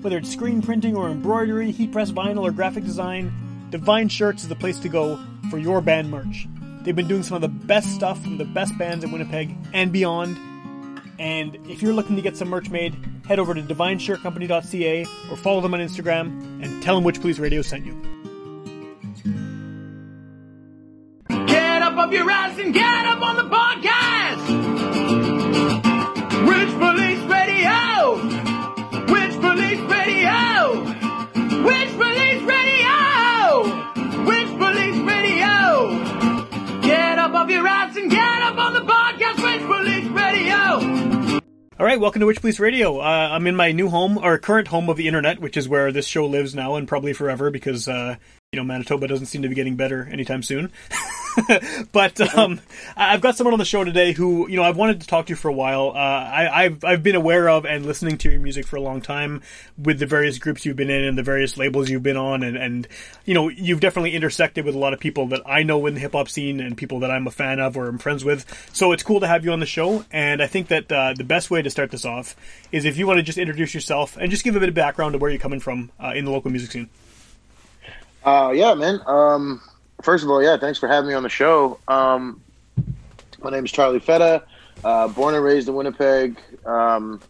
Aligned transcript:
Whether 0.00 0.18
it's 0.18 0.30
screen 0.30 0.62
printing 0.62 0.96
or 0.96 1.08
embroidery, 1.08 1.72
heat 1.72 1.92
press 1.92 2.10
vinyl, 2.10 2.42
or 2.42 2.52
graphic 2.52 2.84
design, 2.84 3.32
Divine 3.70 4.08
Shirts 4.08 4.42
is 4.42 4.48
the 4.48 4.54
place 4.54 4.78
to 4.80 4.88
go 4.88 5.18
for 5.50 5.58
your 5.58 5.80
band 5.80 6.10
merch. 6.10 6.46
They've 6.82 6.94
been 6.94 7.08
doing 7.08 7.24
some 7.24 7.34
of 7.34 7.40
the 7.40 7.48
best 7.48 7.92
stuff 7.94 8.22
from 8.22 8.38
the 8.38 8.44
best 8.44 8.78
bands 8.78 9.02
in 9.02 9.10
Winnipeg 9.10 9.56
and 9.72 9.92
beyond. 9.92 10.38
And 11.18 11.56
if 11.68 11.82
you're 11.82 11.92
looking 11.92 12.14
to 12.16 12.22
get 12.22 12.36
some 12.36 12.48
merch 12.48 12.70
made, 12.70 12.94
head 13.26 13.38
over 13.40 13.54
to 13.54 13.62
divineshirtcompany.ca 13.62 15.06
or 15.30 15.36
follow 15.36 15.60
them 15.60 15.74
on 15.74 15.80
Instagram 15.80 16.62
and 16.62 16.82
tell 16.82 16.94
them 16.94 17.02
Witch 17.02 17.20
Police 17.20 17.38
Radio 17.40 17.62
sent 17.62 17.84
you. 17.86 18.00
Get 21.28 21.82
up 21.82 21.96
off 21.96 22.12
your 22.12 22.30
ass 22.30 22.58
and 22.58 22.72
get 22.72 23.06
up 23.06 23.20
on 23.20 23.36
the 23.36 23.44
podcast. 23.44 24.46
Rich 26.48 26.74
Police 26.78 27.05
your 37.50 37.66
ass 37.66 37.96
and 37.96 38.10
get 38.10 38.42
up 38.42 38.56
on 38.58 38.74
the 38.74 38.80
podcast. 38.80 39.42
Rich 39.42 39.66
Police 39.66 40.06
Radio. 40.08 41.40
All 41.78 41.84
right, 41.84 42.00
welcome 42.00 42.20
to 42.20 42.26
Witch 42.26 42.40
Police 42.40 42.58
Radio. 42.58 43.00
Uh, 43.00 43.28
I'm 43.32 43.46
in 43.46 43.54
my 43.54 43.72
new 43.72 43.88
home, 43.88 44.18
or 44.18 44.38
current 44.38 44.68
home 44.68 44.88
of 44.88 44.96
the 44.96 45.06
internet, 45.06 45.40
which 45.40 45.56
is 45.56 45.68
where 45.68 45.92
this 45.92 46.06
show 46.06 46.26
lives 46.26 46.54
now 46.54 46.76
and 46.76 46.88
probably 46.88 47.12
forever 47.12 47.50
because, 47.50 47.86
uh, 47.86 48.16
you 48.50 48.56
know, 48.56 48.64
Manitoba 48.64 49.06
doesn't 49.06 49.26
seem 49.26 49.42
to 49.42 49.48
be 49.48 49.54
getting 49.54 49.76
better 49.76 50.08
anytime 50.10 50.42
soon. 50.42 50.72
but 51.92 52.20
um, 52.36 52.60
I've 52.96 53.20
got 53.20 53.36
someone 53.36 53.52
on 53.52 53.58
the 53.58 53.64
show 53.64 53.84
today 53.84 54.12
who, 54.12 54.48
you 54.48 54.56
know, 54.56 54.62
I've 54.62 54.76
wanted 54.76 55.00
to 55.00 55.06
talk 55.06 55.26
to 55.26 55.30
you 55.30 55.36
for 55.36 55.48
a 55.48 55.52
while. 55.52 55.90
Uh, 55.90 55.98
I, 55.98 56.64
I've 56.64 56.84
I've 56.84 57.02
been 57.02 57.14
aware 57.14 57.48
of 57.48 57.64
and 57.64 57.84
listening 57.84 58.18
to 58.18 58.30
your 58.30 58.40
music 58.40 58.66
for 58.66 58.76
a 58.76 58.80
long 58.80 59.00
time 59.00 59.42
with 59.76 59.98
the 59.98 60.06
various 60.06 60.38
groups 60.38 60.64
you've 60.64 60.76
been 60.76 60.90
in 60.90 61.04
and 61.04 61.18
the 61.18 61.22
various 61.22 61.56
labels 61.56 61.90
you've 61.90 62.02
been 62.02 62.16
on, 62.16 62.42
and, 62.42 62.56
and 62.56 62.88
you 63.24 63.34
know, 63.34 63.48
you've 63.48 63.80
definitely 63.80 64.14
intersected 64.14 64.64
with 64.64 64.74
a 64.74 64.78
lot 64.78 64.92
of 64.92 65.00
people 65.00 65.26
that 65.28 65.42
I 65.46 65.62
know 65.62 65.84
in 65.86 65.94
the 65.94 66.00
hip 66.00 66.12
hop 66.12 66.28
scene 66.28 66.60
and 66.60 66.76
people 66.76 67.00
that 67.00 67.10
I'm 67.10 67.26
a 67.26 67.30
fan 67.30 67.60
of 67.60 67.76
or 67.76 67.88
I'm 67.88 67.98
friends 67.98 68.24
with. 68.24 68.70
So 68.72 68.92
it's 68.92 69.02
cool 69.02 69.20
to 69.20 69.26
have 69.26 69.44
you 69.44 69.52
on 69.52 69.60
the 69.60 69.66
show, 69.66 70.04
and 70.10 70.42
I 70.42 70.46
think 70.46 70.68
that 70.68 70.90
uh, 70.90 71.14
the 71.14 71.24
best 71.24 71.50
way 71.50 71.62
to 71.62 71.70
start 71.70 71.90
this 71.90 72.04
off 72.04 72.36
is 72.72 72.84
if 72.84 72.96
you 72.96 73.06
want 73.06 73.18
to 73.18 73.22
just 73.22 73.38
introduce 73.38 73.74
yourself 73.74 74.16
and 74.16 74.30
just 74.30 74.44
give 74.44 74.56
a 74.56 74.60
bit 74.60 74.68
of 74.68 74.74
background 74.74 75.12
to 75.12 75.18
where 75.18 75.30
you're 75.30 75.40
coming 75.40 75.60
from 75.60 75.90
uh, 76.02 76.12
in 76.14 76.24
the 76.24 76.30
local 76.30 76.50
music 76.50 76.70
scene. 76.70 76.88
Uh, 78.24 78.52
yeah, 78.54 78.74
man. 78.74 79.00
Um, 79.06 79.60
first 80.02 80.24
of 80.24 80.30
all, 80.30 80.42
yeah, 80.42 80.56
thanks 80.56 80.78
for 80.78 80.88
having 80.88 81.08
me 81.08 81.14
on 81.14 81.22
the 81.22 81.28
show. 81.28 81.78
Um, 81.88 82.40
my 83.42 83.50
name 83.50 83.64
is 83.64 83.72
Charlie 83.72 84.00
Fettah. 84.00 84.42
Uh, 84.84 85.08
born 85.08 85.34
and 85.34 85.42
raised 85.44 85.68
in 85.68 85.74
Winnipeg. 85.74 86.38
Um, 86.64 87.20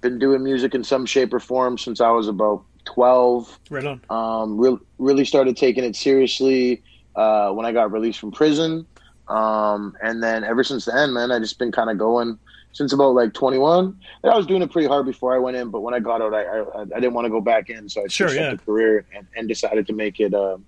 been 0.00 0.18
doing 0.18 0.42
music 0.44 0.74
in 0.74 0.84
some 0.84 1.06
shape 1.06 1.32
or 1.32 1.40
form 1.40 1.78
since 1.78 2.00
I 2.00 2.10
was 2.10 2.28
about 2.28 2.62
twelve. 2.84 3.58
Right 3.70 3.84
on. 3.84 4.00
Um, 4.10 4.58
re- 4.58 4.78
really 4.98 5.24
started 5.24 5.56
taking 5.56 5.82
it 5.84 5.96
seriously 5.96 6.82
uh, 7.16 7.50
when 7.52 7.64
I 7.64 7.72
got 7.72 7.90
released 7.90 8.20
from 8.20 8.32
prison. 8.32 8.86
Um, 9.28 9.96
and 10.02 10.22
then 10.22 10.44
ever 10.44 10.62
since 10.62 10.84
then, 10.84 11.14
man, 11.14 11.30
I 11.30 11.38
just 11.38 11.58
been 11.58 11.72
kind 11.72 11.88
of 11.88 11.96
going 11.96 12.38
since 12.72 12.92
about 12.92 13.14
like 13.14 13.32
21. 13.32 13.98
And 14.22 14.32
I 14.32 14.36
was 14.36 14.46
doing 14.46 14.60
it 14.60 14.70
pretty 14.70 14.86
hard 14.88 15.06
before 15.06 15.34
I 15.34 15.38
went 15.38 15.56
in, 15.56 15.70
but 15.70 15.80
when 15.80 15.94
I 15.94 16.00
got 16.00 16.20
out, 16.20 16.34
I 16.34 16.42
I, 16.42 16.80
I 16.82 17.00
didn't 17.00 17.14
want 17.14 17.24
to 17.24 17.30
go 17.30 17.40
back 17.40 17.70
in, 17.70 17.88
so 17.88 18.04
I 18.04 18.08
Sure, 18.08 18.28
yeah. 18.34 18.48
up 18.48 18.58
the 18.58 18.64
career 18.64 19.06
and, 19.16 19.26
and 19.34 19.48
decided 19.48 19.86
to 19.86 19.94
make 19.94 20.20
it 20.20 20.34
uh, 20.34 20.58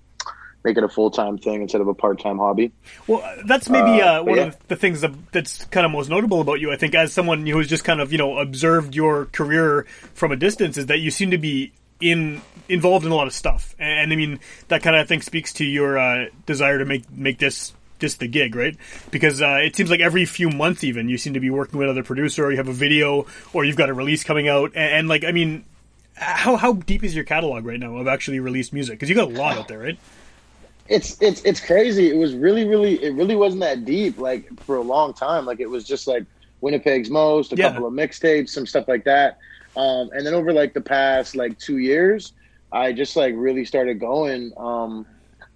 make 0.66 0.76
it 0.76 0.84
a 0.84 0.88
full 0.88 1.10
time 1.10 1.38
thing 1.38 1.62
instead 1.62 1.80
of 1.80 1.88
a 1.88 1.94
part 1.94 2.20
time 2.20 2.38
hobby. 2.38 2.72
Well, 3.06 3.22
that's 3.46 3.70
maybe 3.70 4.02
Uh, 4.02 4.20
uh, 4.20 4.24
one 4.24 4.36
yeah. 4.36 4.42
of 4.48 4.68
the 4.68 4.76
things 4.76 5.00
that, 5.00 5.12
that's 5.32 5.64
kind 5.66 5.86
of 5.86 5.92
most 5.92 6.10
notable 6.10 6.40
about 6.40 6.60
you. 6.60 6.72
I 6.72 6.76
think, 6.76 6.94
as 6.94 7.12
someone 7.12 7.46
who's 7.46 7.68
just 7.68 7.84
kind 7.84 8.00
of 8.00 8.12
you 8.12 8.18
know 8.18 8.38
observed 8.38 8.94
your 8.94 9.26
career 9.26 9.86
from 10.12 10.32
a 10.32 10.36
distance, 10.36 10.76
is 10.76 10.86
that 10.86 10.98
you 10.98 11.10
seem 11.10 11.30
to 11.30 11.38
be 11.38 11.72
in 12.00 12.42
involved 12.68 13.06
in 13.06 13.12
a 13.12 13.14
lot 13.14 13.26
of 13.26 13.32
stuff, 13.32 13.74
and, 13.78 14.12
I 14.12 14.16
mean 14.16 14.40
that 14.68 14.82
kind 14.82 14.96
of 14.96 15.00
I 15.00 15.06
think 15.06 15.22
speaks 15.22 15.54
to 15.54 15.64
your 15.64 15.96
uh, 15.96 16.26
desire 16.44 16.78
to 16.78 16.84
make 16.84 17.10
make 17.10 17.38
this 17.38 17.72
just 17.98 18.18
the 18.20 18.28
gig, 18.28 18.54
right? 18.54 18.76
Because 19.10 19.40
uh, 19.40 19.60
it 19.62 19.74
seems 19.74 19.88
like 19.88 20.00
every 20.00 20.26
few 20.26 20.50
months, 20.50 20.84
even 20.84 21.08
you 21.08 21.16
seem 21.16 21.32
to 21.32 21.40
be 21.40 21.48
working 21.48 21.78
with 21.78 21.88
another 21.88 22.02
producer, 22.02 22.44
or 22.44 22.50
you 22.50 22.58
have 22.58 22.68
a 22.68 22.74
video, 22.74 23.24
or 23.54 23.64
you've 23.64 23.76
got 23.76 23.88
a 23.88 23.94
release 23.94 24.24
coming 24.24 24.48
out, 24.48 24.72
and, 24.74 24.92
and 24.92 25.08
like 25.08 25.24
I 25.24 25.32
mean. 25.32 25.64
How 26.18 26.56
how 26.56 26.72
deep 26.72 27.04
is 27.04 27.14
your 27.14 27.24
catalog 27.24 27.66
right 27.66 27.78
now 27.78 27.98
of 27.98 28.08
actually 28.08 28.40
released 28.40 28.72
music? 28.72 28.94
Because 28.96 29.10
you 29.10 29.14
got 29.14 29.28
a 29.28 29.36
lot 29.36 29.58
out 29.58 29.68
there, 29.68 29.78
right? 29.78 29.98
It's 30.88 31.16
it's 31.20 31.40
it's 31.42 31.60
crazy. 31.60 32.08
It 32.10 32.16
was 32.16 32.34
really 32.34 32.66
really 32.66 33.02
it 33.02 33.14
really 33.14 33.36
wasn't 33.36 33.62
that 33.62 33.84
deep 33.84 34.18
like 34.18 34.46
for 34.66 34.76
a 34.76 34.82
long 34.82 35.14
time. 35.14 35.44
Like 35.46 35.60
it 35.60 35.70
was 35.70 35.84
just 35.86 36.06
like 36.06 36.24
Winnipeg's 36.60 37.10
most, 37.10 37.52
a 37.52 37.56
Yeah. 37.56 37.68
couple 37.68 37.86
of 37.86 37.92
mixtapes, 37.92 38.50
some 38.50 38.66
stuff 38.66 38.86
like 38.88 39.04
that. 39.04 39.38
Um, 39.76 40.10
and 40.12 40.26
then 40.26 40.34
over 40.34 40.52
like 40.52 40.74
the 40.74 40.80
past 40.80 41.36
like 41.36 41.58
two 41.58 41.78
years, 41.78 42.32
I 42.72 42.92
just 42.92 43.16
like 43.16 43.34
really 43.36 43.64
started 43.64 44.00
going. 44.00 44.52
Um, 44.56 45.06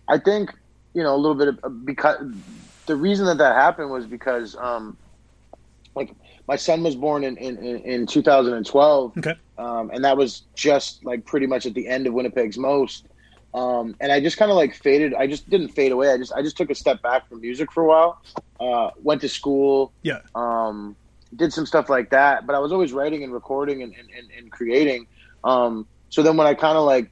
I 0.09 0.19
think 0.19 0.51
you 0.95 1.03
know 1.03 1.15
a 1.15 1.19
little 1.19 1.37
bit 1.37 1.49
of 1.63 1.87
because 1.87 2.17
the 2.87 2.97
reason 2.97 3.27
that 3.27 3.39
that 3.39 3.55
happened 3.57 3.91
was 3.91 4.07
because 4.07 4.57
um, 4.61 4.99
like 5.95 6.15
my 6.49 6.57
son 6.57 6.83
was 6.83 6.97
born 6.97 7.25
in 7.25 7.37
in, 7.37 7.59
in, 7.59 7.77
in 7.79 8.07
2012 8.07 9.15
Okay. 9.19 9.35
um, 9.59 9.91
and 9.93 10.05
that 10.05 10.17
was 10.17 10.47
just 10.57 11.05
like 11.05 11.25
pretty 11.27 11.47
much 11.47 11.67
at 11.67 11.75
the 11.75 11.89
end 11.89 12.07
of 12.07 12.15
Winnipeg's 12.15 12.59
most. 12.59 13.07
Um, 13.53 13.97
and 14.01 14.13
I 14.13 14.21
just 14.21 14.37
kind 14.37 14.51
of 14.51 14.57
like 14.57 14.75
faded. 14.75 15.15
I 15.15 15.27
just 15.27 15.49
didn't 15.51 15.69
fade 15.69 15.91
away. 15.93 16.13
I 16.13 16.19
just 16.19 16.33
I 16.33 16.43
just 16.43 16.57
took 16.57 16.71
a 16.71 16.75
step 16.75 17.03
back 17.03 17.29
from 17.29 17.41
music 17.41 17.73
for 17.73 17.83
a 17.83 17.87
while. 17.87 18.23
Uh, 18.61 18.91
went 19.03 19.21
to 19.23 19.29
school, 19.29 19.93
Yeah. 20.03 20.21
um, 20.35 20.95
did 21.35 21.53
some 21.53 21.67
stuff 21.67 21.89
like 21.89 22.11
that. 22.11 22.47
But 22.47 22.55
I 22.55 22.61
was 22.61 22.73
always 22.73 22.93
writing 22.93 23.25
and 23.25 23.33
recording 23.33 23.83
and 23.83 23.93
and, 23.95 24.09
and, 24.17 24.29
and 24.39 24.53
creating. 24.53 25.07
Um, 25.43 25.87
so 26.11 26.23
then 26.23 26.37
when 26.37 26.47
I 26.47 26.55
kind 26.55 26.77
of 26.79 26.85
like 26.85 27.11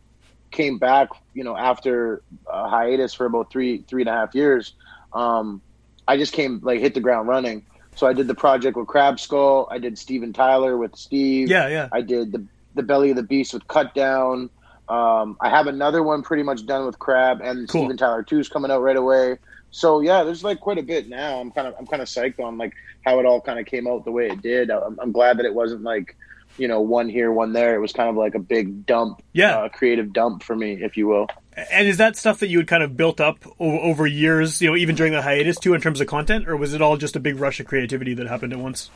came 0.51 0.79
back, 0.79 1.09
you 1.35 1.43
know, 1.45 1.57
after 1.57 2.23
a 2.51 2.69
hiatus 2.69 3.15
for 3.15 3.27
about 3.27 3.51
three 3.51 3.83
three 3.89 4.03
and 4.03 4.09
a 4.09 4.13
half 4.13 4.35
years, 4.35 4.75
um, 5.13 5.61
I 6.07 6.17
just 6.17 6.33
came 6.33 6.61
like 6.63 6.81
hit 6.81 6.95
the 6.95 7.01
ground 7.01 7.29
running. 7.29 7.65
So 7.97 8.07
I 8.07 8.13
did 8.13 8.29
the 8.29 8.35
project 8.37 8.77
with 8.77 8.87
Crab 8.87 9.19
Skull. 9.19 9.67
I 9.73 9.79
did 9.79 9.99
Steven 9.99 10.33
Tyler 10.33 10.77
with 10.79 10.95
Steve. 10.95 11.49
Yeah, 11.51 11.67
yeah. 11.69 11.89
I 11.91 12.01
did 12.03 12.31
the 12.31 12.45
the 12.77 12.83
belly 12.85 13.11
of 13.11 13.17
the 13.17 13.25
beast 13.25 13.55
with 13.55 13.67
cut 13.67 13.93
down. 13.93 14.51
Um, 14.89 15.37
I 15.41 15.51
have 15.51 15.67
another 15.67 16.03
one 16.03 16.23
pretty 16.23 16.43
much 16.43 16.65
done 16.67 16.87
with 16.87 16.99
Crab 16.99 17.41
and 17.43 17.69
Cool. 17.69 17.83
Steven 17.83 17.97
Tyler 17.97 18.23
2 18.23 18.39
is 18.41 18.49
coming 18.49 18.71
out 18.71 18.81
right 18.81 18.97
away. 18.97 19.37
So 19.71 20.01
yeah, 20.01 20.25
there's 20.25 20.43
like 20.43 20.61
quite 20.61 20.79
a 20.79 20.83
bit 20.83 21.09
now. 21.09 21.41
I'm 21.41 21.51
kind 21.51 21.69
of 21.69 21.75
I'm 21.79 21.87
kind 21.87 22.01
of 22.01 22.09
psyched 22.09 22.41
on 22.41 22.57
like 22.57 22.75
how 23.05 23.19
it 23.21 23.27
all 23.27 23.41
kind 23.41 23.59
of 23.59 23.67
came 23.67 23.87
out 23.87 24.05
the 24.07 24.11
way 24.13 24.29
it 24.29 24.41
did. 24.41 24.71
I'm, 24.71 24.99
I'm 25.01 25.13
glad 25.13 25.39
that 25.39 25.45
it 25.47 25.53
wasn't 25.55 25.83
like 25.83 26.17
you 26.57 26.69
know 26.69 26.81
one 26.81 27.09
here 27.11 27.31
one 27.31 27.53
there. 27.53 27.75
It 27.75 27.81
was 27.81 27.93
kind 27.93 28.09
of 28.09 28.17
like 28.17 28.35
a 28.35 28.39
big 28.39 28.87
dump, 28.87 29.23
Yeah. 29.35 29.59
uh, 29.59 29.69
creative 29.69 30.13
dump 30.15 30.43
for 30.43 30.57
me, 30.57 30.83
if 30.83 30.97
you 30.97 31.07
will. 31.07 31.27
And 31.71 31.87
is 31.87 31.99
that 31.99 32.17
stuff 32.17 32.39
that 32.41 32.49
you 32.49 32.59
had 32.59 32.67
kind 32.69 32.83
of 32.83 32.97
built 32.97 33.21
up 33.21 33.45
over 33.61 34.07
years, 34.07 34.63
you 34.63 34.71
know, 34.71 34.77
even 34.77 34.95
during 34.95 35.13
the 35.13 35.21
hiatus 35.21 35.59
too, 35.59 35.75
in 35.75 35.81
terms 35.83 36.01
of 36.01 36.07
content, 36.07 36.49
or 36.49 36.57
was 36.57 36.73
it 36.73 36.81
all 36.81 36.97
just 36.97 37.15
a 37.17 37.21
big 37.21 37.39
rush 37.39 37.61
of 37.61 37.67
creativity 37.67 38.15
that 38.15 38.27
happened 38.27 38.53
at 38.55 38.59
once? 38.59 38.91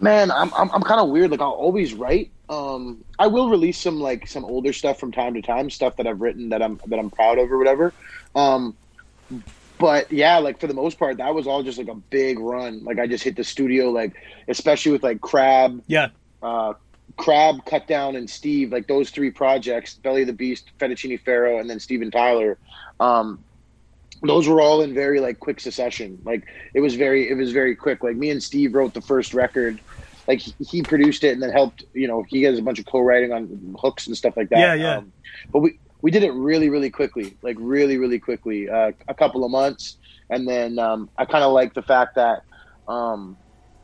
Man, 0.00 0.30
I'm 0.30 0.52
I'm, 0.54 0.70
I'm 0.70 0.82
kind 0.82 1.00
of 1.00 1.10
weird. 1.10 1.30
Like 1.30 1.40
I'll 1.42 1.50
always 1.50 1.92
write. 1.92 2.30
Um, 2.52 3.02
I 3.18 3.28
will 3.28 3.48
release 3.48 3.78
some 3.78 3.98
like 3.98 4.28
some 4.28 4.44
older 4.44 4.74
stuff 4.74 5.00
from 5.00 5.10
time 5.10 5.32
to 5.34 5.42
time, 5.42 5.70
stuff 5.70 5.96
that 5.96 6.06
I've 6.06 6.20
written 6.20 6.50
that 6.50 6.60
I'm 6.60 6.78
that 6.88 6.98
I'm 6.98 7.10
proud 7.10 7.38
of 7.38 7.50
or 7.50 7.56
whatever. 7.56 7.94
Um, 8.34 8.76
but 9.78 10.12
yeah, 10.12 10.36
like 10.36 10.60
for 10.60 10.66
the 10.66 10.74
most 10.74 10.98
part, 10.98 11.16
that 11.16 11.34
was 11.34 11.46
all 11.46 11.62
just 11.62 11.78
like 11.78 11.88
a 11.88 11.94
big 11.94 12.38
run. 12.38 12.84
Like 12.84 12.98
I 12.98 13.06
just 13.06 13.24
hit 13.24 13.36
the 13.36 13.44
studio, 13.44 13.90
like 13.90 14.12
especially 14.48 14.92
with 14.92 15.02
like 15.02 15.22
Crab, 15.22 15.82
Yeah, 15.86 16.08
uh, 16.42 16.74
Crab, 17.16 17.64
Cut 17.64 17.86
Down, 17.86 18.16
and 18.16 18.28
Steve. 18.28 18.70
Like 18.70 18.86
those 18.86 19.08
three 19.08 19.30
projects: 19.30 19.94
Belly 19.94 20.20
of 20.20 20.26
the 20.26 20.34
Beast, 20.34 20.70
Fettuccine 20.78 21.18
Pharaoh, 21.22 21.58
and 21.58 21.70
then 21.70 21.80
Steven 21.80 22.10
Tyler. 22.10 22.58
Um, 23.00 23.42
those 24.22 24.46
were 24.46 24.60
all 24.60 24.82
in 24.82 24.92
very 24.92 25.20
like 25.20 25.40
quick 25.40 25.58
succession. 25.58 26.18
Like 26.22 26.44
it 26.74 26.80
was 26.80 26.96
very 26.96 27.30
it 27.30 27.34
was 27.34 27.52
very 27.52 27.74
quick. 27.74 28.02
Like 28.04 28.16
me 28.16 28.28
and 28.28 28.42
Steve 28.42 28.74
wrote 28.74 28.92
the 28.92 29.00
first 29.00 29.32
record. 29.32 29.80
Like 30.28 30.40
he, 30.40 30.54
he 30.60 30.82
produced 30.82 31.24
it 31.24 31.32
and 31.32 31.42
then 31.42 31.50
helped. 31.50 31.84
You 31.94 32.08
know, 32.08 32.24
he 32.28 32.42
has 32.44 32.58
a 32.58 32.62
bunch 32.62 32.78
of 32.78 32.86
co-writing 32.86 33.32
on 33.32 33.74
hooks 33.78 34.06
and 34.06 34.16
stuff 34.16 34.36
like 34.36 34.50
that. 34.50 34.58
Yeah, 34.58 34.74
yeah. 34.74 34.96
Um, 34.98 35.12
but 35.52 35.60
we 35.60 35.78
we 36.00 36.10
did 36.10 36.22
it 36.22 36.32
really 36.32 36.68
really 36.68 36.90
quickly. 36.90 37.36
Like 37.42 37.56
really 37.58 37.98
really 37.98 38.18
quickly. 38.18 38.68
Uh, 38.68 38.92
a 39.08 39.14
couple 39.14 39.44
of 39.44 39.50
months, 39.50 39.96
and 40.30 40.46
then 40.46 40.78
um, 40.78 41.10
I 41.18 41.24
kind 41.24 41.44
of 41.44 41.52
like 41.52 41.74
the 41.74 41.82
fact 41.82 42.16
that 42.16 42.42
um, 42.88 43.36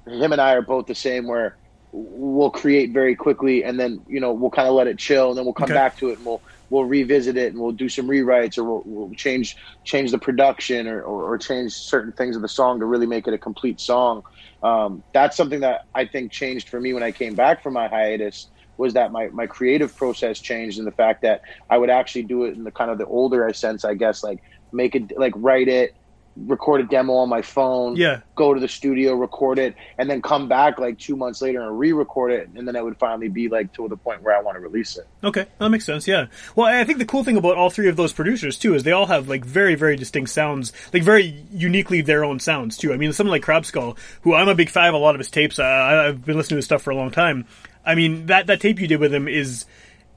him 0.07 0.33
and 0.33 0.41
I 0.41 0.55
are 0.55 0.63
both 0.63 0.87
the 0.87 0.95
same. 0.95 1.27
Where 1.27 1.57
we'll 1.91 2.51
create 2.51 2.93
very 2.93 3.17
quickly, 3.17 3.65
and 3.65 3.79
then 3.81 4.05
you 4.07 4.21
know 4.21 4.33
we'll 4.33 4.51
kind 4.51 4.69
of 4.69 4.75
let 4.75 4.87
it 4.87 4.99
chill, 4.99 5.31
and 5.31 5.39
then 5.39 5.45
we'll 5.45 5.55
come 5.55 5.65
Okay. 5.65 5.75
back 5.75 5.97
to 5.99 6.11
it, 6.11 6.19
and 6.19 6.27
we'll 6.27 6.43
we'll 6.71 6.85
revisit 6.85 7.37
it, 7.37 7.53
and 7.53 7.61
we'll 7.61 7.73
do 7.73 7.89
some 7.89 8.07
rewrites, 8.07 8.59
or 8.59 8.65
we'll, 8.65 8.83
we'll 8.85 9.15
change 9.15 9.57
change 9.85 10.11
the 10.11 10.19
production, 10.19 10.87
or, 10.87 11.03
or 11.03 11.33
or 11.33 11.39
change 11.39 11.73
certain 11.73 12.13
things 12.13 12.37
of 12.37 12.43
the 12.43 12.49
song 12.49 12.79
to 12.81 12.87
really 12.87 13.07
make 13.07 13.27
it 13.27 13.35
a 13.35 13.39
complete 13.39 13.81
song. 13.81 14.23
Um, 14.63 15.05
that's 15.15 15.37
something 15.37 15.61
that 15.61 15.83
I 15.95 16.07
think 16.07 16.33
changed 16.33 16.69
for 16.69 16.81
me 16.81 16.93
when 16.93 17.03
I 17.03 17.13
came 17.13 17.35
back 17.35 17.63
from 17.63 17.75
my 17.75 17.89
hiatus 17.89 18.51
was 18.77 18.95
that 18.95 19.13
my, 19.13 19.29
my 19.29 19.47
creative 19.47 19.95
process 19.97 20.39
changed 20.41 20.79
and 20.79 20.87
the 20.87 20.93
fact 20.93 21.23
that 21.23 21.41
I 21.69 21.79
would 21.79 21.91
actually 21.91 22.23
do 22.23 22.45
it 22.45 22.55
in 22.55 22.65
the 22.65 22.73
kind 22.73 22.91
of 22.91 22.99
the 22.99 23.07
older 23.07 23.53
sense, 23.53 23.85
I 23.85 23.95
guess, 23.95 24.23
like 24.23 24.39
make 24.73 24.95
it 24.95 25.13
like 25.17 25.33
write 25.37 25.69
it, 25.69 25.93
record 26.47 26.81
a 26.81 26.85
demo 26.85 27.15
on 27.15 27.29
my 27.29 27.43
phone, 27.43 27.97
Yeah. 27.97 28.21
go 28.37 28.55
to 28.55 28.61
the 28.61 28.69
studio, 28.69 29.15
record 29.15 29.59
it, 29.59 29.75
and 29.99 30.09
then 30.09 30.23
come 30.23 30.49
back 30.49 30.79
like 30.79 30.99
two 30.99 31.17
months 31.17 31.43
later 31.43 31.61
and 31.61 31.79
re-record 31.79 32.33
it, 32.33 32.49
and 32.55 32.67
then 32.69 32.77
it 32.77 32.85
would 32.85 32.97
finally 32.99 33.29
be 33.29 33.49
like 33.49 33.73
to 33.75 33.89
the 33.89 33.97
point 33.97 34.23
where 34.23 34.37
I 34.37 34.41
want 34.41 34.57
to 34.57 34.61
release 34.61 34.97
it. 34.97 35.07
Okay, 35.25 35.47
that 35.59 35.69
makes 35.69 35.85
sense. 35.85 36.07
Yeah. 36.07 36.27
Well, 36.55 36.67
I 36.67 36.85
think 36.85 36.99
the 36.99 37.05
cool 37.05 37.25
thing 37.25 37.37
about 37.37 37.57
all 37.57 37.71
three 37.71 37.89
of 37.89 37.97
those 37.97 38.13
producers 38.13 38.57
too 38.59 38.75
is 38.75 38.83
they 38.85 38.93
all 38.93 39.07
have 39.07 39.29
like 39.29 39.45
very, 39.45 39.75
very 39.75 39.97
distinct 39.97 40.31
sounds, 40.31 40.73
like 40.93 41.03
very 41.03 41.45
uniquely 41.53 42.01
their 42.03 42.25
own 42.25 42.39
sounds 42.39 42.77
too. 42.77 42.93
I 42.93 42.97
mean, 42.97 43.13
someone 43.13 43.33
like 43.33 43.43
Crab 43.43 43.67
Skull, 43.67 43.97
who 44.23 44.35
I'm 44.35 44.49
a 44.49 44.55
big 44.55 44.71
fan 44.71 44.89
of 44.89 44.95
a 44.95 44.99
lot 44.99 45.15
of 45.15 45.19
his 45.19 45.31
tapes. 45.31 45.59
Uh, 45.59 45.65
I- 45.65 46.07
I've 46.09 46.25
been 46.25 46.37
listening 46.37 46.57
to 46.57 46.59
his 46.59 46.65
stuff 46.67 46.83
for 46.83 46.91
a 46.91 46.97
long 46.97 47.11
time. 47.11 47.47
I 47.85 47.95
mean, 47.95 48.27
that 48.27 48.47
that 48.47 48.61
tape 48.61 48.81
you 48.81 48.87
did 48.87 49.01
with 49.01 49.13
him 49.13 49.27
is 49.29 49.65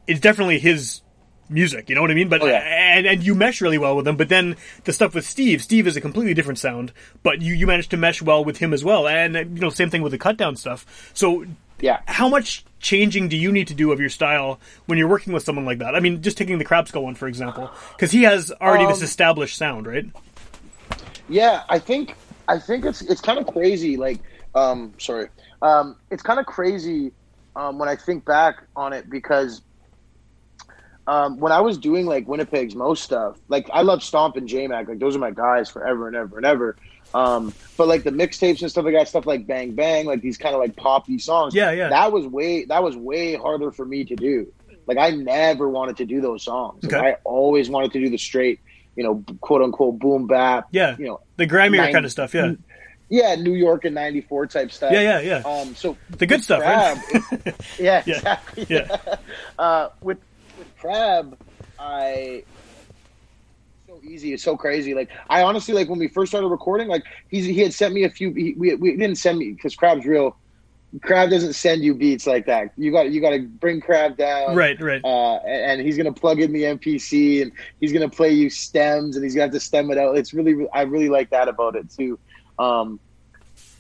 is 0.08 0.20
definitely 0.20 0.60
his 0.60 1.02
music. 1.50 1.90
You 1.90 1.96
know 1.96 2.02
what 2.02 2.12
I 2.12 2.14
mean? 2.14 2.30
But 2.30 2.42
Oh, 2.42 2.46
yeah. 2.48 2.60
And 2.92 3.08
and 3.08 3.24
you 3.24 3.34
mesh 3.36 3.62
really 3.62 3.78
well 3.78 3.96
with 3.96 4.06
them. 4.06 4.18
But 4.18 4.30
then 4.30 4.56
the 4.84 4.94
stuff 4.94 5.16
with 5.16 5.26
Steve, 5.26 5.62
Steve 5.64 5.88
is 5.88 5.96
a 5.98 6.02
completely 6.02 6.34
different 6.34 6.60
sound, 6.60 6.92
but 7.24 7.42
you 7.42 7.54
you 7.54 7.66
managed 7.68 7.92
to 7.92 7.98
mesh 7.98 8.22
well 8.22 8.44
with 8.44 8.58
him 8.58 8.74
as 8.74 8.84
well. 8.84 9.08
And 9.08 9.36
you 9.36 9.62
know, 9.62 9.70
same 9.70 9.90
thing 9.90 10.02
with 10.02 10.12
the 10.12 10.18
cut 10.18 10.38
down 10.38 10.56
stuff. 10.56 11.12
So 11.14 11.46
Yeah. 11.80 12.00
how 12.08 12.30
much 12.30 12.64
changing 12.80 13.30
do 13.30 13.38
you 13.38 13.52
need 13.52 13.68
to 13.68 13.74
do 13.74 13.92
of 13.92 14.00
your 14.00 14.10
style 14.10 14.60
when 14.86 14.98
you're 14.98 15.08
working 15.08 15.34
with 15.34 15.44
someone 15.44 15.66
like 15.66 15.80
that? 15.80 15.96
I 15.96 16.00
mean, 16.00 16.22
just 16.22 16.38
taking 16.38 16.58
the 16.58 16.66
Crab 16.66 16.88
Skull 16.88 17.04
one 17.04 17.16
for 17.16 17.28
example, 17.28 17.70
because 17.96 18.12
he 18.12 18.24
has 18.24 18.52
already 18.62 18.86
this 18.86 19.00
Um, 19.00 19.06
established 19.06 19.58
sound, 19.58 19.88
right? 19.88 20.06
Yeah, 21.30 21.64
I 21.70 21.80
think 21.80 22.16
I 22.48 22.60
think 22.60 22.86
it's 22.86 23.02
it's 23.02 23.22
kind 23.22 23.40
of 23.40 23.48
crazy. 23.48 23.98
Like, 23.98 24.20
um, 24.56 24.94
sorry, 25.00 25.28
um, 25.62 25.96
it's 26.10 26.24
kind 26.24 26.40
of 26.40 26.46
crazy 26.46 27.14
um, 27.56 27.80
when 27.80 27.88
I 27.88 27.96
think 27.96 28.26
back 28.26 28.56
on 28.76 28.94
it 28.94 29.10
because 29.10 29.62
um, 31.12 31.38
when 31.40 31.52
I 31.52 31.60
was 31.62 31.78
doing 31.78 32.06
like 32.06 32.28
Winnipeg's 32.28 32.76
most 32.76 33.04
stuff, 33.04 33.38
like 33.50 33.70
I 33.74 33.82
love 33.82 34.02
Stomp 34.04 34.36
and 34.38 34.48
J 34.48 34.68
Mac, 34.68 34.88
like 34.88 35.00
those 35.00 35.16
are 35.16 35.20
my 35.20 35.32
guys 35.32 35.70
forever 35.70 36.08
and 36.08 36.16
ever 36.16 36.38
and 36.38 36.46
ever. 36.46 36.76
Um, 37.14 37.54
but 37.76 37.88
like 37.90 38.04
the 38.04 38.12
mixtapes 38.12 38.62
and 38.62 38.72
stuff 38.72 38.86
like 38.86 38.94
that, 38.94 39.08
stuff 39.10 39.26
like 39.26 39.46
Bang 39.46 39.74
Bang, 39.74 40.06
like 40.06 40.22
these 40.22 40.38
kind 40.38 40.56
of 40.56 40.62
like 40.62 40.76
poppy 40.78 41.20
songs. 41.20 41.54
Yeah, 41.54 41.72
yeah. 41.72 41.90
That 41.90 42.12
was 42.14 42.26
way 42.26 42.66
that 42.66 42.82
was 42.82 42.96
way 42.96 43.36
harder 43.36 43.72
for 43.72 43.86
me 43.86 44.06
to 44.06 44.16
do. 44.16 44.52
Like 44.88 44.98
I 44.98 45.12
never 45.12 45.68
wanted 45.70 45.98
to 45.98 46.06
do 46.06 46.22
those 46.22 46.44
songs. 46.44 46.84
Like, 46.84 46.94
Okay. 46.94 47.08
I 47.10 47.16
always 47.26 47.70
wanted 47.70 47.92
to 47.94 48.00
do 48.00 48.10
the 48.10 48.18
straight, 48.18 48.60
you 48.96 49.04
know, 49.04 49.24
quote 49.42 49.62
unquote 49.62 50.00
boom 50.00 50.28
bap. 50.28 50.68
Yeah, 50.72 50.96
You 50.98 51.06
know, 51.08 51.20
the 51.38 51.46
grimier 51.46 51.92
kind 51.92 52.06
of 52.06 52.12
stuff. 52.12 52.34
Yeah, 52.34 52.54
yeah, 53.10 53.36
New 53.36 53.54
York 53.56 53.84
in 53.84 53.94
'94 53.94 54.48
type 54.48 54.72
stuff. 54.72 54.94
yeah, 54.94 55.20
yeah, 55.20 55.20
yeah. 55.20 55.38
Um, 55.50 55.76
so 55.76 55.98
the 56.18 56.26
good 56.26 56.42
stuff, 56.42 56.62
Crab, 56.62 56.98
right? 57.14 57.32
it- 57.46 57.56
yeah, 57.80 58.04
Yeah, 58.06 58.16
exactly. 58.16 58.66
yeah. 58.70 59.16
Uh, 59.60 59.90
with 60.02 60.18
with 60.18 60.31
Crab, 60.82 61.38
I 61.80 62.44
so 63.88 64.00
easy. 64.04 64.34
It's 64.34 64.44
so 64.44 64.58
crazy. 64.58 64.96
Like 64.96 65.10
I 65.30 65.44
honestly 65.44 65.76
like 65.76 65.90
when 65.90 66.00
we 66.00 66.08
first 66.08 66.32
started 66.32 66.48
recording. 66.48 66.88
Like 66.88 67.04
he's 67.30 67.46
he 67.46 67.60
had 67.60 67.74
sent 67.74 67.94
me 67.94 68.04
a 68.04 68.10
few. 68.10 68.34
He, 68.34 68.54
we 68.58 68.74
we 68.76 68.98
didn't 68.98 69.18
send 69.18 69.38
me 69.38 69.52
because 69.52 69.76
Crab's 69.76 70.06
real. 70.06 70.36
Crab 71.04 71.30
doesn't 71.30 71.54
send 71.54 71.84
you 71.84 71.94
beats 71.94 72.26
like 72.28 72.48
that. 72.48 72.74
You 72.78 72.92
got 72.92 73.12
you 73.12 73.22
got 73.22 73.30
to 73.30 73.44
bring 73.44 73.80
Crab 73.80 74.18
down, 74.18 74.56
right, 74.56 74.80
right. 74.82 75.02
uh, 75.06 75.36
and, 75.46 75.72
and 75.72 75.82
he's 75.82 75.98
gonna 75.98 76.12
plug 76.12 76.42
in 76.42 76.52
the 76.52 76.64
MPC 76.64 77.44
and 77.44 77.52
he's 77.80 77.94
gonna 77.94 78.10
play 78.10 78.32
you 78.32 78.50
stems 78.50 79.16
and 79.16 79.24
he's 79.24 79.36
gonna 79.36 79.46
have 79.46 79.54
to 79.54 79.60
stem 79.60 79.92
it 79.92 79.98
out. 79.98 80.18
It's 80.18 80.34
really 80.34 80.68
I 80.74 80.82
really 80.82 81.10
like 81.10 81.30
that 81.30 81.48
about 81.48 81.76
it 81.76 81.90
too. 81.92 82.20
Um, 82.58 83.00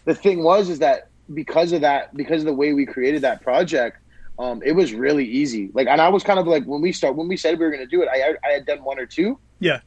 the 0.05 0.15
thing 0.15 0.43
was 0.43 0.69
is 0.69 0.79
that 0.79 1.09
because 1.33 1.71
of 1.71 1.81
that, 1.81 2.15
because 2.15 2.41
of 2.41 2.45
the 2.45 2.53
way 2.53 2.73
we 2.73 2.85
created 2.85 3.23
that 3.23 3.41
project, 3.41 3.97
um, 4.39 4.61
it 4.63 4.71
was 4.71 4.93
really 4.93 5.25
easy. 5.25 5.69
Like, 5.73 5.87
and 5.87 6.01
I 6.01 6.09
was 6.09 6.23
kind 6.23 6.39
of 6.39 6.47
like 6.47 6.65
when 6.65 6.81
we 6.81 6.91
start 6.91 7.15
when 7.15 7.27
we 7.27 7.37
said 7.37 7.59
we 7.59 7.65
were 7.65 7.71
gonna 7.71 7.85
do 7.85 8.01
it, 8.01 8.09
I 8.11 8.35
I 8.47 8.53
had 8.53 8.65
done 8.65 8.83
one 8.83 8.99
or 8.99 9.05
two. 9.05 9.37
Yeah. 9.59 9.81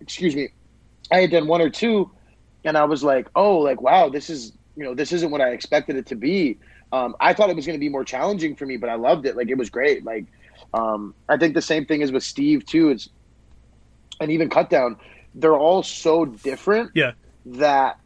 Excuse 0.00 0.34
me, 0.34 0.48
I 1.10 1.20
had 1.20 1.30
done 1.30 1.46
one 1.46 1.62
or 1.62 1.70
two, 1.70 2.10
and 2.64 2.76
I 2.76 2.84
was 2.84 3.02
like, 3.02 3.28
oh, 3.34 3.58
like 3.58 3.80
wow, 3.80 4.08
this 4.08 4.28
is 4.30 4.52
you 4.76 4.84
know 4.84 4.94
this 4.94 5.12
isn't 5.12 5.30
what 5.30 5.40
I 5.40 5.50
expected 5.50 5.96
it 5.96 6.06
to 6.06 6.16
be. 6.16 6.58
Um, 6.92 7.16
I 7.20 7.32
thought 7.32 7.50
it 7.50 7.56
was 7.56 7.66
going 7.66 7.78
to 7.78 7.80
be 7.80 7.88
more 7.88 8.04
challenging 8.04 8.54
for 8.54 8.64
me, 8.64 8.76
but 8.76 8.88
I 8.88 8.94
loved 8.94 9.26
it. 9.26 9.36
Like 9.36 9.48
it 9.48 9.58
was 9.58 9.70
great. 9.70 10.04
Like 10.04 10.26
um, 10.74 11.14
I 11.28 11.36
think 11.36 11.54
the 11.54 11.62
same 11.62 11.84
thing 11.84 12.00
is 12.00 12.12
with 12.12 12.22
Steve 12.22 12.64
too. 12.66 12.90
It's 12.90 13.08
and 14.20 14.30
even 14.30 14.48
Cut 14.48 14.70
Down. 14.70 14.96
They're 15.34 15.56
all 15.56 15.82
so 15.82 16.24
different. 16.24 16.92
Yeah. 16.94 17.12
That 17.44 18.00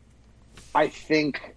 I 0.74 0.88
think 0.88 1.54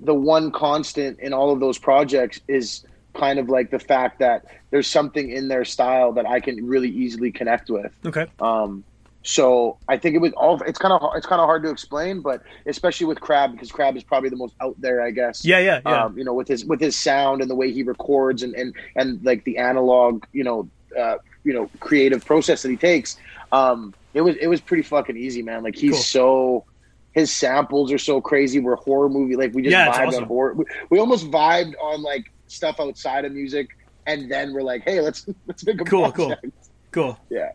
the 0.00 0.14
one 0.14 0.50
constant 0.52 1.18
in 1.20 1.32
all 1.32 1.52
of 1.52 1.60
those 1.60 1.78
projects 1.78 2.40
is 2.48 2.84
kind 3.18 3.38
of 3.38 3.48
like 3.48 3.70
the 3.70 3.78
fact 3.78 4.18
that 4.20 4.44
there's 4.70 4.86
something 4.86 5.30
in 5.30 5.48
their 5.48 5.64
style 5.64 6.12
that 6.12 6.26
I 6.26 6.40
can 6.40 6.66
really 6.66 6.88
easily 6.90 7.32
connect 7.32 7.70
with. 7.70 7.92
Okay. 8.04 8.26
Um, 8.40 8.84
so 9.22 9.76
I 9.88 9.96
think 9.96 10.14
it 10.14 10.18
was 10.20 10.32
all. 10.34 10.62
It's 10.62 10.78
kind 10.78 10.92
of 10.92 11.02
it's 11.16 11.26
kind 11.26 11.40
of 11.40 11.46
hard 11.46 11.64
to 11.64 11.70
explain, 11.70 12.20
but 12.20 12.42
especially 12.66 13.06
with 13.06 13.20
Crab 13.20 13.50
because 13.52 13.72
Crab 13.72 13.96
is 13.96 14.04
probably 14.04 14.28
the 14.30 14.36
most 14.36 14.54
out 14.60 14.80
there, 14.80 15.02
I 15.02 15.10
guess. 15.10 15.44
Yeah, 15.44 15.58
yeah, 15.58 15.80
yeah. 15.84 16.04
Um, 16.04 16.16
you 16.16 16.22
know, 16.22 16.32
with 16.34 16.46
his 16.46 16.64
with 16.64 16.80
his 16.80 16.96
sound 16.96 17.42
and 17.42 17.50
the 17.50 17.56
way 17.56 17.72
he 17.72 17.82
records 17.82 18.44
and 18.44 18.54
and 18.54 18.72
and 18.94 19.24
like 19.24 19.42
the 19.44 19.58
analog, 19.58 20.24
you 20.32 20.44
know, 20.44 20.68
uh, 20.96 21.16
you 21.42 21.52
know, 21.52 21.68
creative 21.80 22.24
process 22.24 22.62
that 22.62 22.70
he 22.70 22.76
takes. 22.76 23.16
Um, 23.50 23.94
it 24.14 24.20
was 24.20 24.36
it 24.36 24.46
was 24.46 24.60
pretty 24.60 24.84
fucking 24.84 25.16
easy, 25.16 25.42
man. 25.42 25.64
Like 25.64 25.74
he's 25.76 25.92
Cool. 25.94 26.00
so. 26.02 26.64
His 27.12 27.34
samples 27.34 27.90
are 27.92 27.98
so 27.98 28.20
crazy. 28.20 28.60
We're 28.60 28.76
horror 28.76 29.08
movie, 29.08 29.36
like 29.36 29.54
we 29.54 29.62
just 29.62 29.72
Yeah, 29.72 29.90
vibed 29.90 30.08
awesome. 30.08 30.24
on 30.24 30.28
horror. 30.28 30.52
We, 30.52 30.66
we 30.90 30.98
almost 30.98 31.30
vibed 31.30 31.72
on 31.82 32.02
like 32.02 32.30
stuff 32.48 32.80
outside 32.80 33.24
of 33.24 33.32
music, 33.32 33.76
and 34.06 34.30
then 34.30 34.52
we're 34.52 34.62
like, 34.62 34.82
hey, 34.82 35.00
let's 35.00 35.26
let's 35.46 35.64
make 35.66 35.80
a 35.80 35.84
Cool, 35.84 36.10
cool. 36.12 36.26
project. 36.28 36.54
cool. 36.92 37.18
Yeah. 37.30 37.52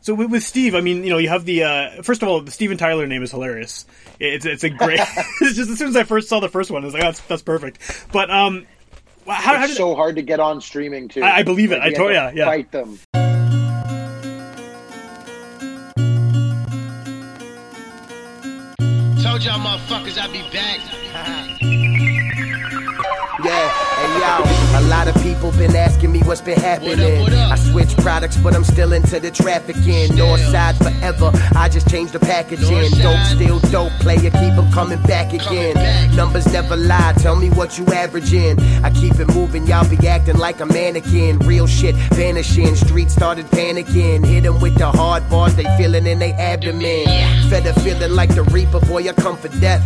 So 0.00 0.12
with, 0.14 0.30
with 0.30 0.42
Steve, 0.42 0.74
I 0.74 0.82
mean, 0.82 1.02
you 1.02 1.08
know, 1.10 1.16
you 1.18 1.30
have 1.30 1.46
the 1.46 1.62
uh, 1.64 2.02
first 2.02 2.22
of 2.22 2.28
all, 2.28 2.40
the 2.42 2.50
Steven 2.50 2.76
Tyler 2.76 3.06
name 3.06 3.22
is 3.22 3.30
hilarious. 3.30 3.86
It's 4.20 4.44
it's 4.44 4.62
a 4.64 4.70
great. 4.70 5.00
it's 5.40 5.56
just 5.56 5.70
as 5.70 5.78
soon 5.78 5.88
as 5.88 5.96
I 5.96 6.04
first 6.04 6.28
saw 6.28 6.40
the 6.40 6.48
first 6.48 6.70
one, 6.70 6.82
I 6.82 6.84
was 6.86 6.94
like, 6.94 7.02
that's 7.02 7.20
that's 7.20 7.42
perfect. 7.42 8.06
But 8.12 8.30
um, 8.30 8.66
how, 9.26 9.32
how 9.34 9.58
it's 9.62 9.68
did 9.68 9.76
so 9.78 9.94
hard 9.94 10.16
to 10.16 10.22
get 10.22 10.40
on 10.40 10.60
streaming 10.60 11.08
too. 11.08 11.22
I- 11.22 11.36
I 11.38 11.42
believe 11.42 11.72
it. 11.72 11.76
Like, 11.76 11.82
I 11.84 11.88
you 11.88 11.94
told- 11.96 12.12
have 12.12 12.32
to 12.32 12.36
yeah, 12.36 12.44
yeah. 12.44 12.50
Fight 12.50 12.70
them. 12.70 12.98
Told 19.22 19.42
y'all 19.42 19.58
motherfuckers 19.58 20.18
I'd 20.20 20.32
be 20.32 20.42
back. 20.52 20.80
Yeah, 23.44 23.93
yo, 24.24 24.78
a 24.78 24.82
lot 24.88 25.06
of 25.08 25.14
people 25.22 25.33
been 25.52 25.76
asking 25.76 26.12
me 26.12 26.20
what's 26.20 26.40
been 26.40 26.58
happening. 26.58 27.20
what 27.20 27.32
up? 27.34 27.52
I 27.52 27.56
switched 27.56 27.98
products, 27.98 28.36
but 28.36 28.54
I'm 28.54 28.64
still 28.64 28.92
into 28.92 29.20
the 29.20 29.30
trafficking. 29.30 30.16
North 30.16 30.40
side 30.40 30.76
forever, 30.76 31.30
I 31.54 31.68
just 31.68 31.88
changed 31.90 32.12
the 32.14 32.20
packaging. 32.20 32.90
Dope, 33.02 33.20
still 33.26 33.58
dope, 33.70 33.92
player, 34.00 34.30
keep 34.30 34.54
keep 34.54 34.64
'em 34.64 34.70
coming 34.72 35.00
back 35.02 35.32
again. 35.32 35.74
back. 35.74 36.12
Numbers 36.14 36.46
never 36.52 36.76
lie, 36.76 37.14
tell 37.18 37.36
me 37.36 37.50
what 37.50 37.78
you 37.78 37.84
averaging. 37.86 38.58
I 38.82 38.90
keep 38.90 39.18
it 39.18 39.28
moving, 39.34 39.66
y'all 39.66 39.88
be 39.88 39.98
acting 40.06 40.38
like 40.38 40.60
a 40.60 40.66
mannequin. 40.66 41.38
Real 41.40 41.66
shit 41.66 41.94
vanishing, 42.12 42.74
streets 42.76 43.14
started 43.14 43.46
panicking. 43.50 44.24
Hit 44.24 44.44
'em 44.46 44.60
with 44.60 44.76
the 44.76 44.90
hard 44.90 45.28
bars, 45.30 45.54
they 45.54 45.66
feeling 45.76 46.06
in 46.06 46.18
their 46.18 46.34
abdomen. 46.38 47.04
Fed 47.50 47.66
a 47.66 47.72
feeling 47.80 48.12
like 48.12 48.34
the 48.34 48.42
reaper, 48.44 48.80
boy, 48.80 49.08
I 49.08 49.12
come 49.12 49.36
for 49.36 49.48
death. 49.60 49.82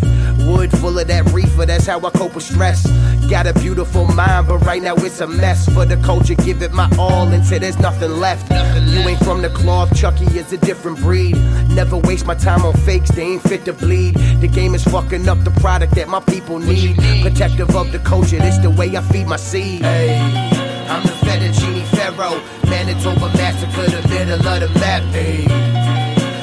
Wood 0.47 0.71
full 0.79 0.99
of 0.99 1.07
that 1.09 1.25
reefer, 1.33 1.67
that's 1.67 1.87
how 1.87 1.99
I 1.99 2.11
cope 2.11 2.35
with 2.35 2.45
stress. 2.45 2.87
Got 3.29 3.47
a 3.47 3.53
beautiful 3.55 4.07
mind, 4.07 4.49
but 4.49 4.59
right 4.65 4.83
now 4.83 4.95
it's 4.97 5.21
a 5.21 5.27
mess. 5.27 5.48
For 5.49 5.87
the 5.87 5.97
culture, 6.05 6.35
give 6.35 6.61
it 6.61 6.73
my 6.75 6.91
all 6.99 7.27
until 7.27 7.59
there's 7.59 7.79
nothing 7.79 8.11
left. 8.11 8.51
Nothing 8.51 8.87
You 8.89 9.01
ain't 9.09 9.19
from 9.25 9.41
the 9.41 9.49
cloth, 9.49 9.97
Chucky 9.97 10.27
is 10.39 10.53
a 10.53 10.59
different 10.59 10.99
breed. 10.99 11.37
Never 11.71 11.97
waste 11.97 12.27
my 12.27 12.35
time 12.35 12.67
on 12.67 12.75
fakes, 12.75 13.11
they 13.13 13.23
ain't 13.23 13.43
fit 13.43 13.65
to 13.65 13.73
bleed. 13.73 14.15
The 14.43 14.49
game 14.49 14.75
is 14.75 14.85
fucking 14.85 15.27
up 15.27 15.43
the 15.45 15.51
product 15.53 15.95
that 15.95 16.09
my 16.09 16.21
people 16.21 16.59
need. 16.59 16.97
Protective 17.23 17.75
of 17.75 17.93
the 17.93 17.99
culture, 18.01 18.39
this 18.39 18.59
the 18.59 18.69
way 18.69 18.95
I 18.95 19.01
feed 19.01 19.27
my 19.27 19.37
seed. 19.37 19.81
Hey, 19.81 20.19
I'm 20.87 21.03
the 21.05 21.15
fettuccine 21.25 21.87
pharaoh, 21.97 22.43
Manitoba 22.69 23.29
massacre, 23.35 23.91
the 23.91 24.07
middle 24.07 24.47
of 24.47 24.61
the 24.61 24.69
map. 24.79 25.03
Hey. 25.15 25.47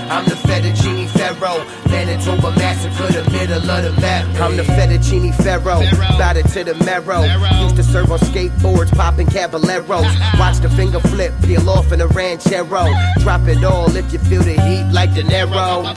I'm 0.10 0.26
the 0.26 0.36
fettuccine 0.36 1.10
pharaoh, 1.10 1.64
Manitoba 2.06 2.52
massacre, 2.52 3.12
the 3.12 3.32
middle 3.32 3.58
of 3.58 3.84
the 3.84 4.00
map. 4.00 4.28
I'm 4.40 4.56
the 4.56 4.62
fettuccine 4.62 5.34
pharaoh, 5.44 5.82
it 5.82 6.48
to 6.50 6.64
the 6.64 6.76
marrow. 6.86 7.24
Used 7.64 7.78
to 7.78 7.84
serve 7.84 8.12
on 8.12 8.20
skateboards, 8.20 8.96
popping 8.96 9.26
caballeros. 9.26 10.06
Watch 10.38 10.60
the 10.60 10.70
finger 10.70 11.00
flip, 11.00 11.34
peel 11.44 11.68
off 11.68 11.92
in 11.92 12.02
a 12.02 12.08
ranchero. 12.08 12.86
Drop 13.22 13.48
it 13.48 13.64
all 13.64 13.96
if 13.96 14.14
you 14.14 14.20
feel 14.20 14.44
the 14.44 14.54
heat 14.54 14.84
like 14.94 15.16
De 15.16 15.24
Niro. 15.24 15.96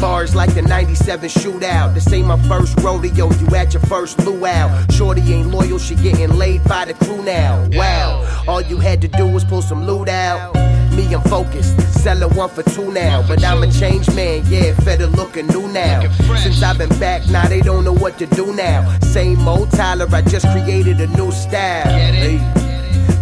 bars 0.00 0.34
like 0.34 0.52
the 0.54 0.62
97 0.62 1.30
shootout. 1.30 1.94
This 1.94 2.12
ain't 2.12 2.26
my 2.26 2.40
first 2.48 2.76
rodeo, 2.80 3.30
you 3.30 3.54
at 3.54 3.72
your 3.72 3.82
first 3.82 4.18
luau. 4.26 4.84
Shorty 4.90 5.22
ain't 5.32 5.50
loyal, 5.50 5.78
she 5.78 5.94
getting 5.94 6.36
laid 6.38 6.64
by 6.64 6.86
the 6.86 6.94
crew 6.94 7.22
now. 7.22 7.68
Wow, 7.70 8.44
all 8.48 8.62
you 8.62 8.78
had 8.78 9.00
to 9.02 9.08
do 9.08 9.28
was 9.28 9.44
pull 9.44 9.62
some 9.62 9.86
loot 9.86 10.08
out. 10.08 10.56
Me, 11.00 11.14
I'm 11.14 11.22
focused, 11.22 11.80
selling 12.02 12.34
one 12.36 12.50
for 12.50 12.62
two 12.62 12.92
now. 12.92 13.26
But 13.26 13.42
I'm 13.44 13.62
a 13.62 13.72
changed 13.72 14.14
man, 14.14 14.44
yeah, 14.46 14.74
better 14.84 15.06
looking 15.06 15.46
new 15.46 15.68
now. 15.68 16.10
Since 16.36 16.62
I've 16.62 16.78
been 16.78 16.90
back, 16.98 17.28
now 17.30 17.48
they 17.48 17.60
don't 17.60 17.84
know 17.84 17.94
what 17.94 18.18
to 18.18 18.26
do 18.26 18.54
now. 18.54 18.98
Same 19.00 19.46
old 19.48 19.70
Tyler, 19.70 20.06
I 20.12 20.22
just 20.22 20.46
created 20.48 21.00
a 21.00 21.06
new 21.08 21.30
style. 21.32 21.88
Hey. 21.88 22.38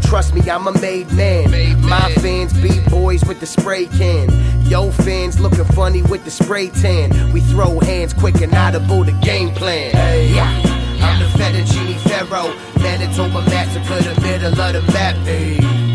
Trust 0.03 0.35
me, 0.35 0.41
I'm 0.51 0.67
a 0.67 0.73
made 0.81 1.13
man. 1.13 1.51
My 1.83 2.13
fans 2.15 2.53
beat 2.61 2.85
boys 2.91 3.25
with 3.25 3.41
the 3.41 3.47
spray 3.47 3.87
can. 3.87 4.29
Yo 4.65 4.91
fans 4.91 5.39
looking 5.39 5.65
funny 5.67 6.03
with 6.03 6.25
the 6.25 6.31
spray 6.31 6.71
tan. 6.71 7.33
We 7.33 7.41
throw 7.41 7.79
hands 7.81 8.13
quick 8.13 8.41
and 8.41 8.55
audible 8.55 9.05
the 9.05 9.13
game 9.13 9.51
plan. 9.51 9.93
Yeah. 10.35 10.63
I'm 11.01 11.21
the 11.21 11.29
fettuccine 11.39 11.99
pharaoh. 12.09 12.55
Manitoba 12.83 13.43
massacre, 13.51 14.03
the 14.03 14.21
middle 14.21 14.61
of 14.61 14.73
the 14.73 14.93
map. 14.93 15.15
Hey. 15.27 15.88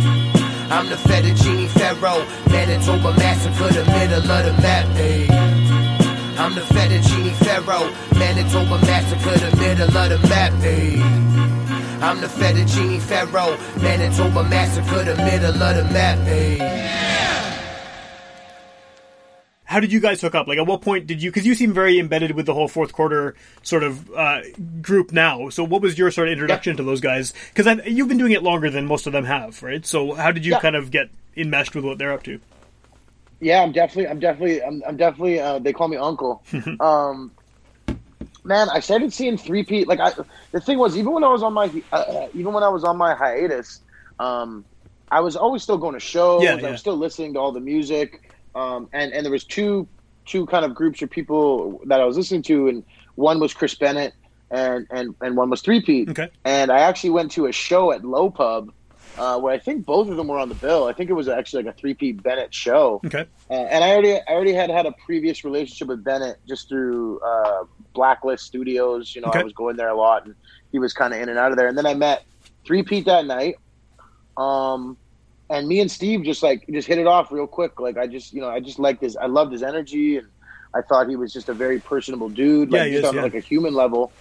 I'm 0.74 0.89
the 0.89 0.96
fettuccine 0.96 1.70
pharaoh. 1.70 2.25
Manitoba 2.50 3.13
massacre, 3.15 3.72
the 3.72 3.86
middle 3.86 4.32
of 4.32 4.46
the 4.46 4.53
map. 4.60 4.88
Hey. 4.98 5.27
I'm 6.36 6.56
the 6.56 6.62
fettuccine 6.62 7.32
pharaoh. 7.46 7.94
Manitoba 8.18 8.80
massacre, 8.84 9.38
the 9.38 9.56
middle 9.58 9.96
of 9.96 10.10
the 10.10 10.27
map. 10.27 10.51
Hey. 10.53 11.00
I'm 12.01 12.20
the 12.22 12.27
fettuccine 12.27 13.00
pharaoh. 13.00 13.56
Manitoba 13.84 14.44
massacre, 14.46 15.03
the 15.03 15.15
middle 15.15 15.62
of 15.62 15.75
the 15.75 15.84
map. 15.94 16.18
Hey. 16.25 17.62
How 19.74 19.80
did 19.80 19.92
you 19.92 20.00
guys 20.00 20.22
hook 20.22 20.36
up? 20.36 20.48
Like, 20.48 20.60
at 20.60 20.68
what 20.68 20.84
point 20.84 21.08
did 21.08 21.24
you? 21.24 21.32
Because 21.32 21.48
you 21.48 21.56
seem 21.56 21.74
very 21.74 21.98
embedded 21.98 22.34
with 22.36 22.46
the 22.46 22.53
whole 22.53 22.68
fourth 22.68 22.94
quarter 22.94 23.34
sort 23.63 23.82
of 23.82 24.08
uh, 24.13 24.42
group 24.84 25.12
now. 25.12 25.50
So, 25.50 25.63
what 25.63 25.82
was 25.82 25.98
your 25.98 26.12
sort 26.12 26.27
of 26.27 26.32
introduction 26.34 26.77
to 26.77 26.84
those 26.84 27.01
guys? 27.01 27.34
Because 27.51 27.84
you've 27.88 28.08
been 28.08 28.20
doing 28.20 28.34
it 28.34 28.44
longer 28.44 28.70
than 28.70 28.86
most 28.86 29.08
of 29.08 29.13
them 29.13 29.25
have, 29.25 29.63
right? 29.63 29.84
So, 29.84 30.13
how 30.13 30.32
did 30.32 30.46
you 30.46 30.51
Yeah. 30.51 30.60
kind 30.60 30.75
of 30.75 30.92
get 30.92 31.10
enmeshed 31.36 31.74
with 31.74 31.84
what 31.84 31.98
they're 31.98 32.13
up 32.13 32.22
to? 32.25 32.39
Yeah, 33.39 33.63
I'm 33.63 33.72
definitely, 33.72 34.10
I'm 34.10 34.20
definitely, 34.20 34.63
I'm, 34.63 34.84
I'm 34.88 34.96
definitely. 34.96 35.39
Uh, 35.39 35.58
they 35.58 35.74
call 35.74 35.88
me 35.88 35.98
Uncle. 35.98 36.44
um, 36.80 37.32
man, 38.44 38.70
I 38.70 38.80
started 38.80 39.12
seeing 39.12 39.38
three 39.38 39.63
P. 39.63 39.86
Like, 39.86 40.00
I, 40.00 40.12
the 40.51 40.62
thing 40.62 40.77
was, 40.77 40.96
even 40.96 41.13
when 41.13 41.24
I 41.24 41.30
was 41.30 41.42
on 41.42 41.53
my, 41.53 41.72
uh, 41.92 42.27
even 42.36 42.53
when 42.53 42.62
I 42.62 42.70
was 42.70 42.84
on 42.84 42.96
my 42.96 43.15
hiatus, 43.15 43.82
um, 44.20 44.65
I 45.10 45.22
was 45.22 45.36
always 45.36 45.63
still 45.63 45.80
going 45.80 45.96
to 45.96 46.00
shows. 46.00 46.44
Yeah, 46.44 46.53
I 46.53 46.60
yeah. 46.60 46.70
was 46.70 46.80
still 46.80 46.96
listening 46.96 47.34
to 47.34 47.39
all 47.39 47.51
the 47.51 47.60
music. 47.60 48.23
Um, 48.55 48.89
and 48.93 49.13
and 49.13 49.25
there 49.25 49.31
was 49.31 49.43
two 49.43 49.88
two 50.25 50.45
kind 50.45 50.63
of 50.65 50.74
groups 50.74 51.01
of 51.01 51.10
people 51.10 51.81
that 51.86 52.00
I 52.00 52.05
was 52.05 52.17
listening 52.17 52.43
to, 52.43 52.67
and 52.67 52.83
one 53.15 53.39
was 53.39 53.53
Chris 53.53 53.75
Bennett, 53.75 54.13
and 54.51 54.88
and 54.91 55.15
and 55.22 55.36
one 55.36 55.50
was 55.50 55.62
three 55.62 55.81
P. 55.81 56.05
Okay. 56.10 56.29
And 56.45 56.72
I 56.72 56.79
actually 56.79 57.12
went 57.12 57.31
to 57.33 57.48
a 57.48 57.51
show 57.51 57.91
at 57.91 58.03
Lo 58.03 58.29
Pub. 58.29 58.72
Uh, 59.15 59.38
where 59.38 59.53
I 59.53 59.60
think 59.60 59.86
both 59.86 60.10
of 60.10 60.17
them 60.17 60.27
were 60.27 60.39
on 60.39 60.50
the 60.50 60.55
bill. 60.55 60.88
I 60.88 60.93
think 60.93 61.12
it 61.12 61.13
was 61.13 61.27
actually 61.29 61.62
like 61.62 61.75
a 61.75 61.77
three 61.79 61.93
P 61.93 62.13
Bennett 62.13 62.51
show. 62.51 63.00
Okay. 63.05 63.27
Uh, 63.48 63.53
and 63.53 63.83
I 63.83 63.91
already, 63.91 64.15
I 64.15 64.24
already 64.29 64.53
had 64.53 64.72
had 64.72 64.88
a 64.88 64.91
previous 65.05 65.43
relationship 65.43 65.88
with 65.88 66.03
Bennett 66.03 66.38
just 66.48 66.67
through 66.67 67.19
uh, 67.19 67.65
Blacklist 67.93 68.43
Studios. 68.43 69.13
You 69.13 69.22
know, 69.22 69.27
Okay. 69.27 69.41
I 69.41 69.43
was 69.43 69.53
going 69.53 69.75
there 69.75 69.89
a 69.89 69.95
lot, 69.95 70.25
and 70.25 70.33
he 70.72 70.79
was 70.79 70.93
kind 70.93 71.13
of 71.13 71.22
in 71.22 71.29
and 71.29 71.38
out 71.38 71.51
of 71.51 71.60
there. 71.60 71.67
And 71.67 71.77
then 71.77 71.86
I 71.86 71.93
met 71.93 72.24
Three 72.65 72.81
Pete 72.81 73.05
that 73.05 73.27
night, 73.27 73.57
um, 74.36 74.98
and 75.50 75.67
me 75.67 75.79
and 75.79 75.89
Steve 75.91 76.23
just 76.23 76.41
like 76.43 76.65
just 76.71 76.88
hit 76.88 76.97
it 76.97 77.07
off 77.07 77.31
real 77.31 77.47
quick. 77.47 77.79
Like 77.79 77.97
I 77.97 78.07
just, 78.07 78.33
you 78.33 78.41
know, 78.41 78.50
I 78.50 78.59
just 78.59 78.79
liked 78.79 79.01
his, 79.01 79.15
I 79.17 79.25
loved 79.27 79.51
his 79.51 79.63
energy, 79.63 80.17
and 80.17 80.27
I 80.73 80.81
thought 80.81 81.07
he 81.09 81.15
was 81.15 81.31
just 81.33 81.50
a 81.50 81.53
very 81.53 81.79
personable 81.79 82.29
dude, 82.29 82.71
like 82.71 82.91
Yeah, 82.91 83.00
just 83.00 83.03
is, 83.03 83.09
on 83.09 83.15
yeah. 83.15 83.21
like 83.23 83.35
a 83.35 83.39
human 83.39 83.73
level. 83.73 84.12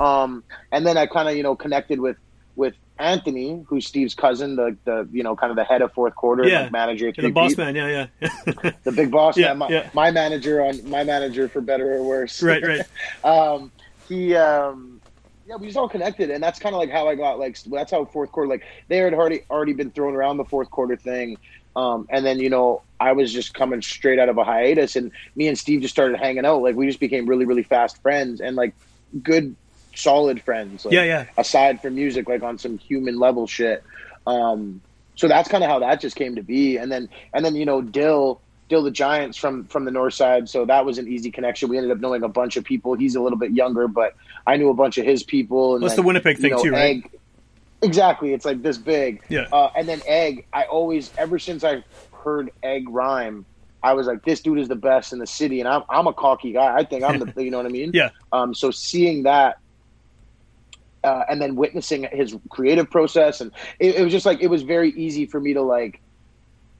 Um, 0.00 0.42
and 0.72 0.86
then 0.86 0.96
I 0.96 1.06
kind 1.06 1.28
of, 1.28 1.36
you 1.36 1.42
know, 1.42 1.54
connected 1.56 2.00
with 2.00 2.16
with 2.56 2.74
Anthony, 2.98 3.64
who's 3.66 3.86
Steve's 3.86 4.14
cousin, 4.14 4.56
the 4.56 4.76
the 4.84 5.08
you 5.12 5.22
know 5.22 5.34
kind 5.34 5.50
of 5.50 5.56
the 5.56 5.64
head 5.64 5.82
of 5.82 5.92
fourth 5.92 6.14
quarter, 6.14 6.46
Yeah. 6.46 6.62
like 6.62 6.72
manager, 6.72 7.06
Yeah, 7.06 7.12
the 7.16 7.22
3P 7.28 7.34
boss 7.34 7.56
man. 7.56 7.74
Yeah, 7.76 8.08
yeah. 8.20 8.70
the 8.84 8.92
big 8.92 9.10
boss 9.10 9.36
Yeah, 9.36 9.48
man, 9.48 9.58
my, 9.58 9.68
yeah. 9.68 9.90
my 9.94 10.10
manager 10.10 10.62
on 10.62 10.88
my 10.88 11.02
manager 11.04 11.48
for 11.48 11.60
better 11.60 11.94
or 11.94 12.02
worse. 12.02 12.42
right, 12.42 12.62
right. 12.62 12.82
um, 13.24 13.70
he, 14.08 14.34
um, 14.36 14.91
yeah, 15.52 15.58
we 15.58 15.66
just 15.66 15.76
all 15.76 15.88
connected, 15.88 16.30
and 16.30 16.42
that's 16.42 16.58
kind 16.58 16.74
of 16.74 16.78
like 16.78 16.90
how 16.90 17.08
I 17.08 17.14
got 17.14 17.38
like 17.38 17.60
that's 17.64 17.90
how 17.90 18.06
fourth 18.06 18.32
quarter 18.32 18.48
like 18.48 18.62
they 18.88 18.96
had 18.96 19.12
already 19.12 19.42
already 19.50 19.74
been 19.74 19.90
thrown 19.90 20.14
around 20.14 20.38
the 20.38 20.44
fourth 20.44 20.70
quarter 20.70 20.96
thing, 20.96 21.36
um, 21.76 22.06
and 22.08 22.24
then 22.24 22.38
you 22.38 22.48
know 22.48 22.80
I 22.98 23.12
was 23.12 23.30
just 23.30 23.52
coming 23.52 23.82
straight 23.82 24.18
out 24.18 24.30
of 24.30 24.38
a 24.38 24.44
hiatus, 24.44 24.96
and 24.96 25.12
me 25.36 25.48
and 25.48 25.58
Steve 25.58 25.82
just 25.82 25.92
started 25.92 26.18
hanging 26.18 26.46
out. 26.46 26.62
Like 26.62 26.74
we 26.74 26.86
just 26.86 27.00
became 27.00 27.26
really 27.26 27.44
really 27.44 27.64
fast 27.64 28.00
friends 28.00 28.40
and 28.40 28.56
like 28.56 28.74
good 29.22 29.54
solid 29.94 30.42
friends. 30.42 30.86
Like, 30.86 30.94
Yeah, 30.94 31.04
yeah. 31.04 31.26
Aside 31.36 31.82
from 31.82 31.96
music, 31.96 32.30
like 32.30 32.42
on 32.42 32.56
some 32.56 32.78
human 32.78 33.18
level 33.18 33.46
shit. 33.46 33.84
Um, 34.26 34.80
so 35.16 35.28
that's 35.28 35.50
kind 35.50 35.62
of 35.62 35.68
how 35.68 35.80
that 35.80 36.00
just 36.00 36.16
came 36.16 36.36
to 36.36 36.42
be, 36.42 36.78
and 36.78 36.90
then 36.90 37.10
and 37.34 37.44
then 37.44 37.56
you 37.56 37.66
know 37.66 37.82
Dill. 37.82 38.40
Dill 38.68 38.84
the 38.84 38.90
Giants 38.90 39.36
from 39.36 39.66
from 39.66 39.84
the 39.84 39.90
north 39.90 40.14
side, 40.14 40.48
so 40.48 40.64
that 40.64 40.86
was 40.86 40.96
an 40.96 41.06
easy 41.06 41.30
connection. 41.30 41.68
We 41.68 41.76
ended 41.76 41.92
up 41.92 41.98
knowing 41.98 42.22
a 42.22 42.28
bunch 42.28 42.56
of 42.56 42.64
people. 42.64 42.94
He's 42.94 43.14
a 43.14 43.20
little 43.20 43.36
bit 43.36 43.50
younger, 43.50 43.86
but 43.86 44.14
I 44.46 44.56
knew 44.56 44.70
a 44.70 44.74
bunch 44.74 44.98
of 44.98 45.04
his 45.04 45.22
people. 45.22 45.74
And 45.74 45.84
That's 45.84 45.94
the 45.94 46.02
Winnipeg 46.02 46.38
you 46.38 46.42
thing 46.42 46.50
know, 46.52 46.62
too, 46.62 46.70
right? 46.72 46.96
Egg, 46.96 47.10
exactly, 47.82 48.32
it's 48.32 48.44
like 48.44 48.62
this 48.62 48.78
big. 48.78 49.22
Yeah. 49.28 49.46
Uh, 49.52 49.70
and 49.76 49.88
then 49.88 50.02
Egg, 50.06 50.46
I 50.52 50.64
always, 50.64 51.10
ever 51.18 51.38
since 51.38 51.64
I 51.64 51.84
heard 52.12 52.50
Egg 52.62 52.88
rhyme, 52.88 53.44
I 53.82 53.94
was 53.94 54.06
like, 54.06 54.24
this 54.24 54.40
dude 54.40 54.58
is 54.58 54.68
the 54.68 54.76
best 54.76 55.12
in 55.12 55.18
the 55.18 55.26
city, 55.26 55.60
and 55.60 55.68
I'm 55.68 55.82
I'm 55.88 56.06
a 56.06 56.12
cocky 56.12 56.52
guy. 56.52 56.76
I 56.76 56.84
think 56.84 57.02
I'm 57.02 57.18
the, 57.18 57.32
you 57.42 57.50
know 57.50 57.56
what 57.56 57.66
I 57.66 57.70
mean? 57.70 57.90
Yeah. 57.92 58.10
Um. 58.32 58.54
So 58.54 58.70
seeing 58.70 59.24
that. 59.24 59.58
Uh, 61.04 61.24
and 61.28 61.42
then 61.42 61.56
witnessing 61.56 62.06
his 62.12 62.36
creative 62.48 62.88
process, 62.88 63.40
and 63.40 63.50
it, 63.80 63.96
it 63.96 64.04
was 64.04 64.12
just 64.12 64.24
like 64.24 64.40
it 64.40 64.46
was 64.46 64.62
very 64.62 64.90
easy 64.90 65.26
for 65.26 65.40
me 65.40 65.52
to 65.52 65.60
like 65.60 66.00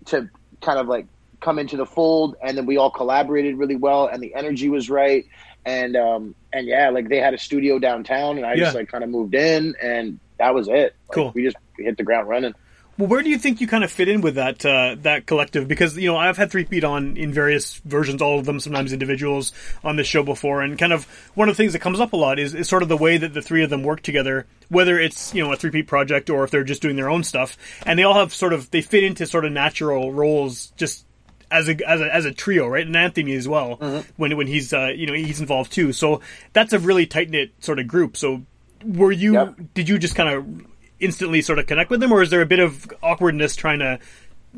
to 0.04 0.30
kind 0.60 0.78
of 0.78 0.86
like 0.86 1.06
come 1.42 1.58
into 1.58 1.76
the 1.76 1.84
fold 1.84 2.36
and 2.40 2.56
then 2.56 2.64
we 2.64 2.76
all 2.76 2.90
collaborated 2.90 3.56
really 3.56 3.76
well 3.76 4.06
and 4.06 4.22
the 4.22 4.34
energy 4.34 4.68
was 4.68 4.88
right 4.88 5.26
and 5.66 5.96
um 5.96 6.34
and 6.52 6.66
yeah 6.66 6.90
like 6.90 7.08
they 7.08 7.18
had 7.18 7.34
a 7.34 7.38
studio 7.38 7.78
downtown 7.78 8.36
and 8.36 8.46
i 8.46 8.56
just 8.56 8.74
like 8.74 8.88
kind 8.88 9.02
of 9.04 9.10
moved 9.10 9.34
in 9.34 9.74
and 9.82 10.18
that 10.38 10.54
was 10.54 10.68
it 10.68 10.94
Like, 11.08 11.14
Cool. 11.14 11.32
we 11.34 11.44
just 11.44 11.56
hit 11.78 11.96
the 11.96 12.02
ground 12.04 12.28
running 12.28 12.54
Well, 12.98 13.08
where 13.08 13.22
do 13.22 13.30
you 13.30 13.38
think 13.38 13.60
you 13.62 13.66
kind 13.66 13.84
of 13.84 13.90
fit 13.90 14.08
in 14.08 14.20
with 14.20 14.34
that 14.34 14.64
uh, 14.66 14.96
that 15.00 15.24
collective? 15.26 15.66
Because 15.66 15.96
you 15.96 16.08
know 16.12 16.16
I've 16.18 16.36
had 16.36 16.50
Three 16.50 16.64
Feet 16.64 16.84
on 16.84 17.16
in 17.16 17.32
various 17.32 17.80
versions, 17.86 18.20
all 18.20 18.38
of 18.38 18.44
them 18.44 18.60
sometimes 18.60 18.92
individuals 18.92 19.52
on 19.82 19.96
this 19.96 20.06
show 20.06 20.22
before, 20.22 20.60
and 20.60 20.78
kind 20.78 20.92
of 20.92 21.04
one 21.34 21.48
of 21.48 21.56
the 21.56 21.62
things 21.62 21.72
that 21.72 21.78
comes 21.80 22.00
up 22.00 22.12
a 22.12 22.16
lot 22.16 22.38
is, 22.38 22.54
is 22.54 22.68
sort 22.68 22.82
of 22.82 22.90
the 22.90 22.96
way 22.98 23.16
that 23.16 23.32
the 23.32 23.40
three 23.40 23.64
of 23.64 23.70
them 23.70 23.82
work 23.82 24.02
together. 24.02 24.44
Whether 24.68 25.00
it's 25.00 25.32
you 25.34 25.42
know 25.42 25.50
a 25.52 25.56
Three 25.56 25.70
Feet 25.70 25.86
project 25.86 26.28
or 26.28 26.44
if 26.44 26.50
they're 26.50 26.64
just 26.64 26.82
doing 26.82 26.96
their 26.96 27.08
own 27.08 27.24
stuff, 27.24 27.56
and 27.86 27.98
they 27.98 28.02
all 28.04 28.14
have 28.14 28.34
sort 28.34 28.52
of 28.52 28.70
they 28.70 28.82
fit 28.82 29.04
into 29.04 29.24
sort 29.26 29.46
of 29.46 29.52
natural 29.52 30.12
roles 30.12 30.66
just 30.76 31.06
as 31.52 31.68
a 31.68 31.76
as 31.88 32.00
a, 32.00 32.14
as 32.14 32.24
a 32.24 32.32
trio, 32.32 32.66
right? 32.66 32.86
And 32.86 32.96
Anthony 32.96 33.34
as 33.34 33.46
well 33.46 33.76
when 34.16 34.36
when 34.36 34.46
he's 34.46 34.72
uh, 34.72 34.86
you 34.94 35.06
know 35.06 35.12
he's 35.12 35.40
involved 35.40 35.70
too. 35.72 35.92
So 35.92 36.20
that's 36.52 36.72
a 36.72 36.78
really 36.78 37.06
tight 37.06 37.30
knit 37.30 37.52
sort 37.60 37.78
of 37.78 37.86
group. 37.86 38.16
So 38.16 38.42
were 38.84 39.12
you 39.12 39.34
Yep. 39.34 39.54
did 39.74 39.88
you 39.88 39.98
just 39.98 40.14
kind 40.16 40.28
of 40.28 40.66
instantly 40.98 41.42
sort 41.42 41.58
of 41.58 41.66
connect 41.66 41.90
with 41.90 42.00
them, 42.00 42.12
or 42.12 42.22
is 42.22 42.30
there 42.30 42.42
a 42.42 42.46
bit 42.46 42.58
of 42.60 42.90
awkwardness 43.02 43.54
trying 43.56 43.80
to 43.80 43.98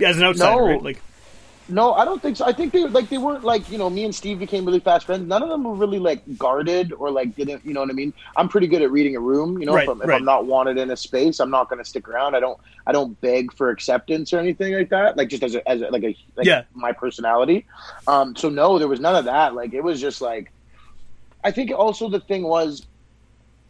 as 0.04 0.16
an 0.16 0.22
outsider, 0.24 0.60
No. 0.60 0.66
right? 0.66 0.82
Like 0.82 1.02
no 1.68 1.94
i 1.94 2.04
don't 2.04 2.20
think 2.20 2.36
so. 2.36 2.44
I 2.44 2.52
think 2.52 2.72
they 2.74 2.84
like 2.84 3.08
they 3.08 3.16
weren't 3.18 3.42
like 3.42 3.68
you 3.70 3.78
know 3.78 3.88
me 3.88 4.04
and 4.04 4.14
steve 4.14 4.38
became 4.38 4.66
really 4.66 4.80
fast 4.80 5.06
friends. 5.06 5.26
None 5.26 5.42
of 5.42 5.48
them 5.48 5.64
were 5.64 5.74
really 5.74 5.98
like 5.98 6.22
guarded 6.36 6.92
or 6.92 7.10
like 7.10 7.34
didn't 7.36 7.64
you 7.64 7.72
know 7.72 7.80
what 7.80 7.88
i 7.90 7.94
mean? 7.94 8.12
I'm 8.36 8.48
pretty 8.48 8.66
good 8.66 8.82
at 8.82 8.90
reading 8.90 9.16
a 9.16 9.20
room 9.20 9.58
you 9.58 9.66
know 9.66 9.74
Right, 9.74 9.84
if, 9.84 9.88
I'm, 9.88 10.02
if. 10.02 10.08
I'm 10.10 10.24
not 10.24 10.46
wanted 10.46 10.76
in 10.76 10.90
a 10.90 10.96
space 10.96 11.40
i'm 11.40 11.50
not 11.50 11.68
going 11.70 11.82
to 11.82 11.88
stick 11.88 12.06
around. 12.08 12.34
I 12.34 12.40
don't 12.40 12.58
i 12.86 12.92
don't 12.92 13.18
beg 13.22 13.52
for 13.52 13.70
acceptance 13.70 14.32
or 14.32 14.38
anything 14.40 14.74
like 14.74 14.90
that 14.90 15.16
like 15.16 15.28
just 15.28 15.42
as 15.42 15.54
a, 15.54 15.66
as 15.68 15.80
a, 15.80 15.86
like 15.86 16.02
a 16.04 16.14
like 16.36 16.46
Yeah. 16.46 16.64
my 16.74 16.92
personality. 16.92 17.66
Um 18.06 18.36
so 18.36 18.48
no 18.50 18.78
there 18.78 18.88
was 18.88 19.00
none 19.00 19.16
of 19.16 19.24
that. 19.24 19.54
Like 19.54 19.72
it 19.72 19.82
was 19.82 20.00
just 20.00 20.20
like 20.20 20.52
i 21.42 21.50
think 21.50 21.70
also 21.70 22.08
the 22.08 22.20
thing 22.20 22.42
was 22.42 22.86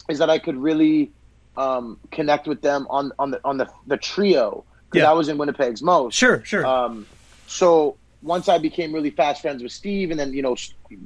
is 0.09 0.19
that 0.19 0.31
i 0.31 0.39
could 0.39 0.57
really 0.57 1.13
um 1.57 1.99
connect 2.11 2.47
with 2.49 2.61
them 2.63 2.87
on 2.91 3.13
on 3.19 3.31
the 3.31 3.41
on 3.45 3.57
the 3.59 3.69
the 3.87 3.97
trio 3.97 4.65
because 4.91 5.05
Yeah. 5.05 5.11
i 5.11 5.15
was 5.15 5.29
in 5.29 5.39
winnipeg's 5.39 5.83
most. 5.83 6.15
Sure, 6.15 6.45
sure, 6.45 6.65
um, 6.67 7.07
so 7.55 7.99
once 8.21 8.49
I 8.49 8.59
became 8.59 8.93
really 8.93 9.11
fast 9.11 9.43
friends 9.43 9.63
with 9.63 9.71
Steve, 9.73 10.11
and 10.11 10.19
then 10.19 10.33
you 10.33 10.43
know 10.43 10.57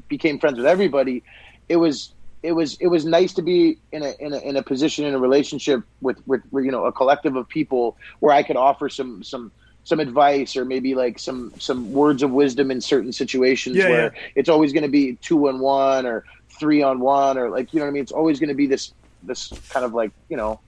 became 0.08 0.38
friends 0.38 0.56
with 0.56 0.66
everybody, 0.66 1.22
it 1.68 1.76
was 1.76 2.14
it 2.42 2.52
was 2.52 2.76
it 2.80 2.86
was 2.86 3.04
nice 3.04 3.34
to 3.34 3.42
be 3.42 3.78
in 3.92 4.02
a 4.02 4.14
in 4.18 4.32
a, 4.32 4.38
in 4.38 4.56
a 4.56 4.62
position 4.62 5.04
in 5.04 5.14
a 5.14 5.18
relationship 5.18 5.80
with 6.00 6.18
with 6.26 6.40
you 6.54 6.70
know 6.70 6.84
a 6.86 6.92
collective 6.92 7.36
of 7.36 7.48
people 7.48 7.96
where 8.20 8.32
I 8.32 8.42
could 8.42 8.56
offer 8.56 8.88
some 8.88 9.22
some 9.22 9.52
some 9.84 10.00
advice 10.00 10.56
or 10.56 10.64
maybe 10.64 10.94
like 10.94 11.18
some 11.18 11.52
some 11.58 11.92
words 11.92 12.22
of 12.22 12.30
wisdom 12.30 12.70
in 12.70 12.80
certain 12.80 13.12
situations 13.12 13.76
Yeah, 13.76 13.88
where 13.88 14.04
yeah. 14.04 14.20
it's 14.36 14.48
always 14.48 14.72
going 14.72 14.84
to 14.84 14.88
be 14.88 15.16
two 15.20 15.48
on 15.48 15.60
one 15.60 16.06
or 16.06 16.24
three 16.58 16.82
on 16.82 17.00
one 17.00 17.36
or 17.36 17.50
like 17.50 17.72
you 17.72 17.78
know 17.80 17.84
what 17.84 17.90
I 17.90 17.92
mean. 17.92 18.02
It's 18.02 18.12
always 18.12 18.38
going 18.40 18.48
to 18.48 18.54
be 18.54 18.66
this 18.66 18.94
this 19.22 19.52
kind 19.68 19.84
of 19.84 19.92
like 19.92 20.12
you 20.30 20.36
know 20.36 20.60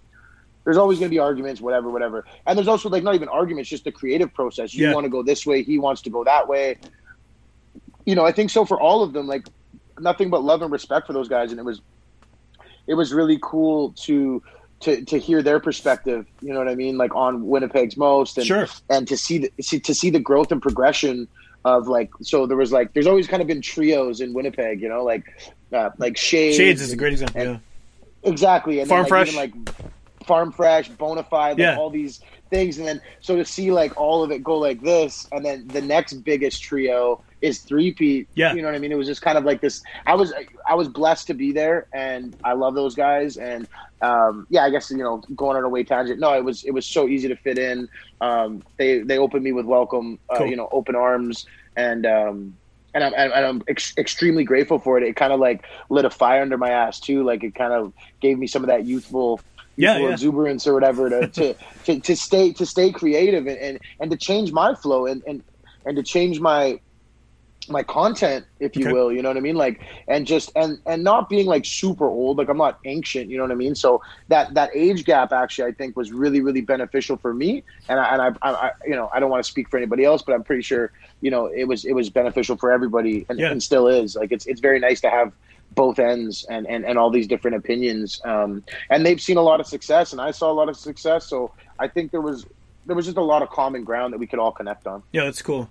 there's 0.70 0.78
always 0.78 0.98
going 1.00 1.08
to 1.10 1.14
be 1.14 1.18
arguments, 1.18 1.60
whatever, 1.60 1.90
whatever. 1.90 2.24
And 2.46 2.56
there's 2.56 2.68
also 2.68 2.88
like 2.88 3.02
not 3.02 3.14
even 3.16 3.28
arguments, 3.28 3.68
just 3.68 3.82
the 3.84 3.92
creative 3.92 4.32
process. 4.32 4.72
You 4.72 4.86
Yeah. 4.86 4.94
want 4.94 5.04
to 5.04 5.10
go 5.10 5.22
this 5.22 5.44
way, 5.44 5.62
he 5.64 5.78
wants 5.78 6.02
to 6.02 6.10
go 6.10 6.22
that 6.24 6.46
way. 6.48 6.76
you 8.06 8.14
know, 8.14 8.24
I 8.24 8.32
think 8.32 8.50
so 8.50 8.64
for 8.64 8.80
all 8.80 9.02
of 9.02 9.12
them. 9.12 9.26
Like 9.26 9.46
nothing 9.98 10.30
but 10.30 10.42
love 10.42 10.62
and 10.62 10.72
respect 10.72 11.06
for 11.06 11.12
those 11.12 11.28
guys, 11.28 11.50
and 11.50 11.58
it 11.60 11.64
was 11.64 11.80
it 12.86 12.94
was 12.94 13.12
really 13.12 13.38
cool 13.42 13.92
to 14.06 14.42
to 14.80 15.04
to 15.04 15.18
hear 15.18 15.42
their 15.42 15.60
perspective. 15.60 16.26
You 16.40 16.52
know 16.52 16.58
what 16.58 16.68
I 16.68 16.74
mean? 16.76 16.96
Like 16.96 17.14
on 17.14 17.46
Winnipeg's 17.46 17.96
most, 17.96 18.38
and 18.38 18.46
Sure. 18.46 18.66
and 18.88 19.06
to 19.08 19.16
see 19.16 19.38
the 19.38 19.52
see, 19.60 19.78
to 19.80 19.94
see 19.94 20.10
the 20.10 20.18
growth 20.20 20.50
and 20.52 20.62
progression 20.62 21.28
of 21.64 21.88
like. 21.88 22.10
So 22.22 22.46
there 22.46 22.56
was 22.56 22.72
like, 22.72 22.94
there's 22.94 23.06
always 23.06 23.26
kind 23.28 23.42
of 23.42 23.46
been 23.48 23.60
trios 23.60 24.20
in 24.22 24.32
Winnipeg. 24.32 24.80
You 24.80 24.88
know, 24.88 25.04
like 25.04 25.24
uh, 25.72 25.90
like 25.98 26.16
Shades. 26.16 26.56
Shades 26.56 26.80
is 26.80 26.92
a 26.92 26.96
great 26.96 27.12
example. 27.12 27.40
and- 27.40 27.50
yeah. 27.50 27.58
Exactly, 28.30 28.80
and 28.80 28.88
Farm 28.88 29.04
then, 29.08 29.10
like, 29.10 29.28
Fresh. 29.32 29.34
even, 29.34 29.64
like 29.66 29.74
Farm 30.26 30.52
Fresh, 30.52 30.90
Bonafide, 30.92 31.50
like 31.52 31.58
Yeah. 31.58 31.76
all 31.76 31.90
these 31.90 32.20
things, 32.50 32.78
and 32.78 32.86
then 32.86 33.00
so 33.20 33.36
to 33.36 33.44
see 33.44 33.70
like 33.70 33.96
all 33.98 34.22
of 34.22 34.30
it 34.30 34.42
go 34.42 34.58
like 34.58 34.82
this, 34.82 35.26
and 35.32 35.44
then 35.44 35.66
the 35.68 35.80
next 35.80 36.14
biggest 36.24 36.62
trio 36.62 37.22
is 37.40 37.60
three 37.60 37.92
Pete. 37.94 38.28
Yeah. 38.34 38.52
you 38.52 38.60
know 38.60 38.68
what 38.68 38.74
I 38.74 38.78
mean. 38.78 38.92
It 38.92 38.96
was 38.96 39.06
just 39.06 39.22
kind 39.22 39.38
of 39.38 39.44
like 39.44 39.60
this. 39.60 39.80
I 40.06 40.14
was 40.14 40.32
I 40.68 40.74
was 40.74 40.88
blessed 40.88 41.28
to 41.28 41.34
be 41.34 41.52
there, 41.52 41.86
and 41.94 42.34
I 42.44 42.52
love 42.52 42.74
those 42.74 42.94
guys, 42.94 43.36
and 43.36 43.66
um, 44.02 44.46
yeah, 44.50 44.64
I 44.64 44.70
guess 44.70 44.90
you 44.90 44.98
know 44.98 45.22
going 45.34 45.56
on 45.56 45.64
a 45.64 45.68
way 45.68 45.84
tangent. 45.84 46.20
No, 46.20 46.34
it 46.34 46.44
was 46.44 46.62
it 46.64 46.72
was 46.72 46.86
so 46.86 47.08
easy 47.08 47.28
to 47.28 47.36
fit 47.36 47.58
in. 47.58 47.88
Um, 48.20 48.62
they 48.78 49.00
they 49.00 49.18
opened 49.18 49.42
me 49.44 49.52
with 49.52 49.64
welcome, 49.66 50.18
uh, 50.28 50.38
Cool. 50.38 50.46
you 50.48 50.56
know, 50.56 50.68
open 50.70 50.94
arms, 50.96 51.46
and 51.76 52.04
um, 52.04 52.58
and 52.92 53.04
I'm 53.04 53.14
and 53.14 53.32
I'm 53.32 53.62
ex- 53.68 53.94
extremely 53.96 54.44
grateful 54.44 54.78
for 54.78 54.98
it. 54.98 55.04
It 55.04 55.16
kind 55.16 55.32
of 55.32 55.40
like 55.40 55.64
lit 55.88 56.04
a 56.04 56.10
fire 56.10 56.42
under 56.42 56.58
my 56.58 56.70
ass 56.70 57.00
too. 57.00 57.24
Like 57.24 57.42
it 57.42 57.54
kind 57.54 57.72
of 57.72 57.92
gave 58.20 58.38
me 58.38 58.46
some 58.46 58.62
of 58.62 58.68
that 58.68 58.84
youthful, 58.84 59.40
Yeah, 59.80 59.98
yeah. 59.98 60.08
exuberance 60.10 60.66
or 60.66 60.74
whatever 60.74 61.10
to, 61.10 61.28
to, 61.28 61.56
to, 61.84 62.00
to 62.00 62.16
stay 62.16 62.52
to 62.54 62.66
stay 62.66 62.92
creative 62.92 63.46
and, 63.46 63.58
and, 63.58 63.80
and 64.00 64.10
to 64.10 64.16
change 64.16 64.52
my 64.52 64.74
flow 64.74 65.06
and, 65.06 65.22
and 65.26 65.42
and 65.86 65.96
to 65.96 66.02
change 66.02 66.40
my 66.40 66.78
my 67.68 67.82
content, 67.82 68.46
if 68.58 68.74
you 68.76 68.86
Okay. 68.86 68.92
will. 68.92 69.12
You 69.12 69.22
know 69.22 69.28
what 69.28 69.36
I 69.36 69.40
mean? 69.40 69.56
Like 69.56 69.80
and 70.08 70.26
just 70.26 70.50
and 70.56 70.78
and 70.86 71.04
not 71.04 71.28
being 71.28 71.46
like 71.46 71.64
super 71.64 72.08
old. 72.08 72.38
Like 72.38 72.48
I'm 72.48 72.56
not 72.56 72.78
ancient. 72.84 73.30
You 73.30 73.36
know 73.36 73.44
what 73.44 73.52
I 73.52 73.56
mean? 73.56 73.74
So 73.74 74.00
that 74.28 74.54
that 74.54 74.70
age 74.74 75.04
gap 75.04 75.32
actually 75.32 75.68
I 75.68 75.72
think 75.72 75.96
was 75.96 76.10
really 76.12 76.40
really 76.40 76.62
beneficial 76.62 77.16
for 77.16 77.32
me. 77.34 77.62
And 77.88 78.00
I 78.00 78.14
and 78.14 78.22
I, 78.22 78.50
I, 78.50 78.70
you 78.86 78.96
know 78.96 79.10
I 79.14 79.20
don't 79.20 79.30
want 79.30 79.44
to 79.44 79.50
speak 79.50 79.68
for 79.70 79.76
anybody 79.76 80.04
else, 80.04 80.22
but 80.22 80.34
I'm 80.34 80.42
pretty 80.44 80.62
sure 80.62 80.90
you 81.20 81.30
know 81.30 81.46
it 81.46 81.64
was 81.64 81.84
it 81.84 81.92
was 81.92 82.10
beneficial 82.10 82.56
for 82.56 82.72
everybody 82.72 83.26
and, 83.28 83.38
Yeah. 83.38 83.50
and 83.50 83.62
still 83.62 83.86
is. 83.88 84.16
Like 84.16 84.32
it's 84.32 84.46
it's 84.46 84.60
very 84.60 84.80
nice 84.80 85.00
to 85.02 85.10
have 85.10 85.32
both 85.72 85.98
ends 85.98 86.44
and, 86.48 86.66
and, 86.66 86.84
and 86.84 86.98
all 86.98 87.10
these 87.10 87.26
different 87.26 87.56
opinions. 87.56 88.20
Um, 88.24 88.64
and 88.88 89.04
they've 89.04 89.20
seen 89.20 89.36
a 89.36 89.42
lot 89.42 89.60
of 89.60 89.66
success, 89.66 90.12
and 90.12 90.20
I 90.20 90.30
saw 90.30 90.50
a 90.50 90.54
lot 90.54 90.68
of 90.68 90.76
success. 90.76 91.26
So 91.26 91.52
I 91.78 91.88
think 91.88 92.10
there 92.10 92.20
was 92.20 92.46
there 92.86 92.96
was 92.96 93.04
just 93.04 93.18
a 93.18 93.22
lot 93.22 93.42
of 93.42 93.50
common 93.50 93.84
ground 93.84 94.12
that 94.12 94.18
we 94.18 94.26
could 94.26 94.38
all 94.38 94.52
connect 94.52 94.86
on. 94.86 95.02
Yeah, 95.12 95.24
that's 95.24 95.42
cool. 95.42 95.70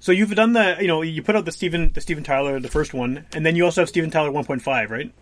So 0.00 0.12
you've 0.12 0.34
done 0.34 0.52
the, 0.52 0.76
you 0.80 0.86
know, 0.86 1.02
you 1.02 1.22
put 1.22 1.34
out 1.34 1.44
the 1.44 1.52
Steven, 1.52 1.92
the 1.92 2.00
Steven 2.00 2.22
Tyler, 2.22 2.60
the 2.60 2.68
first 2.68 2.94
one, 2.94 3.26
and 3.32 3.44
then 3.44 3.56
you 3.56 3.64
also 3.64 3.80
have 3.80 3.88
Steven 3.88 4.10
Tyler 4.10 4.30
1.5, 4.30 4.90
right? 4.90 5.12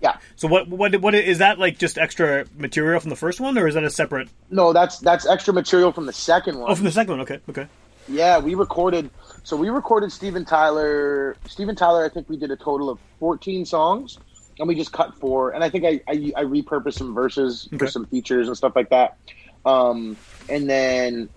Yeah. 0.00 0.18
So 0.36 0.46
what, 0.46 0.68
what, 0.68 1.00
what 1.00 1.14
is 1.14 1.38
that 1.38 1.58
like? 1.58 1.78
Just 1.78 1.98
extra 1.98 2.44
material 2.56 3.00
from 3.00 3.10
the 3.10 3.16
first 3.16 3.40
one, 3.40 3.58
or 3.58 3.66
is 3.66 3.74
that 3.74 3.82
a 3.82 3.90
separate? 3.90 4.28
No, 4.50 4.72
that's 4.72 4.98
that's 5.00 5.26
extra 5.26 5.52
material 5.52 5.90
from 5.90 6.06
the 6.06 6.12
second 6.12 6.58
one. 6.58 6.70
Oh, 6.70 6.74
from 6.76 6.84
the 6.84 6.92
second 6.92 7.10
one. 7.10 7.20
Okay, 7.22 7.40
okay. 7.48 7.66
Yeah, 8.06 8.38
we 8.38 8.54
recorded. 8.54 9.10
So 9.48 9.56
we 9.56 9.70
recorded 9.70 10.12
Steven 10.12 10.44
Tyler. 10.44 11.34
Steven 11.46 11.74
Tyler, 11.74 12.04
I 12.04 12.10
think 12.10 12.28
we 12.28 12.36
did 12.36 12.50
a 12.50 12.56
total 12.56 12.90
of 12.90 12.98
14 13.18 13.64
songs, 13.64 14.18
and 14.58 14.68
we 14.68 14.74
just 14.74 14.92
cut 14.92 15.14
four. 15.14 15.52
And 15.52 15.64
I 15.64 15.70
think 15.70 15.86
I 15.86 16.02
I, 16.06 16.32
I 16.36 16.44
repurposed 16.44 16.98
some 16.98 17.14
verses 17.14 17.66
Okay. 17.68 17.78
for 17.78 17.86
some 17.90 18.04
features 18.04 18.46
and 18.48 18.54
stuff 18.58 18.74
like 18.76 18.90
that. 18.90 19.16
Um, 19.64 20.18
and 20.50 20.68
then 20.68 21.30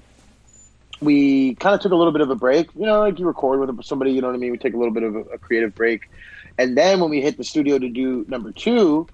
we 1.00 1.56
kind 1.56 1.74
of 1.74 1.80
took 1.80 1.94
a 1.94 1.96
little 1.96 2.12
bit 2.12 2.20
of 2.20 2.30
a 2.30 2.36
break. 2.36 2.68
You 2.76 2.86
know, 2.86 3.00
like 3.00 3.18
you 3.18 3.26
record 3.26 3.62
with 3.62 3.86
somebody. 3.86 4.12
You 4.12 4.20
know 4.20 4.28
what 4.28 4.36
I 4.36 4.40
mean? 4.40 4.52
We 4.52 4.58
take 4.58 4.74
a 4.74 4.78
little 4.78 4.94
bit 4.94 5.04
of 5.04 5.16
a, 5.16 5.20
a 5.22 5.38
creative 5.38 5.74
break, 5.74 6.02
and 6.58 6.78
then 6.78 7.00
when 7.00 7.10
we 7.12 7.22
hit 7.22 7.38
the 7.38 7.46
studio 7.46 7.80
to 7.80 7.88
do 7.88 8.26
number 8.28 8.52
two, 8.52 9.08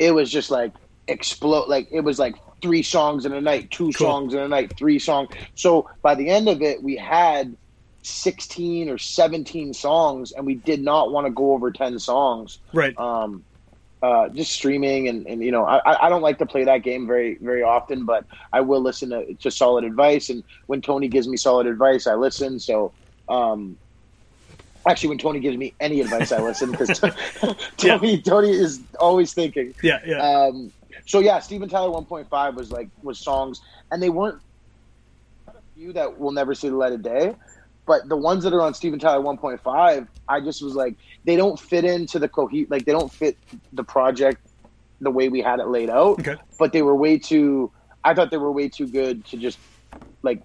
it 0.00 0.10
was 0.10 0.32
just 0.32 0.50
like 0.50 0.72
explode. 1.06 1.68
Like 1.68 1.86
it 1.92 2.00
was 2.00 2.18
like 2.18 2.34
three 2.60 2.82
songs 2.82 3.24
in 3.24 3.32
a 3.32 3.40
night, 3.40 3.70
two 3.70 3.92
Cool. 3.92 4.04
songs 4.08 4.34
in 4.34 4.40
a 4.40 4.48
night, 4.48 4.76
three 4.76 4.98
songs. 4.98 5.28
So 5.54 5.88
by 6.02 6.16
the 6.16 6.28
end 6.28 6.48
of 6.48 6.60
it, 6.60 6.82
we 6.82 6.96
had 6.96 7.56
16 8.06 8.88
or 8.88 8.98
17 8.98 9.72
songs, 9.74 10.32
and 10.32 10.46
we 10.46 10.54
did 10.54 10.82
not 10.82 11.12
want 11.12 11.26
to 11.26 11.30
go 11.32 11.52
over 11.52 11.70
10 11.70 11.98
songs. 11.98 12.58
Right. 12.72 12.98
Um, 12.98 13.44
uh, 14.02 14.28
just 14.28 14.52
streaming 14.52 15.08
and, 15.08 15.26
and 15.26 15.42
you 15.42 15.50
know 15.50 15.64
I, 15.64 16.06
I- 16.06 16.08
don't 16.10 16.20
like 16.20 16.38
to 16.38 16.46
play 16.46 16.64
that 16.64 16.82
game 16.82 17.06
very 17.06 17.38
very 17.40 17.62
often 17.62 18.04
but 18.04 18.24
I 18.52 18.60
will 18.60 18.82
listen 18.82 19.08
to, 19.08 19.34
to 19.40 19.50
solid 19.50 19.84
advice 19.84 20.28
and 20.28 20.44
when 20.66 20.82
Tony 20.82 21.08
gives 21.08 21.26
me 21.26 21.38
solid 21.38 21.66
advice 21.66 22.06
I 22.06 22.14
listen 22.14 22.60
so 22.60 22.92
um, 23.28 23.78
actually 24.86 25.08
when 25.08 25.18
Tony 25.18 25.40
gives 25.40 25.56
me 25.56 25.74
any 25.80 26.02
advice 26.02 26.30
I 26.30 26.40
listen 26.42 26.70
because 26.72 27.00
Tony 27.78 28.20
Tony 28.20 28.50
is 28.50 28.80
always 29.00 29.32
thinking 29.32 29.72
yeah, 29.82 29.98
yeah. 30.04 30.18
um, 30.18 30.72
so 31.06 31.20
yeah, 31.20 31.38
Steven 31.40 31.68
Tyler 31.68 31.90
1.5 31.90 32.54
was 32.54 32.70
like 32.70 32.88
was 33.02 33.20
songs, 33.20 33.60
and 33.90 34.02
they 34.02 34.10
weren't 34.10 34.40
a 35.48 35.52
few 35.74 35.92
that 35.92 36.18
will 36.18 36.32
never 36.32 36.54
see 36.54 36.68
the 36.68 36.76
light 36.76 36.92
of 36.92 37.02
day, 37.02 37.34
but 37.86 38.08
the 38.08 38.16
ones 38.16 38.44
that 38.44 38.52
are 38.52 38.62
on 38.62 38.74
Steven 38.74 38.98
Tyler 38.98 39.22
1.5, 39.22 40.08
I 40.28 40.40
just 40.40 40.62
was 40.62 40.74
like 40.74 40.96
they 41.24 41.36
don't 41.36 41.58
fit 41.58 41.84
into 41.84 42.18
the 42.18 42.28
cohe 42.28 42.68
like 42.70 42.84
they 42.84 42.92
don't 42.92 43.12
fit 43.12 43.36
the 43.72 43.84
project 43.84 44.40
the 45.00 45.10
way 45.10 45.28
we 45.28 45.40
had 45.40 45.60
it 45.60 45.68
laid 45.68 45.90
out, 45.90 46.18
okay. 46.20 46.36
but 46.58 46.72
they 46.72 46.82
were 46.82 46.96
way 46.96 47.18
too. 47.18 47.70
I 48.04 48.14
thought 48.14 48.30
they 48.30 48.38
were 48.38 48.52
way 48.52 48.68
too 48.68 48.86
good 48.88 49.24
to 49.26 49.36
just 49.36 49.58
like 50.22 50.40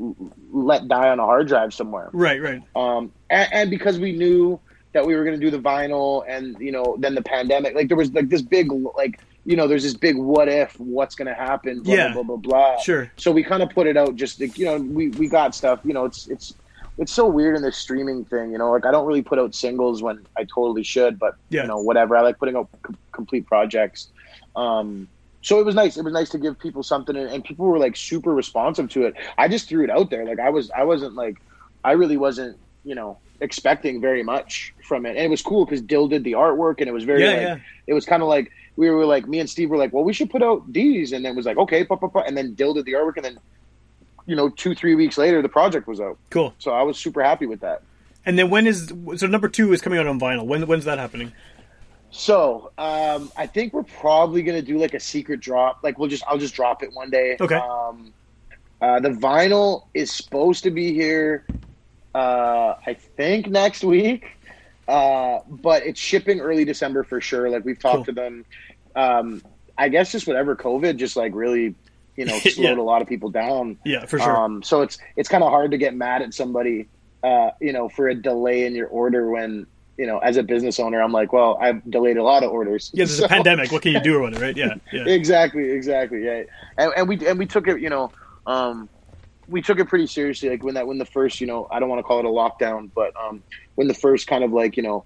let 0.52 0.88
die 0.88 1.10
on 1.10 1.20
a 1.20 1.26
hard 1.26 1.48
drive 1.48 1.74
somewhere 1.74 2.10
Right, 2.14 2.42
right. 2.42 2.62
um, 2.76 3.12
and, 3.30 3.50
and 3.52 3.70
because 3.70 3.98
we 4.00 4.12
knew 4.12 4.60
that 4.94 5.06
we 5.06 5.16
were 5.16 5.24
going 5.24 5.40
to 5.40 5.44
do 5.44 5.50
the 5.50 5.62
vinyl, 5.62 6.24
and 6.28 6.58
you 6.60 6.72
know, 6.72 6.98
then 7.00 7.16
the 7.16 7.22
pandemic, 7.22 7.74
like 7.76 7.88
there 7.88 7.96
was 7.98 8.12
like 8.12 8.28
this 8.30 8.42
big, 8.42 8.70
like 8.98 9.20
you 9.46 9.56
know, 9.56 9.68
there's 9.68 9.84
this 9.84 9.94
big 9.96 10.18
what 10.18 10.48
if, 10.50 10.78
what's 10.80 11.16
going 11.16 11.28
to 11.28 11.34
happen, 11.34 11.82
blah, 11.82 11.94
Yeah. 11.96 12.14
blah 12.14 12.24
blah 12.24 12.36
blah 12.36 12.74
blah. 12.74 12.82
Sure. 12.82 13.12
So 13.16 13.32
we 13.32 13.42
kind 13.42 13.64
of 13.64 13.70
put 13.70 13.88
it 13.88 13.96
out, 13.98 14.16
just 14.18 14.40
like, 14.42 14.58
you 14.58 14.66
know, 14.66 14.78
we 14.78 15.08
we 15.10 15.28
got 15.30 15.56
stuff, 15.56 15.80
you 15.86 15.94
know, 15.94 16.04
it's 16.06 16.28
it's 16.28 16.54
it's 16.98 17.12
so 17.12 17.28
weird 17.28 17.56
in 17.56 17.62
this 17.62 17.78
streaming 17.78 18.26
thing, 18.26 18.52
you 18.52 18.58
know, 18.58 18.72
like 18.72 18.86
I 18.86 18.92
don't 18.92 19.06
really 19.08 19.22
put 19.22 19.40
out 19.40 19.56
singles 19.56 20.04
when 20.04 20.26
I 20.38 20.44
totally 20.44 20.84
should, 20.84 21.18
but 21.18 21.36
Yeah. 21.50 21.62
you 21.64 21.68
know, 21.68 21.80
whatever. 21.82 22.16
I 22.18 22.22
like 22.22 22.38
putting 22.38 22.56
out 22.56 22.70
com- 22.84 22.98
complete 23.12 23.46
projects. 23.48 24.10
Um, 24.56 25.08
so 25.42 25.60
it 25.60 25.66
was 25.66 25.74
nice. 25.74 25.98
It 25.98 26.04
was 26.04 26.14
nice 26.14 26.30
to 26.30 26.38
give 26.38 26.60
people 26.60 26.84
something, 26.84 27.16
and, 27.16 27.28
and 27.30 27.44
people 27.44 27.66
were 27.66 27.80
like 27.80 27.96
super 27.96 28.34
responsive 28.34 28.90
to 28.92 29.06
it. 29.06 29.16
I 29.38 29.48
just 29.48 29.68
threw 29.68 29.84
it 29.84 29.90
out 29.90 30.10
there. 30.12 30.26
Like 30.26 30.40
I 30.40 30.50
was, 30.50 30.70
I 30.72 30.84
wasn't 30.84 31.16
like, 31.16 31.42
I 31.84 31.94
really 31.94 32.18
wasn't, 32.18 32.58
you 32.86 32.94
know, 32.94 33.18
expecting 33.40 34.00
very 34.02 34.22
much 34.22 34.72
from 34.88 35.06
it. 35.08 35.12
And 35.12 35.20
it 35.20 35.30
was 35.32 35.42
cool 35.42 35.66
because 35.66 35.82
Dill 35.82 36.08
did 36.08 36.24
the 36.24 36.34
artwork, 36.34 36.76
and 36.80 36.88
it 36.88 36.92
was 36.94 37.06
very, 37.06 37.24
Yeah, 37.24 37.30
like, 37.32 37.42
yeah. 37.42 37.58
it 37.88 37.94
was 37.94 38.06
kind 38.06 38.22
of 38.22 38.28
like 38.30 38.52
we 38.76 38.90
were 38.92 39.06
like, 39.06 39.28
me 39.28 39.40
and 39.40 39.50
Steve 39.50 39.70
were 39.72 39.78
like, 39.78 39.92
well, 39.94 40.04
we 40.04 40.14
should 40.14 40.30
put 40.30 40.44
out 40.44 40.72
these, 40.72 41.12
and 41.12 41.26
then 41.26 41.34
it 41.34 41.36
was 41.36 41.46
like, 41.46 41.58
okay, 41.58 41.84
pa, 41.84 41.96
pa, 41.96 42.08
pa. 42.08 42.20
and 42.22 42.38
then 42.38 42.54
Dill 42.54 42.74
did 42.76 42.86
the 42.86 42.94
artwork, 42.94 43.16
and 43.18 43.26
then, 43.26 43.40
you 44.26 44.36
know, 44.36 44.50
two 44.50 44.76
three 44.76 44.96
weeks 44.96 45.18
later, 45.18 45.42
the 45.42 45.50
project 45.50 45.88
was 45.88 46.00
out. 46.00 46.18
Cool. 46.30 46.54
So 46.60 46.72
I 46.72 46.84
was 46.84 46.98
super 46.98 47.24
happy 47.24 47.46
with 47.46 47.62
that. 47.62 47.82
And 48.26 48.38
then 48.38 48.50
when 48.50 48.68
is 48.68 48.94
so 49.18 49.28
number 49.28 49.50
two 49.50 49.74
is 49.74 49.82
coming 49.82 50.00
out 50.00 50.08
on 50.08 50.20
vinyl? 50.20 50.46
When 50.46 50.66
when's 50.68 50.86
that 50.86 51.00
happening? 51.00 51.34
So 52.12 52.72
um, 52.78 53.32
I 53.38 53.48
think 53.48 53.74
we're 53.74 53.84
probably 53.84 54.44
gonna 54.44 54.62
do 54.62 54.78
like 54.78 54.94
a 54.94 55.00
secret 55.00 55.40
drop. 55.40 55.80
Like 55.84 55.98
we'll 55.98 56.10
just 56.10 56.24
I'll 56.28 56.38
just 56.38 56.54
drop 56.54 56.84
it 56.84 56.94
one 56.94 57.10
day. 57.10 57.38
Okay. 57.40 57.56
Um, 57.56 58.14
uh, 58.82 59.00
the 59.00 59.10
vinyl 59.10 59.86
is 59.94 60.12
supposed 60.12 60.64
to 60.64 60.72
be 60.72 60.94
here. 60.94 61.46
Uh, 62.14 62.76
I 62.86 62.94
think 62.96 63.48
next 63.48 63.84
week, 63.84 64.26
uh, 64.88 65.40
but 65.48 65.86
it's 65.86 66.00
shipping 66.00 66.42
early 66.42 66.66
December 66.66 67.04
for 67.04 67.22
sure. 67.22 67.50
Like 67.50 67.64
we've 67.64 67.80
talked 67.80 67.98
Cool. 67.98 68.06
to 68.06 68.12
them. 68.12 68.46
Um, 68.96 69.42
I 69.78 69.88
guess 69.90 70.12
just 70.12 70.28
whatever 70.28 70.56
COVID 70.56 70.98
just 70.98 71.16
like 71.16 71.34
really, 71.34 71.76
you 72.16 72.26
know, 72.26 72.38
slowed 72.40 72.58
Yeah. 72.58 72.76
a 72.76 72.82
lot 72.84 73.02
of 73.02 73.08
people 73.08 73.30
down. 73.30 73.78
Yeah, 73.86 74.06
for 74.06 74.20
sure. 74.20 74.36
Um, 74.36 74.64
so 74.64 74.82
it's 74.82 74.98
it's 75.16 75.30
kind 75.30 75.44
of 75.44 75.50
hard 75.50 75.72
to 75.72 75.78
get 75.78 75.94
mad 75.96 76.22
at 76.22 76.34
somebody, 76.34 76.88
uh, 77.24 77.52
you 77.60 77.74
know, 77.74 77.90
for 77.90 78.08
a 78.10 78.16
delay 78.16 78.66
in 78.66 78.76
your 78.76 78.88
order 78.88 79.30
when 79.30 79.68
you 79.98 80.08
know, 80.08 80.18
as 80.20 80.36
a 80.38 80.42
business 80.42 80.80
owner, 80.80 81.00
I'm 81.00 81.12
like, 81.12 81.32
well, 81.32 81.60
I've 81.62 81.84
delayed 81.92 82.18
a 82.18 82.24
lot 82.24 82.44
of 82.44 82.50
orders. 82.50 82.90
yeah, 82.94 83.06
there's 83.06 83.18
So- 83.20 83.26
a 83.26 83.28
pandemic. 83.28 83.72
What 83.72 83.84
can 83.84 83.92
you 83.92 84.00
do 84.00 84.18
about 84.24 84.34
it, 84.34 84.42
right? 84.42 84.58
Yeah, 84.58 84.76
yeah. 84.92 85.04
exactly, 85.06 85.70
exactly. 85.70 86.24
Yeah, 86.26 86.44
and, 86.78 86.92
and 86.98 87.08
we 87.08 87.28
and 87.28 87.38
we 87.38 87.46
took 87.46 87.68
it, 87.68 87.80
you 87.82 87.90
know, 87.90 88.12
um, 88.48 88.90
we 89.48 89.62
took 89.62 89.80
it 89.80 89.86
pretty 89.90 90.08
seriously. 90.08 90.50
Like 90.50 90.64
when 90.64 90.74
that 90.76 90.88
when 90.88 90.98
the 90.98 91.06
first, 91.06 91.40
you 91.42 91.46
know, 91.46 91.68
I 91.70 91.80
don't 91.80 91.90
want 91.90 92.00
to 92.00 92.04
call 92.04 92.20
it 92.20 92.26
a 92.26 92.30
lockdown, 92.30 92.90
but 92.96 93.14
um, 93.22 93.44
when 93.76 93.88
the 93.88 93.94
first 93.94 94.26
kind 94.28 94.44
of 94.44 94.52
like 94.54 94.76
you 94.76 94.82
know 94.84 95.04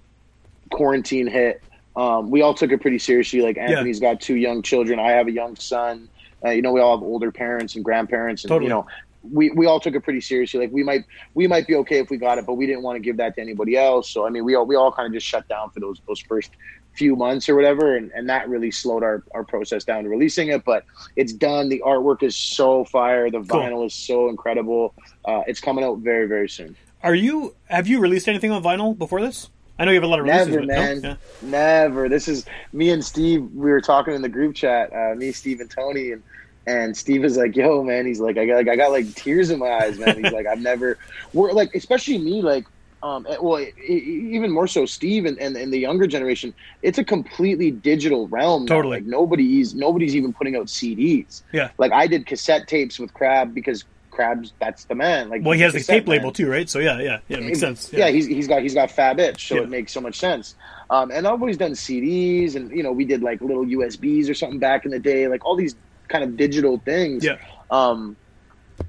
quarantine 0.70 1.26
hit, 1.26 1.62
um, 1.96 2.30
we 2.30 2.40
all 2.42 2.54
took 2.54 2.72
it 2.72 2.80
pretty 2.80 2.98
seriously. 2.98 3.42
Like 3.42 3.58
Anthony's 3.58 4.00
got 4.00 4.20
two 4.20 4.36
young 4.36 4.62
children. 4.62 4.98
I 4.98 5.10
have 5.12 5.26
a 5.26 5.32
young 5.32 5.56
son. 5.56 6.08
Uh, 6.46 6.50
you 6.50 6.62
know, 6.62 6.72
we 6.72 6.80
all 6.80 6.96
have 6.96 7.02
older 7.02 7.32
parents 7.32 7.74
and 7.74 7.84
grandparents, 7.84 8.44
and 8.44 8.48
Totally. 8.48 8.66
you 8.66 8.74
know, 8.74 8.86
we, 9.32 9.50
we 9.50 9.66
all 9.66 9.80
took 9.80 9.94
it 9.94 10.02
pretty 10.02 10.20
seriously. 10.20 10.60
Like 10.60 10.72
we 10.72 10.84
might 10.84 11.04
we 11.34 11.46
might 11.48 11.66
be 11.66 11.74
okay 11.76 11.98
if 11.98 12.10
we 12.10 12.16
got 12.16 12.38
it, 12.38 12.46
but 12.46 12.54
we 12.54 12.66
didn't 12.66 12.82
want 12.82 12.96
to 12.96 13.00
give 13.00 13.16
that 13.16 13.34
to 13.34 13.40
anybody 13.40 13.76
else. 13.76 14.08
So 14.08 14.26
I 14.26 14.30
mean, 14.30 14.44
we 14.44 14.54
all 14.54 14.66
we 14.66 14.76
all 14.76 14.92
kind 14.92 15.06
of 15.06 15.12
just 15.12 15.26
shut 15.26 15.48
down 15.48 15.70
for 15.70 15.80
those 15.80 16.00
those 16.06 16.20
first 16.20 16.50
few 16.94 17.16
months 17.16 17.48
or 17.48 17.54
whatever, 17.54 17.96
and, 17.96 18.10
and 18.12 18.28
that 18.28 18.48
really 18.48 18.70
slowed 18.70 19.02
our, 19.02 19.22
our 19.32 19.44
process 19.44 19.84
down 19.84 20.04
to 20.04 20.08
releasing 20.08 20.48
it. 20.48 20.64
But 20.64 20.84
it's 21.16 21.32
done. 21.32 21.68
The 21.68 21.82
artwork 21.84 22.22
is 22.22 22.36
so 22.36 22.84
fire. 22.84 23.30
The 23.30 23.42
Cool. 23.42 23.60
vinyl 23.60 23.86
is 23.86 23.94
so 23.94 24.28
incredible. 24.28 24.94
Uh, 25.24 25.42
it's 25.46 25.60
coming 25.60 25.84
out 25.84 25.98
very 25.98 26.26
very 26.26 26.48
soon. 26.48 26.76
Are 27.02 27.14
you? 27.14 27.54
Have 27.66 27.86
you 27.86 27.98
released 27.98 28.28
anything 28.28 28.50
on 28.50 28.62
vinyl 28.62 28.96
before 28.96 29.20
this? 29.20 29.50
I 29.78 29.84
know 29.84 29.90
you 29.90 29.96
have 29.96 30.04
a 30.04 30.06
lot 30.06 30.20
of 30.20 30.24
releases. 30.26 30.48
Never, 30.48 30.58
but 30.60 30.66
no? 30.68 30.74
man. 30.74 31.00
Yeah. 31.02 31.16
Never. 31.42 32.08
This 32.08 32.28
is 32.28 32.46
me 32.72 32.90
and 32.90 33.04
Steve. 33.04 33.42
We 33.52 33.70
were 33.70 33.80
talking 33.80 34.14
in 34.14 34.22
the 34.22 34.28
group 34.28 34.54
chat. 34.54 34.92
Uh, 34.92 35.14
me, 35.14 35.32
Steve, 35.32 35.60
and 35.60 35.70
Tony, 35.70 36.12
and 36.12 36.22
and 36.66 36.96
Steve 36.96 37.24
is 37.24 37.36
like, 37.36 37.54
"Yo, 37.56 37.82
man." 37.82 38.06
He's 38.06 38.20
like, 38.20 38.38
"I 38.38 38.46
got 38.46 38.54
like 38.56 38.68
I 38.68 38.76
got 38.76 38.90
like 38.90 39.14
tears 39.14 39.50
in 39.50 39.58
my 39.58 39.68
eyes, 39.70 39.98
man." 39.98 40.22
He's 40.22 40.32
like, 40.32 40.46
"I've 40.46 40.60
never." 40.60 40.98
We're 41.32 41.52
like, 41.52 41.74
especially 41.74 42.18
me, 42.18 42.42
like. 42.42 42.64
Um, 43.02 43.26
eh, 43.28 43.36
well, 43.40 43.60
e- 43.60 43.72
e- 43.88 44.30
even 44.34 44.50
more 44.50 44.66
so, 44.66 44.86
Steve 44.86 45.26
and, 45.26 45.38
and, 45.38 45.54
and 45.54 45.70
the 45.70 45.78
younger 45.78 46.06
generation. 46.06 46.54
It's 46.82 46.96
a 46.96 47.04
completely 47.04 47.70
digital 47.70 48.26
realm. 48.28 48.64
now. 48.64 48.74
Totally. 48.76 48.96
like 48.96 49.06
nobody's 49.06 49.74
nobody's 49.74 50.16
even 50.16 50.32
putting 50.32 50.56
out 50.56 50.66
CDs. 50.66 51.42
Yeah. 51.52 51.68
Like 51.78 51.92
I 51.92 52.06
did 52.06 52.26
cassette 52.26 52.66
tapes 52.66 52.98
with 52.98 53.12
Crab 53.12 53.54
because 53.54 53.84
Crab's 54.16 54.54
that's 54.60 54.84
the 54.86 54.94
man. 54.96 55.28
Like 55.28 55.42
Well, 55.44 55.52
he 55.52 55.62
has 55.62 55.72
the 55.74 55.80
tape 55.80 56.08
label 56.08 56.32
too, 56.32 56.50
right? 56.50 56.68
So 56.68 56.80
yeah, 56.80 56.98
yeah, 57.00 57.20
yeah, 57.28 57.38
it 57.38 57.44
makes 57.44 57.60
sense. 57.60 57.92
Yeah, 57.92 58.08
he's 58.08 58.26
he's 58.26 58.48
got 58.48 58.62
he's 58.62 58.74
got 58.74 58.90
Fab 58.90 59.20
Itch, 59.20 59.48
so 59.48 59.56
Yeah. 59.56 59.62
it 59.62 59.68
makes 59.68 59.92
so 59.92 60.00
much 60.00 60.18
sense. 60.18 60.54
Um, 60.90 61.10
and 61.12 61.26
I've 61.26 61.40
always 61.40 61.56
done 61.58 61.72
CDs, 61.72 62.56
and 62.56 62.70
you 62.70 62.82
know 62.82 62.92
we 62.92 63.04
did 63.04 63.22
like 63.22 63.40
little 63.40 63.64
USBs 63.64 64.28
or 64.30 64.34
something 64.34 64.58
back 64.58 64.84
in 64.84 64.90
the 64.90 64.98
day, 64.98 65.28
like 65.28 65.44
all 65.44 65.56
these 65.56 65.76
kind 66.08 66.24
of 66.24 66.36
digital 66.36 66.80
things. 66.84 67.24
yeah, 67.24 67.36
Um, 67.70 68.16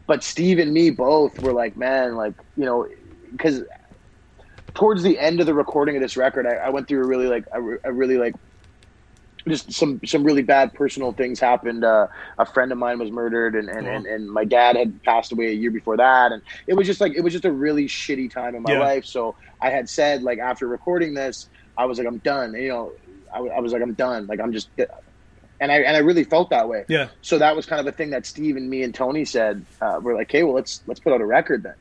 but 0.08 0.24
Steve 0.24 0.60
and 0.60 0.72
me 0.74 0.92
both 0.92 1.40
were 1.40 1.54
like, 1.54 1.76
man, 1.78 2.16
like 2.16 2.34
you 2.56 2.66
know, 2.66 2.88
because 3.32 3.64
towards 4.76 5.04
the 5.04 5.20
end 5.20 5.40
of 5.40 5.46
the 5.46 5.54
recording 5.54 5.96
of 5.96 6.02
this 6.02 6.18
record, 6.18 6.46
I, 6.48 6.68
I 6.68 6.70
went 6.70 6.88
through 6.88 7.02
a 7.04 7.06
really 7.08 7.28
like 7.28 7.46
a, 7.54 7.90
a 7.90 7.94
really 7.94 8.18
like 8.18 8.34
just 9.50 9.74
some 9.74 10.00
some 10.06 10.24
really 10.24 10.44
bad 10.44 10.74
personal 10.74 11.14
things 11.14 11.40
happened. 11.40 11.86
Uh, 11.86 12.08
a 12.40 12.46
friend 12.46 12.72
of 12.72 12.78
mine 12.78 13.00
was 13.00 13.12
murdered, 13.12 13.56
and 13.56 13.70
and, 13.70 13.88
Oh. 13.88 13.88
and 13.88 14.06
and 14.08 14.30
my 14.32 14.46
dad 14.46 14.76
had 14.78 15.02
passed 15.04 15.32
away 15.34 15.48
a 15.48 15.54
year 15.54 15.72
before 15.72 15.98
that, 15.98 16.32
and 16.32 16.42
it 16.68 16.76
was 16.76 16.88
just 16.88 17.02
like 17.02 17.14
it 17.16 17.22
was 17.22 17.34
just 17.34 17.46
a 17.46 17.52
really 17.52 17.88
shitty 17.88 18.32
time 18.34 18.56
in 18.56 18.64
my 18.64 18.74
Yeah. 18.74 18.80
life. 18.80 19.06
So 19.06 19.36
I 19.62 19.72
had 19.72 19.90
said 19.90 20.24
like 20.24 20.40
after 20.40 20.68
recording 20.68 21.14
this, 21.16 21.50
I 21.78 21.86
was 21.86 21.98
like, 22.00 22.08
I'm 22.08 22.20
done. 22.20 22.56
And, 22.56 22.64
you 22.64 22.70
know, 22.70 22.94
I, 23.34 23.40
I 23.58 23.60
was 23.62 23.74
like, 23.74 23.82
I'm 23.84 23.96
done. 23.96 24.28
Like 24.28 24.40
I'm 24.42 24.54
just. 24.54 24.72
And 25.60 25.72
I 25.72 25.78
and 25.82 25.96
I 25.98 26.02
really 26.02 26.24
felt 26.26 26.52
that 26.52 26.70
way. 26.70 26.86
yeah, 26.90 27.10
So 27.22 27.40
that 27.40 27.56
was 27.56 27.66
kind 27.66 27.82
of 27.82 27.88
a 27.88 27.96
thing 27.98 28.12
that 28.12 28.26
Steve 28.28 28.58
and 28.58 28.70
me 28.70 28.84
and 28.84 28.94
Tony 28.96 29.26
said. 29.26 29.66
Uh, 29.82 30.00
we're 30.02 30.16
like, 30.18 30.32
hey, 30.32 30.44
well, 30.44 30.56
let's 30.56 30.84
let's 30.88 31.00
put 31.02 31.14
out 31.14 31.22
a 31.22 31.26
record 31.26 31.64
then. 31.64 31.76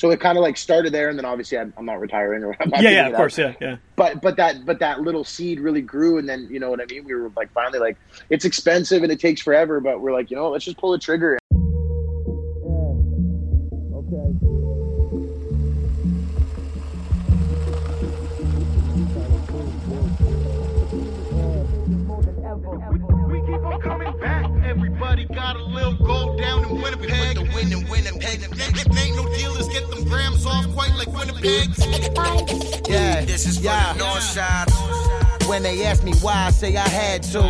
So 0.00 0.10
it 0.10 0.18
kind 0.18 0.38
of 0.38 0.42
like 0.42 0.56
started 0.56 0.94
there, 0.94 1.10
and 1.10 1.18
then 1.18 1.26
obviously 1.26 1.58
I'm, 1.58 1.74
I'm 1.76 1.84
not 1.84 2.00
retiring 2.00 2.42
or 2.42 2.56
I'm 2.60 2.70
not 2.70 2.80
yeah, 2.80 2.88
yeah. 2.88 3.04
it 3.04 3.08
Of 3.08 3.12
up. 3.12 3.16
course, 3.18 3.36
yeah, 3.36 3.52
yeah. 3.60 3.76
But 3.96 4.22
but 4.22 4.34
that 4.38 4.64
but 4.64 4.78
that 4.78 5.02
little 5.02 5.24
seed 5.24 5.60
really 5.60 5.82
grew, 5.82 6.16
and 6.16 6.26
then 6.26 6.48
you 6.50 6.58
know 6.58 6.70
what 6.70 6.80
I 6.80 6.86
mean. 6.86 7.04
We 7.04 7.14
were 7.14 7.30
like 7.36 7.52
finally 7.52 7.80
like 7.80 7.98
it's 8.30 8.46
expensive 8.46 9.02
and 9.02 9.12
it 9.12 9.20
takes 9.20 9.42
forever, 9.42 9.78
but 9.78 10.00
we're 10.00 10.14
like 10.14 10.30
you 10.30 10.38
know 10.38 10.44
what, 10.44 10.52
let's 10.52 10.64
just 10.64 10.78
pull 10.78 10.92
the 10.92 10.98
trigger. 10.98 11.38
We 23.30 23.40
keep 23.42 23.82
coming 23.82 24.18
back. 24.18 24.50
Everybody 24.64 25.26
got 25.26 25.56
a 25.56 25.62
little 25.64 25.94
gold 25.98 26.29
down 26.29 26.29
in 26.29 26.29
Winnipeg. 26.82 27.36
The 27.36 27.42
win 27.54 27.72
in 27.72 27.88
Winnipeg. 27.88 28.42
Ain't, 28.42 29.16
no 29.16 29.28
dealers 29.34 29.68
get 29.68 29.88
them 29.90 30.04
grams 30.04 30.46
off 30.46 30.66
quite 30.74 30.94
like 30.94 31.08
Winnipeg. 31.08 31.70
Yeah, 32.88 33.24
this 33.24 33.46
is 33.46 33.60
yeah. 33.60 33.94
north 33.98 34.22
side. 34.22 35.09
When 35.50 35.64
they 35.64 35.84
ask 35.84 36.04
me 36.04 36.12
why, 36.20 36.46
I 36.46 36.50
say 36.52 36.76
I 36.76 36.88
had 36.88 37.24
to. 37.24 37.40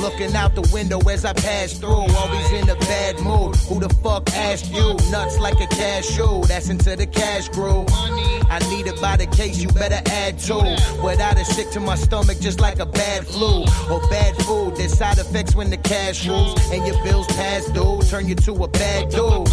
Looking 0.00 0.34
out 0.34 0.54
the 0.54 0.66
window 0.72 0.98
as 1.10 1.26
I 1.26 1.34
pass 1.34 1.74
through, 1.74 2.06
always 2.16 2.50
in 2.52 2.66
a 2.70 2.74
bad 2.74 3.20
mood. 3.20 3.54
Who 3.68 3.80
the 3.80 3.90
fuck 4.02 4.32
asked 4.32 4.72
you? 4.72 4.94
Nuts 5.10 5.38
like 5.38 5.60
a 5.60 5.66
cashew, 5.66 6.42
that's 6.44 6.70
into 6.70 6.96
the 6.96 7.06
cash 7.06 7.50
groove. 7.50 7.86
I 7.92 8.60
need 8.70 8.86
it 8.86 8.98
by 8.98 9.18
the 9.18 9.26
case, 9.26 9.58
you 9.58 9.68
better 9.68 10.00
add 10.10 10.38
two. 10.38 10.64
Without 11.04 11.38
it 11.38 11.44
sick 11.44 11.70
to 11.72 11.80
my 11.80 11.96
stomach, 11.96 12.40
just 12.40 12.62
like 12.62 12.78
a 12.78 12.86
bad 12.86 13.26
flu 13.26 13.60
or 13.90 14.00
bad 14.08 14.34
food. 14.44 14.76
There's 14.76 14.96
side 14.96 15.18
effects 15.18 15.54
when 15.54 15.68
the 15.68 15.76
cash 15.76 16.26
rules 16.26 16.58
and 16.70 16.86
your 16.86 16.96
bills 17.04 17.26
past 17.26 17.74
due, 17.74 18.00
turn 18.08 18.26
you 18.26 18.36
to 18.36 18.52
a 18.64 18.68
bad 18.68 19.10
dude. 19.10 19.48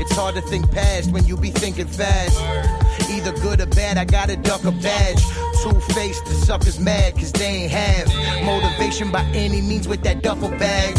It's 0.00 0.16
hard 0.16 0.36
to 0.36 0.40
think 0.40 0.70
past 0.70 1.12
when 1.12 1.26
you 1.26 1.36
be 1.36 1.50
thinking 1.50 1.86
fast. 1.86 2.83
Either 3.10 3.32
good 3.40 3.60
or 3.60 3.66
bad, 3.66 3.98
I 3.98 4.04
gotta 4.04 4.36
duck 4.36 4.64
a 4.64 4.72
badge. 4.72 5.22
Two 5.62 5.78
faced, 5.94 6.24
the 6.26 6.34
suckers 6.34 6.78
mad 6.78 7.14
cause 7.14 7.32
they 7.32 7.46
ain't 7.46 7.72
have 7.72 8.06
motivation 8.44 9.10
by 9.10 9.22
any 9.34 9.60
means 9.62 9.88
with 9.88 10.02
that 10.02 10.22
duffel 10.22 10.50
bag. 10.50 10.98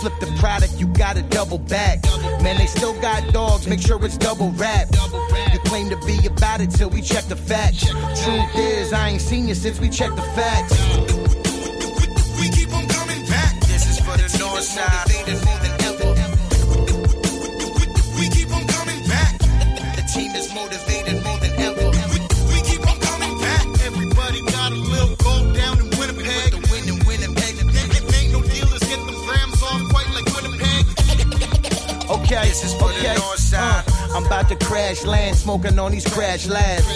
Flip 0.00 0.12
the 0.20 0.34
product, 0.38 0.74
you 0.80 0.86
gotta 0.88 1.22
double 1.22 1.58
back. 1.58 2.02
Man, 2.42 2.56
they 2.58 2.66
still 2.66 2.98
got 3.00 3.32
dogs, 3.32 3.66
make 3.66 3.80
sure 3.80 4.04
it's 4.04 4.16
double 4.16 4.50
wrapped. 4.52 4.96
You 5.52 5.58
claim 5.60 5.90
to 5.90 5.96
be 6.06 6.26
about 6.26 6.60
it 6.60 6.70
till 6.70 6.90
we 6.90 7.02
check 7.02 7.24
the 7.24 7.36
facts. 7.36 7.86
Truth 8.22 8.54
is, 8.56 8.92
I 8.92 9.10
ain't 9.10 9.20
seen 9.20 9.48
you 9.48 9.54
since 9.54 9.80
we 9.80 9.88
checked 9.88 10.16
the 10.16 10.22
facts. 10.22 10.74
We 12.40 12.50
keep 12.50 12.74
on 12.74 12.86
coming 12.88 13.24
back. 13.26 13.60
This 13.60 13.88
is 13.90 13.98
for 14.00 14.16
the 14.16 14.38
north 14.40 14.64
side. 14.64 15.61
Okay, 32.32 32.48
this 32.48 32.64
is 32.64 32.72
for 32.72 32.88
the 32.88 33.14
north 33.20 33.38
side. 33.38 33.84
Uh, 33.86 34.16
I'm 34.16 34.24
about 34.24 34.48
to 34.48 34.56
crash 34.56 35.04
land, 35.04 35.36
smoking 35.36 35.78
on 35.78 35.92
these 35.92 36.08
crash 36.08 36.46
labs. 36.46 36.86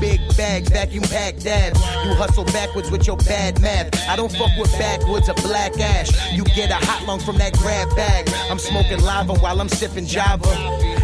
Big 0.00 0.18
bags, 0.34 0.70
vacuum 0.70 1.04
pack 1.04 1.36
dabs. 1.36 1.78
You 2.06 2.14
hustle 2.14 2.46
backwards 2.46 2.90
with 2.90 3.06
your 3.06 3.18
bad 3.18 3.60
math. 3.60 3.94
I 4.08 4.16
don't 4.16 4.32
fuck 4.32 4.48
with 4.58 4.72
backwoods 4.78 5.28
or 5.28 5.34
black 5.34 5.78
ash. 5.78 6.32
You 6.32 6.44
get 6.44 6.70
a 6.70 6.76
hot 6.76 7.06
lung 7.06 7.20
from 7.20 7.36
that 7.36 7.52
grab 7.58 7.94
bag. 7.94 8.30
I'm 8.50 8.58
smoking 8.58 9.02
lava 9.02 9.34
while 9.34 9.60
I'm 9.60 9.68
sipping 9.68 10.06
Java. 10.06 10.48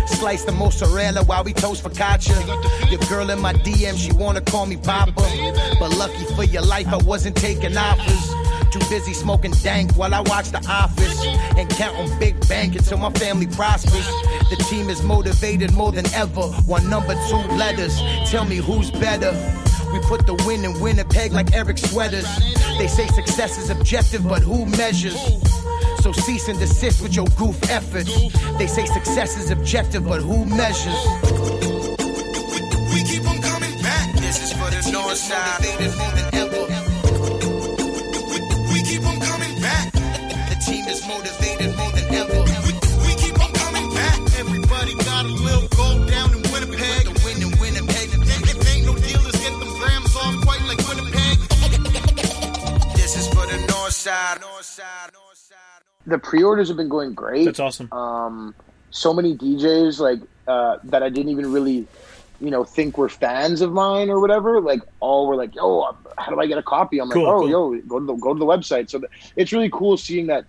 Slice 0.07 0.45
the 0.45 0.53
mozzarella 0.53 1.23
while 1.25 1.45
we 1.45 1.53
toast 1.53 1.85
focaccia. 1.85 2.41
Your 2.91 3.01
girl 3.01 3.29
in 3.29 3.39
my 3.39 3.53
DM, 3.53 3.99
she 3.99 4.13
wanna 4.13 4.41
call 4.41 4.65
me 4.65 4.79
Papa. 4.79 5.13
But 5.79 5.95
lucky 5.99 6.25
for 6.35 6.45
your 6.45 6.63
life, 6.63 6.89
I 6.89 6.97
wasn't 6.97 7.37
taking 7.37 7.77
offers. 7.77 8.46
Too 8.73 8.81
busy 8.91 9.15
smoking 9.15 9.53
dank 9.63 9.93
while 9.93 10.13
I 10.15 10.21
watch 10.21 10.51
The 10.51 10.65
Office 10.69 11.25
and 11.57 11.69
counting 11.71 12.19
big 12.19 12.47
bank 12.49 12.77
until 12.77 12.99
my 12.99 13.11
family 13.13 13.47
prospers. 13.47 14.07
The 14.51 14.57
team 14.69 14.89
is 14.89 15.03
motivated 15.03 15.73
more 15.75 15.93
than 15.93 16.07
ever. 16.15 16.43
One 16.67 16.89
number 16.91 17.15
two 17.29 17.43
letters. 17.57 17.99
Tell 18.31 18.45
me 18.45 18.57
who's 18.57 18.91
better. 18.91 19.33
We 19.93 20.01
put 20.01 20.27
the 20.27 20.35
win 20.47 20.65
in 20.65 20.79
Winnipeg 20.81 21.33
like 21.33 21.55
Eric 21.55 21.79
Sweaters. 21.79 22.27
They 22.79 22.87
say 22.89 23.07
success 23.07 23.57
is 23.57 23.71
objective, 23.71 24.29
but 24.29 24.43
who 24.43 24.67
measures? 24.67 25.17
So 26.01 26.13
cease 26.13 26.49
and 26.49 26.59
desist 26.59 27.03
with 27.03 27.17
your 27.17 27.27
goof 27.37 27.71
efforts. 27.71 28.13
They 28.59 28.67
say 28.67 28.85
success 28.87 29.39
is 29.39 29.51
objective, 29.51 30.07
but 30.07 30.21
who 30.21 30.45
measures? 30.45 31.01
We 32.93 33.03
keep 33.05 33.29
on 33.29 33.41
coming 33.41 33.81
back. 33.83 34.13
This 34.17 34.43
is 34.43 34.53
for 34.53 34.71
the 34.71 34.91
north 34.93 35.17
side. 35.17 36.36
Is 40.89 41.07
motivated 41.07 41.77
more 41.77 41.91
than 41.93 42.15
ever. 42.15 42.39
We 43.07 43.15
keep 43.17 43.39
on 43.43 43.53
coming 43.53 43.93
back. 43.95 44.19
Everybody 44.39 44.95
got 44.95 45.25
a 45.27 45.29
little 45.29 45.69
gold 45.77 46.09
down 46.09 46.33
in 46.33 46.43
Winnipeg. 46.53 47.05
The 47.07 47.13
win 47.25 47.43
in 47.43 47.59
Winnipeg. 47.61 48.09
Ain't, 48.15 48.69
ain't 48.69 48.87
no 48.87 48.95
dealers 48.95 49.37
get 49.37 49.53
them 49.59 49.71
grams 49.79 50.17
off 50.17 50.35
quite 50.45 50.63
like 50.69 50.79
Winnipeg. 50.89 51.39
This 52.97 53.17
is 53.17 53.27
for 53.29 53.47
the 53.47 53.59
north 53.69 53.93
side. 53.93 54.41
North 54.41 54.65
side. 54.65 55.11
North 55.15 55.37
side. 55.37 55.83
The 56.07 56.19
pre-orders 56.19 56.69
have 56.69 56.77
been 56.77 56.89
going 56.89 57.15
great. 57.15 57.45
That's 57.45 57.61
awesome. 57.61 57.93
um, 57.93 58.55
so 58.91 59.13
many 59.13 59.37
DJs 59.37 59.99
like 59.99 60.21
uh, 60.47 60.79
that 60.85 61.03
I 61.03 61.09
didn't 61.11 61.31
even 61.33 61.53
really, 61.53 61.87
you 62.41 62.51
know, 62.51 62.65
think 62.65 62.97
were 62.97 63.09
fans 63.09 63.61
of 63.61 63.73
mine 63.73 64.09
or 64.09 64.21
whatever. 64.21 64.61
Like 64.61 64.81
all 65.01 65.27
were 65.27 65.37
like, 65.37 65.55
"Yo, 65.55 65.83
how 66.17 66.31
do 66.33 66.41
I 66.41 66.47
get 66.47 66.57
a 66.59 66.63
copy?" 66.63 67.01
I'm 67.01 67.09
like, 67.09 67.19
"Oh, 67.19 67.41
cool. 67.41 67.51
yo, 67.51 67.81
go 67.83 67.99
to 67.99 68.07
the 68.07 68.15
go 68.15 68.33
to 68.33 68.39
the 68.39 68.47
website." 68.47 68.89
So 68.89 69.01
th- 69.01 69.11
it's 69.35 69.53
really 69.53 69.69
cool 69.71 69.97
seeing 69.97 70.29
that. 70.29 70.45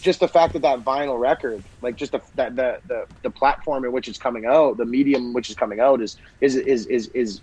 Just 0.00 0.20
the 0.20 0.28
fact 0.28 0.52
that 0.52 0.62
that 0.62 0.80
vinyl 0.80 1.18
record, 1.18 1.62
like 1.80 1.96
just 1.96 2.12
the 2.12 2.20
that 2.34 2.56
the, 2.56 2.80
the 2.86 3.06
the 3.22 3.30
platform 3.30 3.84
in 3.84 3.92
which 3.92 4.08
it's 4.08 4.18
coming 4.18 4.44
out, 4.44 4.76
the 4.76 4.84
medium 4.84 5.32
which 5.32 5.48
it's 5.48 5.58
coming 5.58 5.80
out, 5.80 6.02
is 6.02 6.16
is 6.40 6.56
is 6.56 6.86
is 6.86 7.08
is 7.08 7.40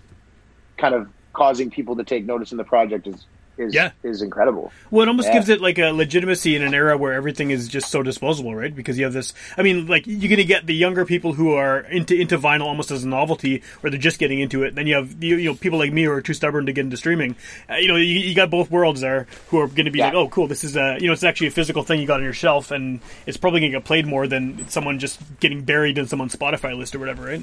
kind 0.76 0.94
of 0.94 1.08
causing 1.32 1.70
people 1.70 1.96
to 1.96 2.04
take 2.04 2.24
notice 2.24 2.52
in 2.52 2.58
the 2.58 2.64
project 2.64 3.06
is 3.06 3.26
is 3.58 3.74
Yeah. 3.74 3.90
is 4.02 4.22
incredible. 4.22 4.72
Well, 4.90 5.02
it 5.02 5.08
almost 5.08 5.28
Yeah. 5.28 5.34
gives 5.34 5.48
it 5.48 5.60
like 5.60 5.78
a 5.78 5.90
legitimacy 5.90 6.56
in 6.56 6.62
an 6.62 6.72
era 6.74 6.96
where 6.96 7.12
everything 7.12 7.50
is 7.50 7.68
just 7.68 7.90
so 7.90 8.02
disposable, 8.02 8.54
right? 8.54 8.74
Because 8.74 8.98
you 8.98 9.04
have 9.04 9.12
this. 9.12 9.34
I 9.58 9.62
mean, 9.62 9.86
like 9.86 10.04
you're 10.06 10.28
going 10.28 10.36
to 10.36 10.44
get 10.44 10.66
the 10.66 10.74
younger 10.74 11.04
people 11.04 11.32
who 11.34 11.52
are 11.54 11.80
into 11.80 12.14
into 12.14 12.38
vinyl 12.38 12.62
almost 12.66 12.90
as 12.90 13.04
a 13.04 13.08
novelty, 13.08 13.62
or 13.82 13.90
they're 13.90 13.98
just 13.98 14.18
getting 14.18 14.40
into 14.40 14.62
it. 14.62 14.74
Then 14.74 14.86
you 14.86 14.94
have 14.94 15.22
you, 15.22 15.36
you 15.36 15.50
know 15.50 15.54
people 15.54 15.78
like 15.78 15.92
me 15.92 16.04
who 16.04 16.10
are 16.12 16.22
too 16.22 16.34
stubborn 16.34 16.66
to 16.66 16.72
get 16.72 16.82
into 16.84 16.96
streaming. 16.96 17.36
Uh, 17.68 17.74
you 17.76 17.88
know, 17.88 17.96
you, 17.96 18.04
you 18.20 18.34
got 18.34 18.50
both 18.50 18.70
worlds 18.70 19.00
there 19.00 19.26
who 19.48 19.58
are 19.60 19.66
going 19.66 19.84
to 19.86 19.90
be 19.90 19.98
Yeah. 19.98 20.06
like, 20.06 20.14
oh, 20.14 20.28
cool, 20.28 20.46
this 20.46 20.64
is 20.64 20.76
a 20.76 20.96
you 21.00 21.06
know, 21.06 21.12
it's 21.12 21.24
actually 21.24 21.48
a 21.48 21.52
physical 21.52 21.82
thing 21.82 22.00
you 22.00 22.06
got 22.06 22.18
on 22.20 22.24
your 22.24 22.32
shelf, 22.32 22.70
and 22.70 23.00
it's 23.26 23.36
probably 23.36 23.60
going 23.60 23.72
to 23.72 23.78
get 23.78 23.84
played 23.84 24.06
more 24.06 24.26
than 24.26 24.68
someone 24.68 24.98
just 24.98 25.20
getting 25.40 25.62
buried 25.62 25.98
in 25.98 26.06
someone's 26.06 26.34
Spotify 26.34 26.76
list 26.76 26.94
or 26.94 26.98
whatever, 26.98 27.24
right? 27.26 27.42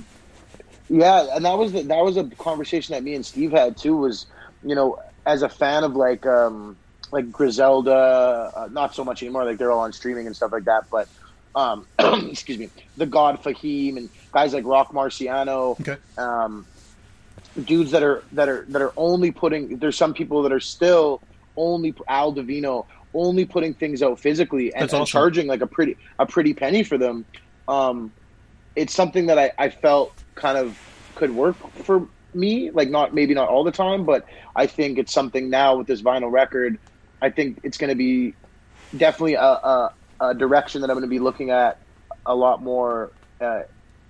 Yeah, 0.89 1.27
and 1.35 1.43
that 1.45 1.57
was 1.57 1.73
the, 1.73 1.81
that 1.83 2.03
was 2.03 2.15
a 2.17 2.23
conversation 2.37 2.93
that 2.93 3.03
me 3.03 3.13
and 3.15 3.25
Steve 3.25 3.51
had 3.51 3.75
too. 3.77 3.95
Was 3.97 4.25
you 4.63 4.73
know, 4.73 4.99
as 5.27 5.43
a 5.43 5.49
fan 5.49 5.83
of 5.83 5.95
like 5.95 6.25
um 6.25 6.77
like 7.11 7.31
Griselda, 7.31 8.51
uh, 8.55 8.67
not 8.71 8.95
so 8.95 9.03
much 9.03 9.21
anymore. 9.21 9.45
Like 9.45 9.57
they're 9.57 9.71
all 9.71 9.81
on 9.81 9.93
streaming 9.93 10.25
and 10.25 10.35
stuff 10.35 10.51
like 10.51 10.65
that. 10.65 10.89
But 10.89 11.07
um, 11.55 11.87
excuse 12.29 12.57
me, 12.57 12.69
the 12.95 13.05
God 13.05 13.41
Fahim 13.43 13.97
and 13.97 14.09
guys 14.31 14.53
like 14.53 14.65
Rock 14.65 14.91
Marciano. 14.91 15.79
Okay. 15.79 15.97
Um, 16.17 16.65
dudes 17.65 17.91
that 17.91 18.03
are 18.03 18.23
that 18.33 18.49
are 18.49 18.65
that 18.69 18.81
are 18.81 18.93
only 18.97 19.31
putting. 19.31 19.77
There's 19.77 19.97
some 19.97 20.13
people 20.13 20.41
that 20.43 20.51
are 20.51 20.59
still 20.59 21.21
only 21.55 21.93
Al 22.07 22.31
Divino 22.31 22.85
only 23.13 23.45
putting 23.45 23.73
things 23.73 24.03
out 24.03 24.19
physically 24.19 24.73
and, 24.73 24.83
That's 24.83 24.93
and 24.93 25.07
charging 25.07 25.47
like 25.47 25.61
a 25.61 25.67
pretty 25.67 25.97
a 26.19 26.25
pretty 26.25 26.53
penny 26.53 26.83
for 26.83 26.97
them. 26.97 27.25
Um, 27.67 28.11
it's 28.75 28.93
something 28.93 29.25
that 29.27 29.39
I, 29.39 29.51
I 29.57 29.69
felt 29.69 30.13
kind 30.35 30.57
of 30.57 30.77
could 31.15 31.31
work 31.31 31.55
for 31.73 32.07
me. 32.33 32.71
Like 32.71 32.89
not 32.89 33.13
maybe 33.13 33.33
not 33.33 33.49
all 33.49 33.63
the 33.63 33.71
time, 33.71 34.05
but 34.05 34.25
I 34.55 34.67
think 34.67 34.97
it's 34.97 35.13
something 35.13 35.49
now 35.49 35.77
with 35.77 35.87
this 35.87 36.01
vinyl 36.01 36.31
record. 36.31 36.77
I 37.21 37.29
think 37.29 37.59
it's 37.63 37.77
going 37.77 37.89
to 37.89 37.95
be 37.95 38.35
definitely 38.95 39.35
a, 39.35 39.41
a, 39.41 39.91
a 40.19 40.33
direction 40.35 40.81
that 40.81 40.89
I'm 40.89 40.95
going 40.95 41.03
to 41.03 41.09
be 41.09 41.19
looking 41.19 41.49
at 41.51 41.79
a 42.25 42.35
lot 42.35 42.61
more 42.61 43.11
uh, 43.41 43.61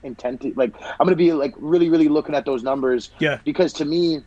intent. 0.03 0.43
Like 0.57 0.75
I'm 0.81 1.05
going 1.05 1.11
to 1.11 1.15
be 1.15 1.33
like 1.33 1.53
really, 1.57 1.89
really 1.89 2.09
looking 2.09 2.35
at 2.35 2.45
those 2.45 2.63
numbers 2.63 3.09
Yeah. 3.19 3.39
because 3.45 3.73
to 3.73 3.85
me, 3.85 4.19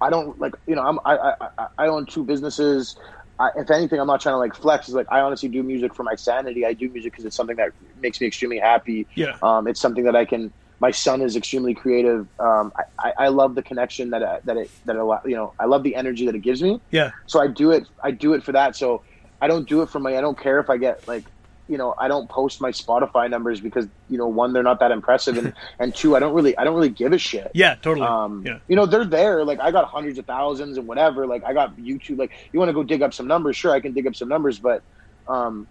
I 0.00 0.10
don't 0.10 0.38
like 0.38 0.52
you 0.66 0.74
know 0.74 0.82
I'm 0.82 0.98
I 1.04 1.32
I, 1.40 1.66
I- 1.78 1.86
own 1.88 2.06
two 2.06 2.24
businesses. 2.24 2.96
I, 3.38 3.50
if 3.56 3.70
anything, 3.70 4.00
I'm 4.00 4.06
not 4.06 4.20
trying 4.22 4.34
to 4.34 4.38
like 4.38 4.54
flex. 4.54 4.88
It's 4.88 4.94
like 4.94 5.06
I 5.10 5.20
honestly 5.20 5.48
do 5.50 5.62
music 5.62 5.94
for 5.94 6.02
my 6.04 6.14
sanity. 6.14 6.64
I 6.64 6.72
do 6.72 6.88
music 6.90 7.12
because 7.12 7.24
it's 7.26 7.36
something 7.36 7.56
that 7.56 7.70
makes 7.98 8.20
me 8.20 8.26
extremely 8.26 8.58
happy. 8.58 9.06
Yeah. 9.14 9.36
Um, 9.42 9.66
it's 9.68 9.80
something 9.80 10.04
that 10.04 10.16
I 10.16 10.24
can. 10.24 10.52
My 10.78 10.90
son 10.90 11.22
is 11.22 11.36
extremely 11.36 11.74
creative. 11.74 12.26
Um, 12.38 12.72
I, 12.98 13.12
I, 13.18 13.28
love 13.28 13.54
the 13.54 13.62
connection 13.62 14.10
that 14.10 14.22
I, 14.22 14.40
that 14.44 14.56
it 14.58 14.70
that 14.84 14.96
it, 14.96 15.28
you 15.28 15.34
know. 15.34 15.54
I 15.58 15.64
love 15.64 15.82
the 15.82 15.94
energy 15.94 16.26
that 16.26 16.34
it 16.34 16.40
gives 16.40 16.62
me. 16.62 16.80
Yeah. 16.90 17.12
So 17.26 17.40
I 17.40 17.46
do 17.46 17.70
it. 17.70 17.86
I 18.02 18.10
do 18.10 18.34
it 18.34 18.44
for 18.44 18.52
that. 18.52 18.76
So 18.76 19.02
I 19.40 19.48
don't 19.48 19.68
do 19.68 19.82
it 19.82 19.88
for 19.88 20.00
my. 20.00 20.16
I 20.16 20.20
don't 20.20 20.38
care 20.38 20.58
if 20.60 20.68
I 20.68 20.76
get 20.76 21.06
like, 21.08 21.24
you 21.66 21.78
know, 21.78 21.94
I 21.96 22.08
don't 22.08 22.28
post 22.28 22.60
my 22.60 22.72
Spotify 22.72 23.30
numbers 23.30 23.60
because 23.60 23.86
you 24.10 24.18
know, 24.18 24.26
one, 24.26 24.52
they're 24.52 24.62
not 24.62 24.80
that 24.80 24.90
impressive, 24.90 25.38
and 25.38 25.54
and 25.78 25.94
two, 25.94 26.14
I 26.14 26.20
don't 26.20 26.34
really, 26.34 26.56
I 26.58 26.64
don't 26.64 26.74
really 26.74 26.90
give 26.90 27.12
a 27.14 27.18
shit. 27.18 27.50
Yeah. 27.54 27.76
Totally. 27.76 28.06
Um, 28.06 28.44
yeah. 28.44 28.58
you 28.68 28.76
know, 28.76 28.84
they're 28.84 29.06
there. 29.06 29.44
Like 29.44 29.60
I 29.60 29.70
got 29.70 29.86
hundreds 29.86 30.18
of 30.18 30.26
thousands 30.26 30.76
and 30.76 30.86
whatever. 30.86 31.26
Like 31.26 31.42
I 31.44 31.54
got 31.54 31.76
YouTube. 31.76 32.18
Like 32.18 32.32
you 32.52 32.58
want 32.58 32.68
to 32.68 32.74
go 32.74 32.82
dig 32.82 33.00
up 33.00 33.14
some 33.14 33.26
numbers? 33.26 33.56
Sure, 33.56 33.72
I 33.72 33.80
can 33.80 33.92
dig 33.92 34.06
up 34.06 34.14
some 34.14 34.28
numbers, 34.28 34.58
but 34.58 34.82
um, 35.26 35.66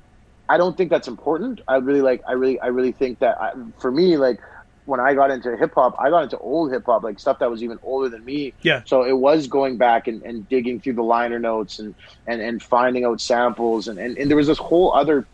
I 0.47 0.57
don't 0.57 0.77
think 0.77 0.89
that's 0.89 1.07
important. 1.07 1.61
I 1.67 1.77
really 1.77 2.01
like. 2.01 2.21
I 2.27 2.33
really, 2.33 2.59
I 2.59 2.67
really 2.67 2.91
think 2.91 3.19
that 3.19 3.39
I, 3.41 3.53
for 3.79 3.91
me, 3.91 4.17
like 4.17 4.39
when 4.85 4.99
I 4.99 5.13
got 5.13 5.31
into 5.31 5.55
hip 5.57 5.73
hop, 5.75 5.95
I 5.99 6.09
got 6.09 6.23
into 6.23 6.37
old 6.37 6.71
hip 6.71 6.85
hop, 6.85 7.03
like 7.03 7.19
stuff 7.19 7.39
that 7.39 7.49
was 7.49 7.63
even 7.63 7.79
older 7.83 8.09
than 8.09 8.23
me. 8.23 8.53
Yeah. 8.61 8.83
So 8.85 9.03
it 9.03 9.13
was 9.17 9.47
going 9.47 9.77
back 9.77 10.07
and, 10.07 10.21
and 10.23 10.47
digging 10.47 10.79
through 10.79 10.93
the 10.93 11.03
liner 11.03 11.39
notes 11.39 11.79
and, 11.79 11.95
and, 12.27 12.41
and 12.41 12.61
finding 12.61 13.05
out 13.05 13.19
samples 13.19 13.87
and, 13.87 13.99
and, 13.99 14.17
and 14.17 14.29
there 14.29 14.37
was 14.37 14.47
this 14.47 14.57
whole 14.57 14.93
other 14.93 15.25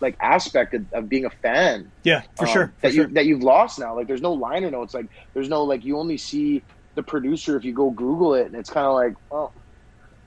like 0.00 0.16
aspect 0.20 0.74
of, 0.74 0.92
of 0.92 1.08
being 1.08 1.24
a 1.24 1.30
fan 1.30 1.90
Yeah. 2.04 2.22
For 2.36 2.46
um, 2.46 2.52
sure. 2.52 2.66
For 2.66 2.72
that 2.82 2.94
sure. 2.94 3.06
you 3.08 3.14
that 3.14 3.26
you've 3.26 3.42
lost 3.42 3.78
now. 3.78 3.94
Like 3.94 4.06
there's 4.06 4.22
no 4.22 4.32
liner 4.32 4.70
notes. 4.70 4.94
Like 4.94 5.06
there's 5.34 5.48
no 5.48 5.64
like 5.64 5.84
you 5.84 5.98
only 5.98 6.16
see 6.16 6.62
the 6.94 7.02
producer 7.02 7.56
if 7.56 7.64
you 7.64 7.72
go 7.72 7.90
Google 7.90 8.34
it, 8.34 8.46
and 8.46 8.54
it's 8.54 8.70
kind 8.70 8.86
of 8.86 8.94
like, 8.94 9.14
oh, 9.30 9.52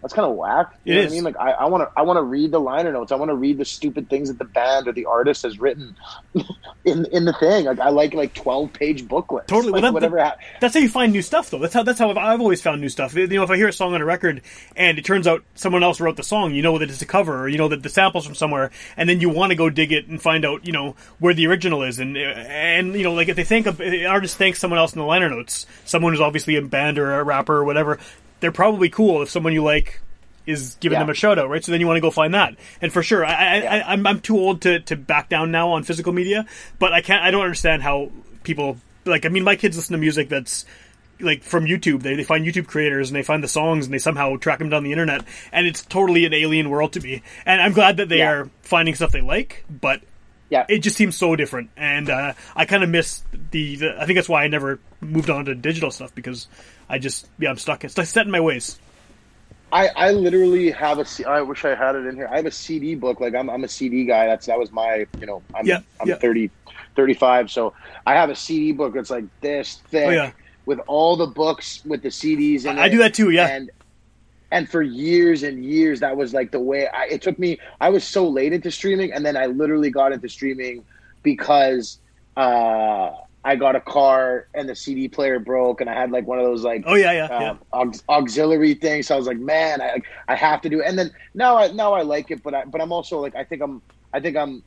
that's 0.04 0.14
kind 0.14 0.30
of 0.30 0.36
whack. 0.36 0.78
You 0.84 0.94
It 0.94 0.96
know 0.98 1.02
what 1.02 1.08
I 1.08 1.12
mean? 1.16 1.24
Like 1.24 1.38
I, 1.40 1.52
I 1.52 1.66
want 1.66 1.84
to 1.90 2.00
I 2.00 2.04
want 2.04 2.18
to 2.18 2.24
read 2.24 2.52
the 2.52 2.60
liner 2.60 2.92
notes. 2.92 3.12
I 3.12 3.16
want 3.16 3.30
to 3.30 3.36
read 3.36 3.58
the 3.58 3.66
stupid 3.66 4.10
things 4.10 4.28
that 4.28 4.38
the 4.38 4.46
band 4.46 4.88
or 4.88 4.92
the 4.92 5.06
artist 5.06 5.42
has 5.44 5.60
written 5.60 5.96
in 6.86 7.06
in 7.06 7.26
the 7.26 7.34
thing. 7.34 7.66
Like 7.66 7.80
I 7.80 7.90
like 7.90 8.14
like 8.14 8.34
twelve 8.34 8.74
page 8.74 9.08
booklets. 9.08 9.48
Totally. 9.48 9.72
Like, 9.74 9.82
Well, 9.82 9.82
that- 9.82 9.94
whatever. 9.94 10.18
that- 10.18 10.38
That's 10.62 10.74
how 10.76 10.80
you 10.82 10.90
find 10.90 11.12
new 11.14 11.22
stuff, 11.22 11.50
though. 11.50 11.60
That's 11.60 11.74
how 11.74 11.84
that's 11.84 11.98
how 12.00 12.10
I've, 12.12 12.18
I've 12.18 12.42
always 12.42 12.62
found 12.62 12.82
new 12.82 12.90
stuff. 12.90 13.16
You 13.16 13.26
know, 13.28 13.44
if 13.44 13.50
I 13.50 13.56
hear 13.56 13.68
a 13.70 13.74
song 13.74 13.94
on 13.96 14.02
a 14.02 14.06
record 14.06 14.42
and 14.76 15.00
it 15.00 15.06
turns 15.06 15.26
out 15.26 15.44
someone 15.56 15.84
else 15.84 16.00
wrote 16.00 16.18
the 16.18 16.24
song, 16.24 16.54
you 16.54 16.62
know 16.62 16.78
that 16.80 16.90
it's 16.90 17.02
a 17.02 17.06
cover, 17.06 17.44
or 17.44 17.48
you 17.48 17.58
know 17.58 17.70
that 17.70 17.82
the 17.82 17.90
samples 17.90 18.26
from 18.26 18.36
somewhere, 18.36 18.72
and 18.98 19.08
then 19.10 19.22
you 19.22 19.30
want 19.30 19.52
to 19.52 19.56
go 19.56 19.70
dig 19.70 19.92
it 19.94 20.08
and 20.08 20.22
find 20.22 20.46
out, 20.46 20.66
you 20.68 20.74
know, 20.74 20.96
where 21.20 21.34
the 21.34 21.48
original 21.48 21.84
is, 21.84 22.00
and 22.00 22.18
and 22.18 22.94
you 22.94 23.04
know, 23.04 23.14
like 23.14 23.30
if 23.30 23.36
they 23.38 23.44
think 23.46 23.66
of 23.68 23.80
an 23.80 24.06
artist 24.06 24.38
thanks 24.38 24.60
someone 24.60 24.80
else 24.80 24.94
in 24.94 25.00
the 25.00 25.06
liner 25.06 25.30
notes, 25.30 25.66
someone 25.86 26.12
who's 26.12 26.22
obviously 26.22 26.58
a 26.58 26.62
band 26.62 26.98
or 27.00 27.20
a 27.20 27.24
rapper 27.24 27.56
or 27.56 27.64
whatever, 27.64 28.00
they're 28.44 28.52
probably 28.52 28.90
cool 28.90 29.22
if 29.22 29.30
someone 29.30 29.54
you 29.54 29.64
like 29.64 30.02
is 30.46 30.76
giving 30.82 30.98
Yeah. 30.98 31.04
them 31.04 31.10
a 31.10 31.14
shout 31.14 31.40
out, 31.40 31.48
right? 31.50 31.64
So 31.64 31.72
then 31.72 31.80
you 31.80 31.88
want 31.88 31.96
to 31.96 32.02
go 32.02 32.12
find 32.12 32.34
that. 32.34 32.58
And 32.82 32.92
for 32.92 33.02
sure, 33.02 33.26
I, 33.26 33.32
I. 33.34 33.60
I, 33.80 33.94
I'm, 33.94 34.06
I'm 34.06 34.20
too 34.20 34.38
old 34.38 34.64
to, 34.64 34.82
to 34.82 34.98
back 34.98 35.30
down 35.30 35.52
now 35.52 35.70
on 35.72 35.84
physical 35.84 36.12
media, 36.12 36.46
but 36.78 36.92
I 36.92 37.00
can't, 37.02 37.24
I 37.24 37.32
don't 37.32 37.44
understand 37.44 37.82
how 37.82 38.12
people, 38.44 38.76
like, 39.06 39.26
I 39.26 39.30
mean, 39.30 39.46
my 39.46 39.56
kids 39.56 39.78
listen 39.78 39.94
to 39.94 39.98
music 40.00 40.28
that's, 40.28 40.66
like 41.22 41.44
from 41.44 41.64
YouTube, 41.64 42.02
they, 42.02 42.16
they 42.16 42.26
find 42.26 42.46
YouTube 42.46 42.68
creators 42.68 43.10
and 43.10 43.16
they 43.16 43.24
find 43.24 43.42
the 43.42 43.48
songs 43.48 43.86
and 43.86 43.94
they 43.94 44.00
somehow 44.00 44.36
track 44.36 44.60
them 44.60 44.70
down 44.70 44.84
the 44.84 44.92
internet, 44.92 45.24
and 45.54 45.66
it's 45.66 45.82
totally 45.86 46.26
an 46.26 46.34
alien 46.34 46.70
world 46.70 46.92
to 46.94 47.00
me. 47.00 47.22
And 47.46 47.62
I'm 47.62 47.72
glad 47.72 47.98
that 47.98 48.10
they 48.10 48.18
Yeah. 48.18 48.32
are 48.32 48.50
finding 48.64 48.96
stuff 48.96 49.14
they 49.14 49.22
like, 49.22 49.64
but 49.70 50.02
yeah. 50.50 50.66
it 50.68 50.80
just 50.80 50.98
seems 50.98 51.16
so 51.16 51.38
different. 51.38 51.70
And 51.78 52.10
uh, 52.10 52.34
I 52.54 52.66
kind 52.66 52.84
of 52.84 52.90
miss 52.90 53.24
the, 53.52 53.78
the. 53.78 53.96
I 54.02 54.06
think 54.06 54.18
that's 54.18 54.28
why 54.28 54.44
I 54.44 54.48
never 54.50 54.80
moved 55.00 55.30
on 55.30 55.46
to 55.46 55.56
digital 55.56 55.92
stuff 55.92 56.14
because 56.14 56.48
I 56.90 57.00
just 57.00 57.28
yeah 57.40 57.50
I'm 57.50 57.58
stuck. 57.58 57.84
It's 57.84 57.94
set 58.10 58.26
in 58.26 58.32
my 58.32 58.40
ways. 58.42 58.80
I, 59.72 59.88
I 59.96 60.12
literally 60.12 60.70
have 60.70 61.00
a. 61.00 61.06
C- 61.06 61.26
I 61.26 61.42
wish 61.42 61.66
I 61.66 61.74
had 61.74 61.96
it 61.96 62.06
in 62.06 62.16
here. 62.16 62.28
I 62.32 62.36
have 62.38 62.46
a 62.46 62.52
CD 62.52 62.94
book. 62.94 63.20
Like 63.20 63.34
I'm, 63.34 63.50
I'm 63.50 63.64
a 63.64 63.68
CD 63.68 64.06
guy. 64.06 64.28
That's 64.28 64.46
that 64.46 64.60
was 64.60 64.72
my. 64.72 65.08
You 65.20 65.26
know, 65.26 65.42
I'm, 65.56 65.66
Yeah, 65.66 65.80
I'm 66.00 66.08
yeah. 66.10 66.16
30, 66.16 66.52
35. 66.96 67.50
So 67.50 67.74
I 68.06 68.14
have 68.14 68.30
a 68.30 68.36
CD 68.36 68.72
book 68.72 68.94
that's 68.94 69.10
like 69.10 69.26
this 69.42 69.78
thick 69.90 70.08
Oh, 70.08 70.12
yeah. 70.12 70.32
with 70.68 70.80
all 70.86 71.16
the 71.16 71.26
books 71.26 71.84
with 71.86 72.04
the 72.04 72.10
CDs. 72.10 72.66
In 72.70 72.78
I 72.78 72.86
it. 72.86 72.90
do 72.90 72.98
that 73.00 73.16
too, 73.16 73.32
yeah. 73.32 73.48
And 73.48 73.72
and 74.52 74.70
for 74.70 74.84
years 74.84 75.42
and 75.42 75.66
years, 75.66 76.02
that 76.02 76.16
was 76.16 76.36
like 76.36 76.52
the 76.52 76.60
way. 76.60 76.88
I, 76.88 77.06
it 77.06 77.24
took 77.24 77.40
me. 77.40 77.58
I 77.82 77.90
was 77.90 78.04
so 78.04 78.28
late 78.30 78.54
into 78.54 78.70
streaming, 78.70 79.12
and 79.12 79.26
then 79.26 79.36
I 79.36 79.48
literally 79.48 79.90
got 79.90 80.12
into 80.14 80.30
streaming 80.30 80.86
because 81.24 81.98
uh, 82.38 83.10
I 83.46 83.56
got 83.58 83.76
a 83.76 83.82
car 83.82 84.48
and 84.54 84.70
the 84.70 84.76
CD 84.76 85.08
player 85.10 85.40
broke, 85.40 85.82
and 85.82 85.90
I 85.90 85.94
had 85.94 86.12
like 86.12 86.26
one 86.26 86.40
of 86.40 86.46
those 86.46 86.64
like 86.64 86.84
Oh 86.86 86.96
yeah, 86.96 87.12
yeah, 87.12 87.28
yeah. 87.40 87.50
um, 87.50 87.60
aux- 87.74 87.92
auxiliary 88.10 88.76
things. 88.76 89.08
So 89.08 89.16
I 89.16 89.18
was 89.18 89.28
like, 89.28 89.40
man, 89.40 89.82
I 89.82 90.00
I 90.28 90.36
have 90.36 90.62
to 90.62 90.70
do 90.70 90.80
it. 90.82 90.88
And 90.88 90.98
then 90.98 91.12
now 91.36 91.58
I 91.58 91.68
now 91.72 91.94
I 91.94 92.04
like 92.04 92.32
it, 92.32 92.42
but 92.44 92.54
I 92.54 92.64
but 92.66 92.82
I'm 92.82 92.92
also 92.92 93.20
like 93.20 93.36
I 93.36 93.44
think 93.44 93.62
I'm 93.62 93.82
I 94.14 94.20
think 94.22 94.38
I'm 94.38 94.64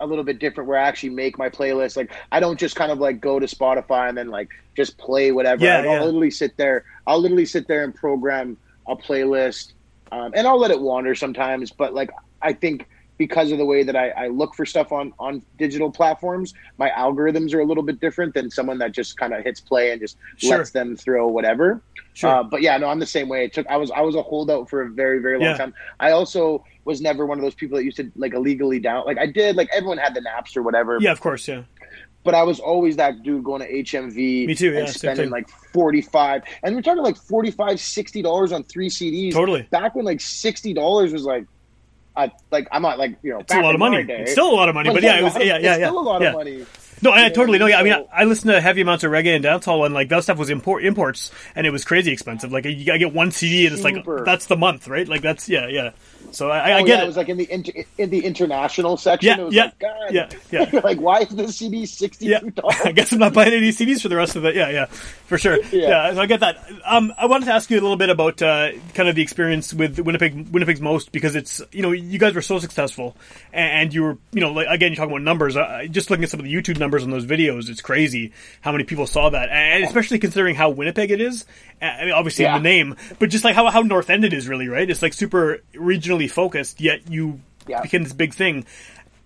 a 0.00 0.06
little 0.06 0.24
bit 0.24 0.38
different 0.40 0.68
where 0.68 0.78
I 0.78 0.86
actually 0.88 1.10
make 1.10 1.38
my 1.38 1.48
playlist. 1.48 1.96
Like 1.96 2.12
I 2.32 2.40
don't 2.40 2.58
just 2.58 2.76
kind 2.76 2.92
of 2.92 2.98
like 2.98 3.20
go 3.20 3.38
to 3.38 3.46
Spotify 3.46 4.08
and 4.08 4.18
then 4.18 4.28
like 4.28 4.48
just 4.76 4.98
play 4.98 5.32
whatever. 5.32 5.64
Yeah, 5.64 5.78
Like, 5.78 5.86
I'll 5.88 6.04
literally 6.06 6.30
sit 6.30 6.52
there. 6.58 6.84
I'll 7.06 7.20
literally 7.20 7.46
sit 7.46 7.66
there 7.68 7.84
and 7.84 7.94
program 7.94 8.58
a 8.88 8.96
playlist, 8.96 9.72
um, 10.12 10.32
and 10.34 10.46
I'll 10.46 10.58
let 10.58 10.70
it 10.70 10.80
wander 10.80 11.14
sometimes. 11.14 11.72
But 11.72 11.94
like 11.94 12.10
I 12.42 12.52
think 12.52 12.86
because 13.18 13.50
of 13.52 13.58
the 13.58 13.64
way 13.64 13.82
that 13.82 13.96
I, 13.96 14.10
I 14.10 14.26
look 14.28 14.54
for 14.54 14.66
stuff 14.66 14.92
on 14.92 15.12
on 15.18 15.42
digital 15.58 15.90
platforms, 15.90 16.54
my 16.78 16.90
algorithms 16.90 17.54
are 17.54 17.60
a 17.60 17.64
little 17.64 17.82
bit 17.82 18.00
different 18.00 18.34
than 18.34 18.50
someone 18.50 18.78
that 18.78 18.92
just 18.92 19.16
kind 19.18 19.32
of 19.32 19.42
hits 19.44 19.60
play 19.60 19.90
and 19.92 20.00
just 20.00 20.16
Sure. 20.36 20.58
lets 20.58 20.70
them 20.70 20.96
throw 20.96 21.26
whatever. 21.28 21.80
Sure. 22.14 22.30
Uh, 22.30 22.42
but 22.42 22.62
yeah, 22.62 22.76
no, 22.78 22.88
I'm 22.88 22.98
the 22.98 23.06
same 23.06 23.28
way. 23.28 23.44
It 23.44 23.52
took 23.52 23.66
I 23.68 23.76
was 23.76 23.90
I 23.90 24.00
was 24.00 24.14
a 24.14 24.22
holdout 24.22 24.68
for 24.70 24.82
a 24.82 24.88
very 24.90 25.20
very 25.20 25.38
long 25.38 25.48
Yeah. 25.50 25.56
time. 25.56 25.74
I 26.00 26.10
also 26.12 26.64
was 26.84 27.00
never 27.00 27.26
one 27.26 27.38
of 27.38 27.42
those 27.42 27.54
people 27.54 27.76
that 27.78 27.84
used 27.84 27.96
to 27.96 28.10
like 28.16 28.32
illegally 28.34 28.78
down. 28.78 29.04
Like 29.06 29.18
I 29.18 29.26
did. 29.26 29.56
Like 29.56 29.68
everyone 29.72 29.98
had 29.98 30.14
the 30.14 30.20
Naps 30.20 30.56
or 30.56 30.62
whatever. 30.62 30.98
yeah, 31.00 31.12
of 31.12 31.20
course, 31.20 31.48
yeah. 31.48 31.62
But 32.22 32.34
I 32.34 32.42
was 32.42 32.58
always 32.58 32.96
that 32.96 33.22
dude 33.22 33.44
going 33.44 33.62
to 33.62 33.70
HMV. 33.72 34.46
Me 34.48 34.54
too, 34.56 34.72
yeah, 34.72 34.80
And 34.80 34.88
spending 34.88 35.30
like 35.30 35.48
45, 35.72 36.42
and 36.64 36.74
we're 36.74 36.82
talking 36.82 37.04
like 37.04 37.16
45 37.16 37.78
60 37.78 38.20
dollars 38.22 38.50
on 38.50 38.64
three 38.64 38.88
CDs. 38.88 39.32
Totally. 39.32 39.62
Back 39.70 39.94
when 39.94 40.04
like 40.04 40.20
sixty 40.20 40.72
dollars 40.74 41.12
was 41.12 41.22
like, 41.24 41.46
I 42.16 42.32
like 42.50 42.68
I'm 42.72 42.82
not 42.82 42.98
like 42.98 43.18
you 43.22 43.32
know. 43.32 43.40
It's 43.40 43.54
a 43.54 43.60
lot 43.60 43.74
of 43.74 43.78
money. 43.78 44.04
It's 44.08 44.32
still 44.32 44.50
a 44.50 44.54
lot 44.54 44.68
of 44.68 44.74
money, 44.74 44.92
but 44.92 45.02
yeah, 45.02 45.18
it 45.18 45.22
was 45.24 45.36
it's 45.36 45.44
yeah, 45.44 45.58
yeah, 45.58 45.76
yeah. 45.76 45.86
Still 45.88 45.98
a 45.98 46.00
lot 46.00 46.22
yeah. 46.22 46.28
of 46.28 46.34
money. 46.34 46.66
No, 47.02 47.10
I 47.10 47.28
know 47.28 47.34
totally. 47.34 47.60
I 47.60 47.68
Yeah, 47.68 47.78
I 47.78 47.82
mean? 47.82 47.92
I, 47.92 48.22
I 48.22 48.24
listened 48.24 48.52
to 48.52 48.60
heavy 48.60 48.80
amounts 48.80 49.04
of 49.04 49.10
reggae 49.12 49.36
and 49.36 49.44
dancehall, 49.44 49.84
and 49.84 49.94
like 49.94 50.08
that 50.08 50.22
stuff 50.22 50.38
was 50.38 50.48
import 50.48 50.84
imports, 50.84 51.30
and 51.54 51.66
it 51.66 51.70
was 51.70 51.84
crazy 51.84 52.10
expensive. 52.10 52.52
Like 52.52 52.64
you 52.64 52.84
gotta 52.86 52.98
get 52.98 53.12
one 53.12 53.30
CD, 53.32 53.66
and 53.66 53.74
it's 53.74 53.82
Super. 53.82 54.16
like 54.16 54.24
that's 54.24 54.46
the 54.46 54.56
month, 54.56 54.88
right? 54.88 55.06
Like 55.06 55.20
that's 55.20 55.48
yeah, 55.48 55.68
yeah. 55.68 55.90
So 56.32 56.50
I, 56.50 56.58
I 56.70 56.80
Oh, 56.80 56.84
get 56.84 56.88
yeah, 56.88 57.00
it. 57.00 57.04
it 57.04 57.06
was 57.06 57.16
like 57.16 57.28
in 57.28 57.36
the 57.38 57.50
inter, 57.50 57.72
in 57.98 58.10
the 58.10 58.24
international 58.24 58.96
section. 58.96 59.28
Yeah, 59.28 59.40
it 59.40 59.44
was 59.46 59.54
yeah, 59.54 59.62
like, 59.64 59.78
God. 59.78 60.10
yeah, 60.12 60.28
yeah. 60.50 60.80
like 60.84 60.98
why 61.00 61.20
is 61.20 61.28
this 61.30 61.56
CD 61.56 61.86
sixty 61.86 62.26
two 62.38 62.50
dollars? 62.50 62.76
I 62.84 62.92
guess 62.92 63.12
I'm 63.12 63.18
not 63.20 63.32
buying 63.32 63.52
any 63.54 63.70
CDs 63.70 64.02
for 64.02 64.08
the 64.08 64.16
rest 64.16 64.36
of 64.36 64.44
it. 64.44 64.54
Yeah, 64.54 64.68
yeah, 64.70 64.84
for 64.86 65.38
sure. 65.38 65.58
Yeah, 65.72 65.88
Yeah. 65.88 66.14
so 66.14 66.20
I 66.20 66.26
get 66.26 66.40
that. 66.40 66.58
Um, 66.84 67.12
I 67.16 67.26
wanted 67.26 67.46
to 67.46 67.52
ask 67.52 67.70
you 67.70 67.78
a 67.78 67.82
little 67.82 67.96
bit 67.96 68.10
about 68.10 68.42
uh, 68.42 68.72
kind 68.94 69.08
of 69.08 69.14
the 69.14 69.22
experience 69.22 69.72
with 69.72 69.98
Winnipeg, 69.98 70.48
Winnipeg's 70.50 70.80
most 70.80 71.12
because 71.12 71.36
it's 71.36 71.62
you 71.72 71.82
know 71.82 71.92
you 71.92 72.18
guys 72.18 72.34
were 72.34 72.42
so 72.42 72.58
successful 72.58 73.16
and 73.52 73.94
you 73.94 74.02
were 74.02 74.18
you 74.32 74.40
know 74.40 74.52
like 74.52 74.66
again 74.68 74.90
you're 74.92 74.96
talking 74.96 75.12
about 75.12 75.22
numbers. 75.22 75.56
Uh, 75.56 75.84
just 75.90 76.10
looking 76.10 76.24
at 76.24 76.30
some 76.30 76.40
of 76.40 76.44
the 76.44 76.52
YouTube 76.54 76.78
numbers 76.78 77.02
on 77.02 77.10
those 77.10 77.24
videos, 77.26 77.68
it's 77.70 77.80
crazy 77.80 78.32
how 78.60 78.72
many 78.72 78.84
people 78.84 79.06
saw 79.06 79.30
that, 79.30 79.48
and 79.50 79.84
especially 79.84 80.18
considering 80.18 80.54
how 80.54 80.70
Winnipeg 80.70 81.10
it 81.10 81.20
is. 81.20 81.46
I 81.80 82.06
mean, 82.06 82.12
obviously 82.14 82.44
Yeah. 82.46 82.56
the 82.58 82.62
name, 82.62 82.96
but 83.18 83.28
just 83.30 83.44
like 83.44 83.54
how 83.54 83.70
how 83.70 83.82
North 83.82 84.08
End 84.10 84.24
it 84.24 84.32
is 84.32 84.48
really 84.48 84.68
right. 84.68 84.88
It's 84.88 85.02
like 85.02 85.12
super 85.12 85.62
regionally 86.06 86.30
focused, 86.30 86.80
yet 86.80 87.10
you 87.10 87.40
Yeah. 87.66 87.82
became 87.82 88.04
this 88.04 88.12
big 88.12 88.34
thing. 88.34 88.64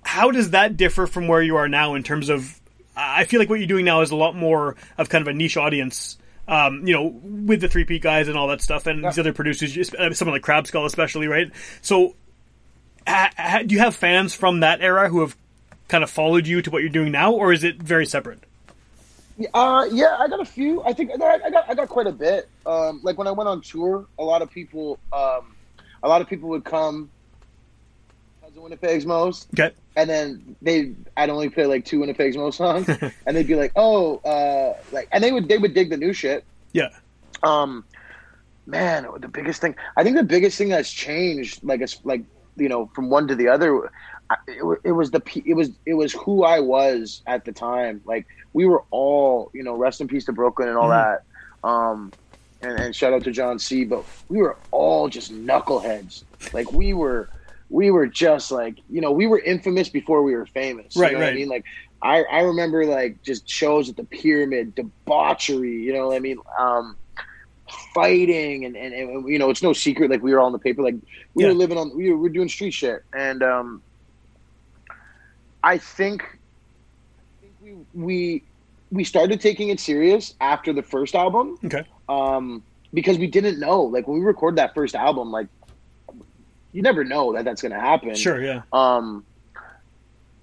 How 0.03 0.31
does 0.31 0.51
that 0.51 0.77
differ 0.77 1.07
from 1.07 1.29
where 1.29 1.43
you 1.43 1.57
are 1.57 1.69
now 1.69 1.95
in 1.95 2.03
terms 2.03 2.29
of 2.29 2.57
I 2.97 3.25
feel 3.25 3.39
like 3.41 3.49
what 3.49 3.61
you're 3.61 3.69
doing 3.69 3.85
now 3.85 4.01
is 4.03 4.11
a 4.11 4.17
lot 4.17 4.35
more 4.35 4.77
of 4.99 5.09
kind 5.09 5.23
of 5.23 5.29
a 5.29 5.33
niche 5.33 5.57
audience. 5.57 6.19
Um, 6.49 6.87
you 6.87 6.93
know, 6.93 7.05
with 7.23 7.61
the 7.61 7.69
three 7.69 7.85
P 7.85 7.99
guys 7.99 8.29
and 8.29 8.37
all 8.37 8.49
that 8.49 8.61
stuff, 8.61 8.87
and 8.87 9.05
these 9.05 9.19
other 9.19 9.33
producers, 9.33 9.95
uh, 9.95 10.13
someone 10.13 10.35
like 10.35 10.43
Crab 10.43 10.67
Skull, 10.67 10.85
especially, 10.85 11.29
right? 11.29 11.51
So, 11.81 12.17
ha, 13.07 13.31
ha, 13.39 13.63
do 13.65 13.73
you 13.75 13.81
have 13.81 13.95
fans 13.95 14.35
from 14.35 14.61
that 14.61 14.81
era 14.83 15.09
who 15.09 15.21
have 15.21 15.37
kind 15.89 16.03
of 16.03 16.11
followed 16.11 16.47
you 16.49 16.61
to 16.61 16.71
what 16.71 16.83
you're 16.83 16.91
doing 16.91 17.13
now, 17.13 17.33
or 17.33 17.53
is 17.53 17.63
it 17.63 17.81
very 17.81 18.05
separate? 18.05 18.41
Uh, 19.55 19.87
yeah, 19.93 20.17
I 20.19 20.27
got 20.29 20.41
a 20.41 20.45
few. 20.45 20.83
I 20.83 20.93
think 20.93 21.13
I 21.13 21.17
got 21.17 21.71
I 21.71 21.75
got 21.75 21.89
quite 21.89 22.09
a 22.09 22.13
bit. 22.13 22.49
Um, 22.67 23.01
like 23.05 23.17
when 23.17 23.29
I 23.29 23.31
went 23.31 23.49
on 23.49 23.61
tour, 23.61 24.07
a 24.19 24.25
lot 24.25 24.43
of 24.43 24.51
people, 24.51 24.99
um, 25.13 25.55
a 26.03 26.09
lot 26.09 26.21
of 26.23 26.29
people 26.29 26.49
would 26.51 26.65
come 26.65 27.11
because 28.41 28.57
of 28.57 28.63
Winnipeg's 28.63 29.07
most, 29.07 29.49
Okay. 29.59 29.75
and 29.97 30.09
then 30.09 30.57
they 30.63 30.93
I'd 31.17 31.31
only 31.31 31.49
play 31.51 31.67
like 31.67 31.85
two 31.85 32.01
Winnipeg's 32.01 32.37
most 32.37 32.57
songs, 32.57 32.89
and 33.27 33.37
they'd 33.37 33.47
be 33.47 33.55
like, 33.57 33.73
oh, 33.77 34.17
uh, 34.19 34.75
like, 34.93 35.09
and 35.13 35.23
they 35.23 35.33
would 35.33 35.49
they 35.49 35.59
would 35.59 35.75
dig 35.75 35.91
the 35.91 35.97
new 35.97 36.13
shit. 36.13 36.45
Yeah. 36.73 36.89
Um, 37.43 37.85
man, 38.67 39.07
the 39.19 39.29
biggest 39.29 39.61
thing 39.61 39.75
I 39.97 40.03
think 40.05 40.17
the 40.17 40.23
biggest 40.25 40.59
thing 40.59 40.69
that's 40.69 40.91
changed, 40.93 41.63
like 41.65 41.81
it's 41.81 41.99
like 42.05 42.23
you 42.57 42.69
know 42.69 42.91
from 42.95 43.11
one 43.11 43.29
to 43.29 43.35
the 43.35 43.49
other, 43.49 43.91
it, 44.49 44.81
it 44.85 44.93
was 44.93 45.11
the 45.11 45.23
it 45.45 45.55
was 45.55 45.71
it 45.87 45.95
was 45.95 46.13
who 46.13 46.45
I 46.45 46.61
was 46.61 47.23
at 47.27 47.45
the 47.45 47.53
time. 47.53 48.01
Like 48.05 48.27
we 48.53 48.67
were 48.67 48.83
all 48.91 49.51
you 49.55 49.63
know, 49.63 49.75
rest 49.75 50.01
in 50.01 50.09
peace 50.09 50.25
to 50.27 50.33
Brooklyn 50.33 50.69
and 50.69 50.77
all 50.77 50.89
that. 50.89 51.23
Um, 51.63 52.13
and, 52.63 52.77
and 52.79 52.95
shout 52.95 53.13
out 53.13 53.25
to 53.25 53.31
Jon-C. 53.33 53.85
But 53.85 54.05
we 54.29 54.39
were 54.39 54.59
all 54.71 55.09
just 55.09 55.33
knuckleheads. 55.33 56.23
Like 56.53 56.73
we 56.73 56.95
were. 56.95 57.31
We 57.73 57.93
were 57.93 58.09
just 58.09 58.51
like 58.51 58.79
you 58.89 59.01
know 59.01 59.13
we 59.13 59.29
were 59.29 59.39
infamous 59.39 59.89
before 59.91 60.25
we 60.25 60.35
were 60.35 60.47
famous. 60.47 61.03
You 61.03 61.03
Right, 61.03 61.13
know 61.13 61.21
what 61.21 61.27
right. 61.27 61.31
I 61.31 61.37
mean? 61.37 61.49
Like 61.49 61.63
I, 62.03 62.25
I 62.25 62.41
remember 62.41 62.85
like 62.85 63.19
just 63.25 63.49
shows 63.49 63.89
at 63.89 63.97
the 63.97 64.05
pyramid, 64.05 64.75
debauchery, 64.75 65.83
you 65.83 65.93
know 65.93 66.09
what 66.09 66.17
I 66.17 66.19
mean? 66.19 66.39
Um, 66.59 66.99
fighting 67.95 68.65
and, 68.65 68.77
and, 68.77 68.93
and 68.93 69.29
you 69.29 69.39
know, 69.39 69.51
it's 69.51 69.63
no 69.63 69.73
secret, 69.73 70.11
like 70.11 70.23
we 70.23 70.33
were 70.33 70.41
all 70.41 70.49
in 70.49 70.53
the 70.53 70.59
paper, 70.59 70.83
like 70.83 70.97
we 71.35 71.45
Yeah. 71.45 71.49
were 71.49 71.55
living 71.55 71.79
on, 71.79 71.97
we 71.97 72.11
were, 72.11 72.17
we 72.17 72.23
were 72.23 72.29
doing 72.35 72.49
street 72.49 72.73
shit. 72.73 73.01
And, 73.15 73.43
um, 73.43 73.85
I 75.63 75.79
think, 75.79 76.23
I 76.23 77.23
think 77.41 77.55
we, 77.61 77.75
we, 77.93 78.45
we 78.91 79.05
started 79.05 79.41
taking 79.41 79.69
it 79.69 79.79
serious 79.81 80.35
after 80.41 80.73
the 80.73 80.83
first 80.83 81.15
album 81.15 81.57
Okay. 81.65 81.85
Um, 82.11 82.63
because 82.93 83.19
we 83.19 83.27
didn't 83.27 83.61
know. 83.61 83.83
Like 83.83 84.09
when 84.09 84.19
we 84.19 84.25
recorded 84.25 84.59
that 84.59 84.75
first 84.75 84.95
album, 84.95 85.31
like 85.31 85.47
you 86.73 86.83
never 86.83 87.05
know 87.05 87.33
that 87.35 87.45
that's 87.45 87.63
going 87.63 87.73
to 87.73 87.81
happen. 87.81 88.15
Sure. 88.15 88.43
Yeah. 88.43 88.63
Um, 88.73 89.25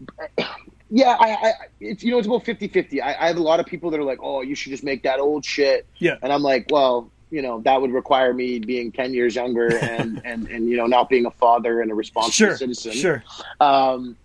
yeah, 0.90 1.16
I, 1.20 1.30
I 1.32 1.52
it's 1.80 2.04
you 2.04 2.12
know 2.12 2.18
it's 2.20 2.28
about 2.28 2.46
50-50. 2.46 3.02
I, 3.02 3.16
I 3.20 3.28
have 3.28 3.38
a 3.38 3.42
lot 3.42 3.60
of 3.60 3.66
people 3.66 3.92
that 3.92 4.00
are 4.00 4.04
like, 4.04 4.20
oh, 4.22 4.42
you 4.42 4.56
should 4.56 4.72
just 4.72 4.84
make 4.84 5.04
that 5.04 5.20
old 5.20 5.44
shit. 5.44 5.86
Yeah. 5.98 6.16
and 6.22 6.32
I'm 6.32 6.44
like, 6.44 6.68
well, 6.70 7.12
you 7.30 7.42
know, 7.42 7.60
that 7.62 7.82
would 7.82 7.92
require 7.92 8.34
me 8.34 8.60
being 8.60 8.92
ten 8.94 9.14
years 9.14 9.36
younger 9.36 9.76
and 9.78 10.22
and 10.26 10.48
and 10.48 10.70
you 10.70 10.78
know 10.78 10.86
not 10.86 11.10
being 11.10 11.26
a 11.26 11.32
father 11.32 11.82
and 11.82 11.92
a 11.92 11.96
responsible 11.96 12.32
Sure. 12.32 12.56
citizen. 12.56 12.94
Sure. 12.94 13.24
Um, 13.60 14.16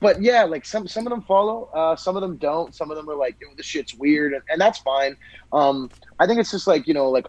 but 0.00 0.22
yeah, 0.22 0.44
like 0.44 0.64
some 0.64 0.86
some 0.88 1.06
of 1.06 1.10
them 1.10 1.22
follow, 1.22 1.70
uh, 1.74 1.96
some 1.96 2.16
of 2.16 2.22
them 2.22 2.36
don't. 2.36 2.74
Some 2.74 2.90
of 2.90 2.96
them 2.96 3.08
are 3.08 3.16
like, 3.16 3.36
yo, 3.40 3.48
this 3.56 3.66
shit's 3.66 3.94
weird, 3.94 4.32
and, 4.32 4.42
and 4.48 4.60
that's 4.60 4.78
fine. 4.78 5.16
Um, 5.52 5.90
I 6.18 6.26
think 6.26 6.40
it's 6.40 6.50
just 6.50 6.66
like 6.66 6.86
you 6.86 6.94
know, 6.94 7.10
like 7.10 7.26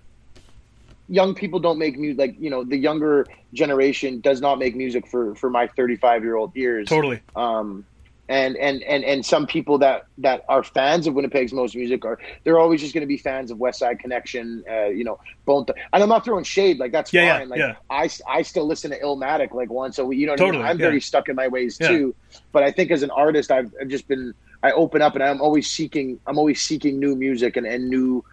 young 1.08 1.36
people 1.36 1.60
don't 1.60 1.78
make 1.78 1.98
music. 1.98 2.20
Like 2.20 2.36
you 2.40 2.50
know, 2.50 2.64
the 2.64 2.78
younger 2.78 3.28
generation 3.54 4.22
does 4.22 4.42
not 4.42 4.60
make 4.60 4.76
music 4.76 5.08
for 5.08 5.36
for 5.36 5.50
my 5.50 5.68
35 5.68 6.24
year 6.24 6.36
old 6.36 6.52
ears. 6.56 6.88
Totally. 6.88 7.22
Um, 7.36 7.86
and 8.28 8.58
and 8.58 8.82
and 8.84 9.04
and 9.04 9.26
some 9.26 9.46
people 9.46 9.78
that 9.80 10.04
that 10.18 10.42
are 10.50 10.64
fans 10.64 11.06
of 11.08 11.14
Winnipeg's 11.14 11.54
most 11.54 11.76
music 11.76 12.04
are 12.06 12.18
they're 12.44 12.60
always 12.60 12.82
just 12.82 12.94
going 12.94 13.02
to 13.02 13.08
be 13.08 13.18
fans 13.18 13.52
of 13.52 13.58
Westside 13.60 14.00
Connection. 14.00 14.64
Uh, 14.70 14.86
you 14.88 15.04
know, 15.04 15.20
Bone. 15.46 15.66
Th- 15.66 15.78
and 15.94 16.02
I'm 16.02 16.10
not 16.10 16.26
throwing 16.26 16.44
shade. 16.44 16.80
Like 16.80 16.92
that's 16.92 17.14
Yeah, 17.14 17.24
yeah, 17.26 17.38
fine. 17.40 17.50
like 17.50 17.60
yeah. 17.60 17.76
I 17.90 18.10
I 18.28 18.42
still 18.42 18.66
listen 18.66 18.92
to 18.92 19.00
Illmatic 19.00 19.54
like 19.54 19.70
once 19.70 20.00
a 20.00 20.06
week. 20.06 20.20
You 20.20 20.28
know, 20.28 20.34
I 20.34 20.38
Totally, 20.38 20.58
mean? 20.58 20.68
I'm 20.68 20.80
yeah. 20.80 20.88
very 20.88 21.02
stuck 21.02 21.30
in 21.30 21.36
my 21.36 21.48
ways 21.48 21.78
Yeah. 21.80 21.90
too. 21.90 22.16
But 22.52 22.64
I 22.64 22.72
think 22.72 22.92
as 22.92 23.04
an 23.04 23.12
artist, 23.12 23.52
I've, 23.52 23.72
I've 23.80 23.90
just 23.90 24.08
been 24.08 24.34
I 24.64 24.72
open 24.72 25.02
up 25.04 25.14
and 25.16 25.24
I'm 25.24 25.42
always 25.42 25.70
seeking 25.70 26.20
I'm 26.26 26.38
always 26.40 26.62
seeking 26.62 27.00
new 27.00 27.16
music 27.16 27.56
and 27.58 27.68
and 27.68 27.90
new 27.90 28.24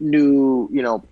new 0.00 0.68
you 0.72 0.82
know 0.82 1.04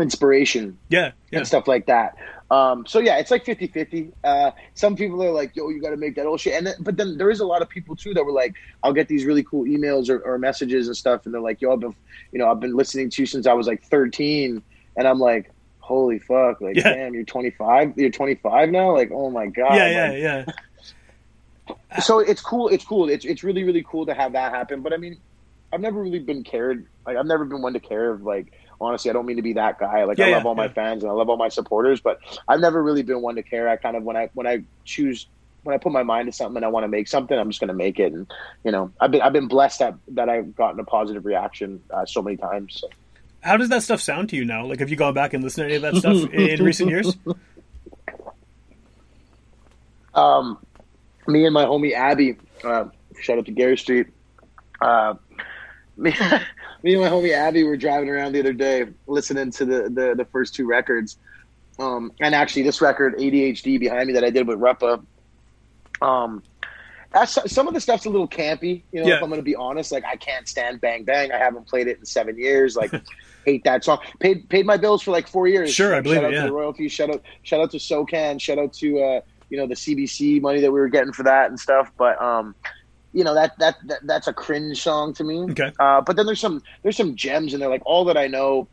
inspiration 0.00 0.78
Yeah. 0.88 1.12
Yeah. 1.30 1.38
and 1.40 1.46
stuff 1.46 1.66
like 1.68 1.86
that. 1.86 2.16
Um, 2.50 2.86
so 2.86 2.98
yeah, 2.98 3.18
it's 3.18 3.30
like 3.30 3.44
50 3.44 3.68
50. 3.68 4.12
Uh, 4.22 4.50
some 4.74 4.96
people 4.96 5.22
are 5.24 5.30
like, 5.30 5.56
yo, 5.56 5.68
you 5.70 5.80
got 5.80 5.90
to 5.90 5.96
make 5.96 6.14
that 6.16 6.26
old 6.26 6.40
shit. 6.40 6.54
And 6.54 6.66
then, 6.66 6.74
but 6.80 6.96
then 6.96 7.16
there 7.16 7.30
is 7.30 7.40
a 7.40 7.46
lot 7.46 7.62
of 7.62 7.68
people 7.68 7.96
too 7.96 8.12
that 8.14 8.22
were 8.24 8.32
like, 8.32 8.54
I'll 8.82 8.92
get 8.92 9.08
these 9.08 9.24
really 9.24 9.42
cool 9.42 9.64
emails 9.64 10.08
or, 10.10 10.20
or 10.20 10.38
messages 10.38 10.86
and 10.86 10.96
stuff. 10.96 11.24
And 11.24 11.34
they're 11.34 11.40
like, 11.40 11.60
yo, 11.60 11.72
I've 11.72 11.80
been, 11.80 11.94
you 12.32 12.38
know, 12.38 12.50
I've 12.50 12.60
been 12.60 12.76
listening 12.76 13.10
to 13.10 13.22
you 13.22 13.26
since 13.26 13.46
I 13.46 13.54
was 13.54 13.66
like 13.66 13.82
13. 13.84 14.62
And 14.96 15.08
I'm 15.08 15.18
like, 15.18 15.50
holy 15.80 16.18
fuck. 16.18 16.60
Like, 16.60 16.76
Yeah. 16.76 16.94
damn, 16.94 17.14
you're 17.14 17.24
25. 17.24 17.94
You're 17.96 18.10
25 18.10 18.70
now. 18.70 18.92
Like, 18.94 19.10
oh 19.12 19.30
my 19.30 19.46
God. 19.46 19.74
Yeah. 19.74 19.88
Yeah. 20.12 20.44
Yeah. 21.66 21.74
so 22.02 22.18
it's 22.18 22.40
cool. 22.42 22.68
It's 22.68 22.84
cool. 22.84 23.08
It's, 23.08 23.24
it's 23.24 23.42
really, 23.42 23.64
really 23.64 23.84
cool 23.88 24.06
to 24.06 24.14
have 24.14 24.32
that 24.32 24.52
happen. 24.52 24.82
But 24.82 24.92
I 24.92 24.96
mean, 24.98 25.18
I've 25.72 25.80
never 25.80 26.00
really 26.02 26.18
been 26.20 26.44
cared. 26.44 26.86
Like, 27.06 27.16
I've 27.16 27.26
never 27.26 27.44
been 27.44 27.62
one 27.62 27.72
to 27.72 27.80
care 27.80 28.10
of 28.10 28.22
like, 28.22 28.52
honestly, 28.80 29.10
I 29.10 29.14
don't 29.14 29.26
mean 29.26 29.36
to 29.36 29.42
be 29.42 29.54
that 29.54 29.78
guy. 29.78 30.04
Like, 30.04 30.18
Yeah, 30.18 30.26
I 30.26 30.28
yeah, 30.30 30.36
love 30.36 30.46
all 30.46 30.54
my 30.54 30.68
fans 30.68 31.02
and 31.02 31.10
I 31.10 31.14
love 31.14 31.28
all 31.28 31.36
my 31.36 31.48
supporters, 31.48 32.00
but 32.00 32.18
I've 32.48 32.60
never 32.60 32.82
really 32.82 33.02
been 33.02 33.20
one 33.22 33.36
to 33.36 33.42
care. 33.42 33.68
I 33.68 33.76
kind 33.76 33.96
of 33.96 34.02
when 34.02 34.16
I 34.16 34.30
when 34.34 34.46
I 34.46 34.64
choose 34.84 35.26
when 35.62 35.74
I 35.74 35.78
put 35.78 35.92
my 35.92 36.02
mind 36.02 36.26
to 36.26 36.32
something 36.32 36.56
and 36.56 36.64
I 36.64 36.68
want 36.68 36.84
to 36.84 36.88
make 36.88 37.08
something, 37.08 37.36
I'm 37.36 37.48
just 37.48 37.60
going 37.60 37.68
to 37.68 37.74
make 37.74 37.98
it. 37.98 38.12
And 38.12 38.30
you 38.64 38.70
know, 38.70 38.92
I've 39.00 39.10
been 39.10 39.22
I've 39.22 39.32
been 39.32 39.48
blessed 39.48 39.80
that 39.80 39.94
that 40.08 40.28
I've 40.28 40.54
gotten 40.54 40.78
a 40.78 40.84
positive 40.84 41.24
reaction 41.24 41.82
uh, 41.90 42.06
so 42.06 42.22
many 42.22 42.36
times. 42.36 42.80
So. 42.80 42.88
How 43.40 43.56
does 43.58 43.68
that 43.68 43.82
stuff 43.82 44.00
sound 44.00 44.30
to 44.30 44.36
you 44.36 44.44
now? 44.44 44.64
Like, 44.64 44.80
have 44.80 44.88
you 44.88 44.96
gone 44.96 45.12
back 45.12 45.34
and 45.34 45.44
listened 45.44 45.68
to 45.68 45.74
any 45.74 45.76
of 45.76 45.82
that 45.82 45.96
stuff 45.96 46.30
in 46.32 46.62
recent 46.64 46.88
years? 46.90 47.14
um, 50.14 50.58
me 51.26 51.44
and 51.44 51.52
my 51.52 51.64
homie 51.64 51.92
Abby, 51.92 52.36
uh, 52.62 52.86
shout 53.20 53.38
out 53.38 53.46
to 53.46 53.52
Gary 53.52 53.76
Street. 53.76 54.06
Uh, 54.80 55.14
me, 55.96 56.10
me 56.82 56.94
and 56.94 57.02
my 57.02 57.08
homie 57.08 57.32
Abby 57.32 57.64
were 57.64 57.76
driving 57.76 58.08
around 58.08 58.32
the 58.32 58.40
other 58.40 58.52
day, 58.52 58.86
listening 59.06 59.50
to 59.52 59.64
the 59.64 59.82
the, 59.90 60.14
the 60.16 60.24
first 60.26 60.54
two 60.54 60.66
records. 60.66 61.18
Um, 61.78 62.12
and 62.20 62.34
actually, 62.34 62.62
this 62.62 62.80
record, 62.80 63.18
ADHD, 63.18 63.80
behind 63.80 64.06
me 64.06 64.12
that 64.12 64.24
I 64.24 64.30
did 64.30 64.46
with 64.46 64.58
Repa. 64.58 65.04
Um, 66.00 66.42
some 67.24 67.68
of 67.68 67.74
the 67.74 67.80
stuff's 67.80 68.06
a 68.06 68.10
little 68.10 68.28
campy, 68.28 68.82
you 68.92 69.00
know. 69.00 69.08
Yeah. 69.08 69.16
If 69.16 69.22
I'm 69.22 69.28
going 69.28 69.38
to 69.38 69.44
be 69.44 69.54
honest, 69.54 69.92
like 69.92 70.04
I 70.04 70.16
can't 70.16 70.48
stand 70.48 70.80
Bang 70.80 71.04
Bang. 71.04 71.32
I 71.32 71.38
haven't 71.38 71.66
played 71.66 71.86
it 71.86 71.98
in 71.98 72.06
seven 72.06 72.36
years. 72.36 72.76
Like, 72.76 72.92
hate 73.44 73.64
that 73.64 73.84
song. 73.84 73.98
Paid 74.18 74.48
paid 74.48 74.66
my 74.66 74.76
bills 74.76 75.02
for 75.02 75.10
like 75.10 75.28
four 75.28 75.46
years. 75.46 75.72
Sure, 75.72 75.94
I 75.94 76.00
believe 76.00 76.16
shout 76.16 76.24
it, 76.24 76.26
out 76.26 76.32
yeah. 76.32 76.40
to 76.42 76.46
the 76.46 76.52
royalties. 76.52 76.92
Shout 76.92 77.10
out 77.10 77.22
shout 77.42 77.60
out 77.60 77.70
to 77.72 77.78
SOCAN. 77.78 78.40
Shout 78.40 78.58
out 78.58 78.72
to 78.74 79.00
uh, 79.00 79.20
you 79.50 79.58
know 79.58 79.66
the 79.66 79.74
CBC 79.74 80.40
money 80.40 80.60
that 80.60 80.72
we 80.72 80.80
were 80.80 80.88
getting 80.88 81.12
for 81.12 81.22
that 81.22 81.50
and 81.50 81.58
stuff. 81.58 81.92
But 81.96 82.20
um, 82.20 82.54
you 83.14 83.22
know 83.22 83.34
that 83.34 83.56
that, 83.60 83.76
that 83.86 84.00
that's 84.06 84.26
a 84.26 84.32
cringe 84.32 84.82
song 84.82 85.14
to 85.14 85.24
me. 85.24 85.40
Okay. 85.52 85.72
Uh, 85.78 86.00
but 86.02 86.16
then 86.16 86.26
there's 86.26 86.40
some 86.40 86.62
there's 86.82 86.96
some 86.96 87.14
gems 87.14 87.54
in 87.54 87.60
there. 87.60 87.70
Like 87.70 87.82
all 87.86 88.04
that 88.06 88.16
I 88.16 88.26
know, 88.26 88.68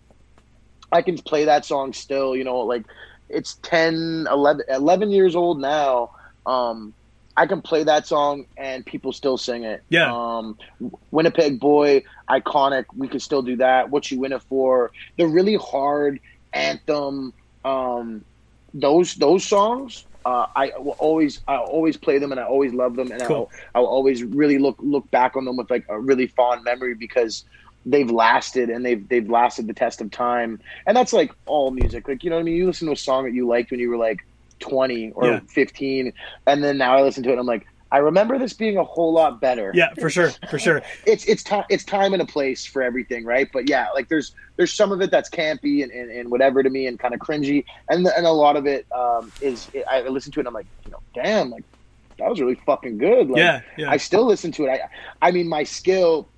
I 0.91 1.03
can 1.03 1.17
play 1.17 1.45
that 1.45 1.63
song 1.63 1.93
still. 1.93 2.35
You 2.35 2.43
know, 2.43 2.59
like 2.59 2.83
it's 3.29 3.55
10, 3.61 4.27
11, 4.29 4.65
11 4.67 5.11
years 5.11 5.35
old 5.35 5.61
now. 5.61 6.11
Um, 6.45 6.93
I 7.37 7.45
can 7.45 7.61
play 7.61 7.83
that 7.83 8.07
song 8.07 8.45
and 8.57 8.85
people 8.85 9.13
still 9.13 9.37
sing 9.37 9.63
it. 9.63 9.83
Yeah. 9.89 10.11
Um, 10.13 10.57
Winnipeg 11.11 11.59
Boy, 11.59 12.03
iconic. 12.29 12.85
We 12.95 13.07
could 13.07 13.21
still 13.21 13.41
do 13.41 13.55
that. 13.57 13.89
What 13.89 14.11
you 14.11 14.19
win 14.19 14.33
it 14.33 14.41
for? 14.43 14.91
The 15.17 15.27
really 15.27 15.55
hard 15.55 16.19
anthem. 16.51 17.33
Um, 17.63 18.25
those 18.73 19.15
those 19.15 19.43
songs. 19.43 20.05
Uh, 20.25 20.45
I 20.55 20.71
will 20.77 20.95
always 20.99 21.41
I 21.47 21.57
always 21.57 21.97
play 21.97 22.19
them 22.19 22.31
and 22.31 22.39
I 22.39 22.43
always 22.43 22.73
love 22.73 22.95
them. 22.95 23.11
And 23.11 23.23
Cool. 23.23 23.49
I'll, 23.75 23.81
I'll 23.83 23.85
always 23.87 24.23
really 24.23 24.57
look 24.59 24.77
look 24.79 25.09
back 25.11 25.35
on 25.35 25.45
them 25.45 25.57
with 25.57 25.69
like 25.69 25.85
a 25.89 25.99
really 25.99 26.27
fond 26.27 26.63
memory 26.63 26.95
because 26.95 27.43
they've 27.85 28.09
lasted 28.09 28.69
and 28.69 28.85
they've 28.85 29.07
they've 29.09 29.29
lasted 29.29 29.67
the 29.67 29.73
test 29.73 30.01
of 30.01 30.11
time. 30.11 30.59
And 30.85 30.95
that's 30.95 31.13
like 31.13 31.31
all 31.45 31.71
music. 31.71 32.07
Like 32.07 32.23
you 32.23 32.29
know 32.29 32.35
what 32.35 32.41
I 32.41 32.45
mean? 32.45 32.55
You 32.55 32.67
listen 32.67 32.87
to 32.87 32.93
a 32.93 32.97
song 32.97 33.25
that 33.25 33.33
you 33.33 33.47
liked 33.47 33.71
when 33.71 33.79
you 33.79 33.89
were 33.89 33.97
like 33.97 34.19
20 34.59 35.11
or 35.15 35.25
Yeah. 35.25 35.39
15 35.49 36.13
and 36.45 36.63
then 36.63 36.77
now 36.77 36.95
I 36.97 37.01
listen 37.01 37.23
to 37.23 37.29
it 37.29 37.33
and 37.33 37.39
I'm 37.41 37.47
like 37.47 37.65
I 37.91 37.97
remember 37.97 38.39
this 38.39 38.53
being 38.53 38.77
a 38.77 38.83
whole 38.83 39.13
lot 39.13 39.41
better 39.41 39.71
Yeah, 39.75 39.89
for 39.99 40.09
sure, 40.09 40.31
for 40.49 40.57
sure. 40.57 40.81
it's 41.05 41.25
it's 41.25 41.43
time 41.43 41.65
it's 41.69 41.83
time 41.83 42.13
and 42.13 42.21
a 42.21 42.25
place 42.25 42.65
for 42.65 42.81
everything, 42.81 43.25
right? 43.25 43.49
But 43.51 43.69
yeah, 43.69 43.87
like 43.93 44.07
there's 44.07 44.33
there's 44.57 44.73
some 44.73 44.91
of 44.91 45.01
it 45.01 45.11
that's 45.11 45.29
campy 45.29 45.83
and, 45.83 45.91
and, 45.91 46.09
and 46.11 46.31
whatever 46.31 46.63
to 46.63 46.69
me 46.69 46.87
and 46.87 46.97
kind 46.97 47.13
of 47.13 47.19
cringy, 47.19 47.65
and 47.89 48.07
and 48.07 48.25
a 48.25 48.31
lot 48.31 48.55
of 48.55 48.65
it 48.65 48.85
um, 48.95 49.33
is 49.41 49.69
I 49.89 50.01
listen 50.01 50.31
to 50.33 50.39
it 50.39 50.41
and 50.41 50.47
I'm 50.47 50.53
like, 50.53 50.67
you 50.85 50.91
know, 50.91 50.99
damn, 51.13 51.49
like 51.49 51.63
that 52.19 52.29
was 52.29 52.39
really 52.39 52.59
fucking 52.65 52.97
good. 52.97 53.29
Like, 53.29 53.39
Yeah, 53.39 53.61
yeah. 53.77 53.89
I 53.89 53.97
still 53.97 54.25
listen 54.25 54.51
to 54.53 54.65
it. 54.65 54.69
I 55.21 55.27
I 55.27 55.31
mean, 55.31 55.49
my 55.49 55.63
skill 55.63 56.31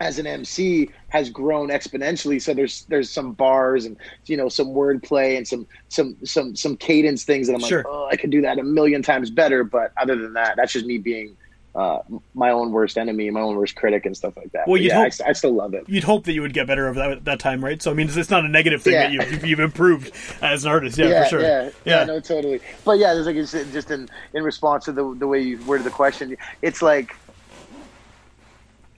as 0.00 0.18
an 0.18 0.26
MC 0.26 0.90
has 1.08 1.30
grown 1.30 1.68
exponentially. 1.68 2.40
So 2.40 2.52
there's 2.54 2.84
there's 2.88 3.10
some 3.10 3.32
bars 3.32 3.84
and 3.86 3.96
you 4.26 4.36
know 4.36 4.48
some 4.48 4.68
wordplay 4.68 5.36
and 5.36 5.46
some 5.48 5.66
some 5.88 6.16
some 6.24 6.54
some 6.54 6.76
cadence 6.76 7.24
things 7.24 7.46
that 7.46 7.54
I'm 7.54 7.60
Sure. 7.60 7.78
like, 7.78 7.86
oh, 7.88 8.08
I 8.12 8.16
could 8.16 8.30
do 8.30 8.42
that 8.42 8.58
a 8.58 8.62
million 8.62 9.02
times 9.02 9.30
better. 9.30 9.64
But 9.64 9.92
other 9.96 10.16
than 10.16 10.34
that, 10.34 10.56
that's 10.56 10.72
just 10.72 10.84
me 10.86 10.98
being 10.98 11.36
uh, 11.74 11.98
my 12.34 12.50
own 12.50 12.72
worst 12.72 12.96
enemy, 12.96 13.28
my 13.30 13.40
own 13.40 13.54
worst 13.54 13.76
critic, 13.76 14.06
and 14.06 14.16
stuff 14.16 14.34
like 14.36 14.50
that. 14.52 14.66
Well, 14.66 14.78
you'd 14.80 14.88
yeah, 14.88 15.00
I 15.00 15.02
hope- 15.04 15.12
st- 15.12 15.28
I, 15.28 15.32
still 15.34 15.52
love 15.54 15.74
it. 15.74 15.84
You'd 15.86 16.04
hope 16.04 16.24
that 16.24 16.32
you 16.32 16.40
would 16.40 16.54
get 16.54 16.66
better 16.66 16.88
over 16.88 16.98
that 16.98 17.10
at 17.10 17.24
that 17.26 17.38
time, 17.38 17.62
right? 17.62 17.80
So 17.82 17.90
I 17.90 17.94
mean, 17.94 18.08
it's 18.10 18.30
not 18.30 18.44
a 18.46 18.48
negative 18.48 18.82
thing 18.82 18.94
Yeah. 18.94 19.08
that 19.18 19.30
you've, 19.30 19.44
you've 19.46 19.60
improved 19.60 20.10
as 20.42 20.64
an 20.64 20.70
artist. 20.70 20.96
Yeah, 20.98 21.08
yeah, 21.08 21.24
for 21.24 21.28
sure. 21.30 21.40
yeah, 21.42 21.70
yeah, 21.84 22.04
no, 22.04 22.18
totally. 22.20 22.60
But 22.84 22.98
yeah, 22.98 23.12
there's 23.14 23.26
like 23.26 23.36
it's 23.36 23.52
just 23.52 23.90
in 23.90 24.08
in 24.34 24.42
response 24.42 24.84
to 24.86 24.92
the 24.92 25.14
the 25.14 25.26
way 25.26 25.40
you 25.42 25.58
worded 25.64 25.84
the 25.86 25.90
question, 25.90 26.36
it's 26.62 26.80
like 26.82 27.14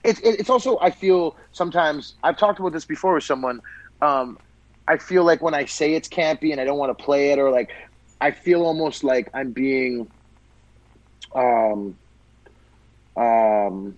it's 0.03 0.19
it's 0.21 0.49
also 0.49 0.77
I 0.79 0.91
feel 0.91 1.35
sometimes 1.51 2.15
I've 2.23 2.37
talked 2.37 2.59
about 2.59 2.73
this 2.73 2.85
before 2.85 3.15
with 3.15 3.23
someone. 3.23 3.61
Um, 4.01 4.37
I 4.87 4.97
feel 4.97 5.23
like 5.23 5.41
when 5.41 5.53
I 5.53 5.65
say 5.65 5.93
it's 5.93 6.07
campy 6.07 6.51
and 6.51 6.59
I 6.59 6.65
don't 6.65 6.77
want 6.77 6.97
to 6.97 7.03
play 7.03 7.31
it, 7.31 7.39
or 7.39 7.51
like 7.51 7.69
I 8.21 8.31
feel 8.31 8.63
almost 8.63 9.03
like 9.03 9.29
I'm 9.33 9.51
being, 9.51 10.09
um, 11.35 11.97
um, 13.15 13.95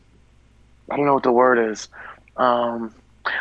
I 0.89 0.97
don't 0.97 1.05
know 1.05 1.13
what 1.13 1.23
the 1.23 1.31
word 1.31 1.71
is. 1.71 1.87
Um, 2.35 2.93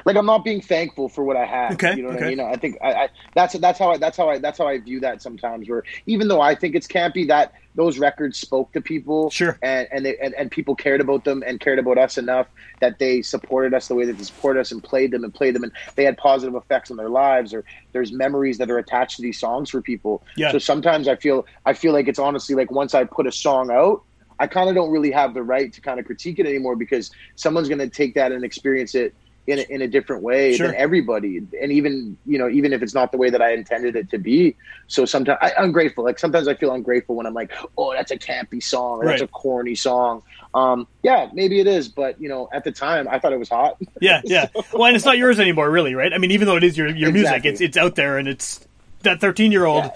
like 0.05 0.17
I'm 0.17 0.27
not 0.27 0.45
being 0.45 0.61
thankful 0.61 1.09
for 1.09 1.25
what 1.25 1.37
I 1.37 1.47
have. 1.47 1.73
Okay, 1.73 1.97
you 1.97 2.03
know 2.03 2.09
what 2.09 2.19
okay. 2.19 2.27
I 2.27 2.29
mean? 2.29 2.41
I 2.41 2.57
think 2.57 2.79
I, 2.83 2.93
I 2.93 3.09
that's 3.35 3.55
that's 3.59 3.79
how 3.79 3.93
I 3.93 3.99
that's 3.99 4.17
how 4.17 4.29
I 4.29 4.39
that's 4.39 4.59
how 4.59 4.69
I 4.69 4.79
view 4.79 5.01
that 5.01 5.23
sometimes. 5.23 5.69
Where 5.69 5.83
even 6.07 6.29
though 6.29 6.41
I 6.41 6.55
think 6.55 6.75
it's 6.75 6.87
campy, 6.87 7.27
that 7.29 7.53
those 7.75 7.99
records 7.99 8.39
spoke 8.39 8.73
to 8.73 8.81
people, 8.81 9.31
Sure. 9.31 9.59
and 9.63 9.89
and, 9.93 10.05
they, 10.05 10.17
and 10.19 10.35
and 10.35 10.51
people 10.51 10.75
cared 10.75 11.01
about 11.01 11.25
them 11.25 11.43
and 11.47 11.61
cared 11.61 11.79
about 11.79 11.99
us 11.99 12.19
enough 12.19 12.49
that 12.81 12.99
they 12.99 13.23
supported 13.23 13.75
us 13.75 13.89
the 13.89 13.95
way 13.95 14.05
that 14.05 14.17
they 14.19 14.25
supported 14.25 14.61
us 14.61 14.73
and 14.73 14.83
played 14.83 15.11
them 15.13 15.25
and 15.25 15.33
played 15.33 15.55
them 15.55 15.63
and 15.63 15.73
they 15.95 16.05
had 16.05 16.17
positive 16.17 16.55
effects 16.55 16.91
on 16.91 16.97
their 16.97 17.09
lives 17.09 17.55
or 17.55 17.65
there's 17.93 18.13
memories 18.13 18.59
that 18.59 18.71
are 18.71 18.79
attached 18.79 19.17
to 19.17 19.23
these 19.23 19.39
songs 19.39 19.71
for 19.71 19.81
people. 19.81 20.23
Yeah. 20.37 20.53
So 20.53 20.59
sometimes 20.59 21.09
I 21.09 21.17
feel 21.17 21.47
I 21.65 21.73
feel 21.73 21.93
like 21.93 22.09
it's 22.09 22.19
honestly 22.19 22.55
like 22.55 22.71
once 22.71 22.95
I 22.95 23.05
put 23.05 23.27
a 23.27 23.33
song 23.33 23.71
out. 23.71 24.03
I 24.39 24.47
kind 24.47 24.71
of 24.71 24.75
don't 24.75 24.91
really 24.91 25.11
have 25.11 25.35
the 25.35 25.43
right 25.43 25.71
to 25.71 25.83
kind 25.83 26.01
of 26.01 26.07
critique 26.07 26.39
it 26.39 26.47
anymore 26.47 26.75
because 26.75 27.11
someone's 27.35 27.69
going 27.69 27.79
to 27.81 27.91
take 27.91 28.15
that 28.15 28.33
and 28.33 28.43
experience 28.43 28.95
it 28.95 29.15
in 29.51 29.59
a, 29.59 29.63
in 29.63 29.83
a 29.83 29.89
different 29.89 30.23
way 30.23 30.57
Sure. 30.57 30.69
than 30.69 30.77
everybody, 30.77 31.39
and 31.61 31.73
even 31.73 32.17
you 32.27 32.39
know 32.39 32.49
even 32.49 32.73
if 32.73 32.83
it's 32.83 32.95
not 32.95 33.13
the 33.13 33.19
way 33.19 33.31
that 33.31 33.43
I 33.43 33.53
intended 33.53 33.97
it 33.97 34.11
to 34.11 34.19
be. 34.19 34.57
So 34.87 35.05
sometimes 35.05 35.39
I, 35.41 35.53
I'm 35.59 35.73
grateful. 35.73 36.05
Like 36.05 36.19
sometimes 36.19 36.49
I 36.49 36.55
feel 36.55 36.73
ungrateful 36.73 37.15
when 37.17 37.27
I'm 37.27 37.35
like, 37.35 37.53
oh, 37.79 37.93
that's 37.93 38.11
a 38.11 38.19
campy 38.19 38.63
song, 38.63 39.01
or 39.01 39.07
that's 39.07 39.23
a 39.23 39.27
corny 39.29 39.75
song. 39.75 40.23
Um, 40.55 40.89
yeah, 41.03 41.29
maybe 41.33 41.61
it 41.61 41.67
is, 41.69 41.89
but 41.89 42.21
you 42.21 42.29
know, 42.29 42.49
at 42.53 42.65
the 42.65 42.73
time, 42.73 43.07
I 43.09 43.19
thought 43.19 43.33
it 43.33 43.39
was 43.39 43.49
hot. 43.49 43.77
Yeah, 44.01 44.23
yeah. 44.25 44.47
Well, 44.73 44.87
and 44.87 44.97
it's 44.97 45.05
not 45.05 45.19
yours 45.19 45.39
anymore, 45.39 45.71
really, 45.71 45.95
right? 45.95 46.13
I 46.13 46.19
mean, 46.19 46.31
even 46.31 46.47
though 46.49 46.57
it 46.57 46.65
is 46.65 46.77
your 46.79 46.89
your 46.89 47.13
music, 47.13 47.45
it's 47.45 47.61
it's 47.61 47.77
out 47.77 47.95
there, 47.97 48.17
and 48.19 48.27
it's 48.29 48.61
that 49.03 49.21
thirteen 49.21 49.53
year 49.53 49.67
old 49.67 49.91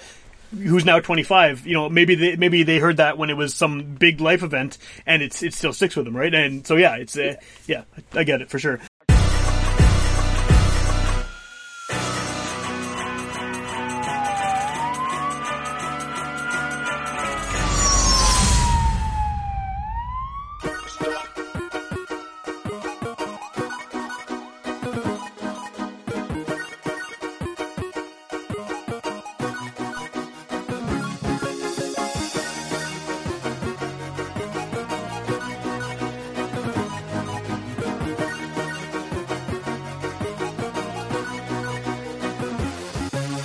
who's 0.51 0.85
now 0.85 1.01
twenty 1.01 1.23
five. 1.23 1.67
You 1.67 1.75
know, 1.75 1.89
maybe 1.89 2.15
they 2.15 2.37
maybe 2.37 2.63
they 2.65 2.79
heard 2.79 2.99
that 2.99 3.17
when 3.19 3.31
it 3.31 3.37
was 3.37 3.55
some 3.55 3.95
big 3.95 4.21
life 4.21 4.43
event, 4.43 4.79
and 5.07 5.23
it's 5.23 5.43
it 5.43 5.55
still 5.55 5.73
sticks 5.73 5.97
with 5.97 6.05
them, 6.05 6.17
right? 6.17 6.33
And 6.35 6.67
so 6.67 6.77
yeah, 6.77 6.97
it's 6.97 7.17
uh, 7.17 7.37
yeah, 7.67 7.85
I 8.13 8.25
get 8.25 8.43
it 8.43 8.51
for 8.51 8.59
sure. 8.59 8.79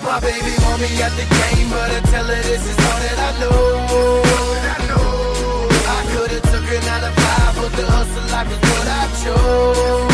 My 0.10 0.20
baby 0.22 0.58
want 0.66 0.82
me 0.82 0.90
at 1.06 1.14
the 1.14 1.22
game, 1.22 1.70
but 1.70 1.86
I 1.86 2.02
tell 2.10 2.26
her 2.26 2.42
this 2.42 2.66
is 2.66 2.78
all 2.82 3.00
that 3.06 3.20
I 3.22 3.32
know. 3.38 3.78
I 5.86 6.02
could've 6.10 6.42
took 6.50 6.66
her 6.66 6.82
nine 6.82 7.04
to 7.06 7.14
five, 7.14 7.54
but 7.62 7.72
the 7.78 7.86
hustle 7.86 8.26
life 8.34 8.50
is 8.50 8.58
what 8.58 8.90
I 8.90 9.06
chose. 9.22 10.10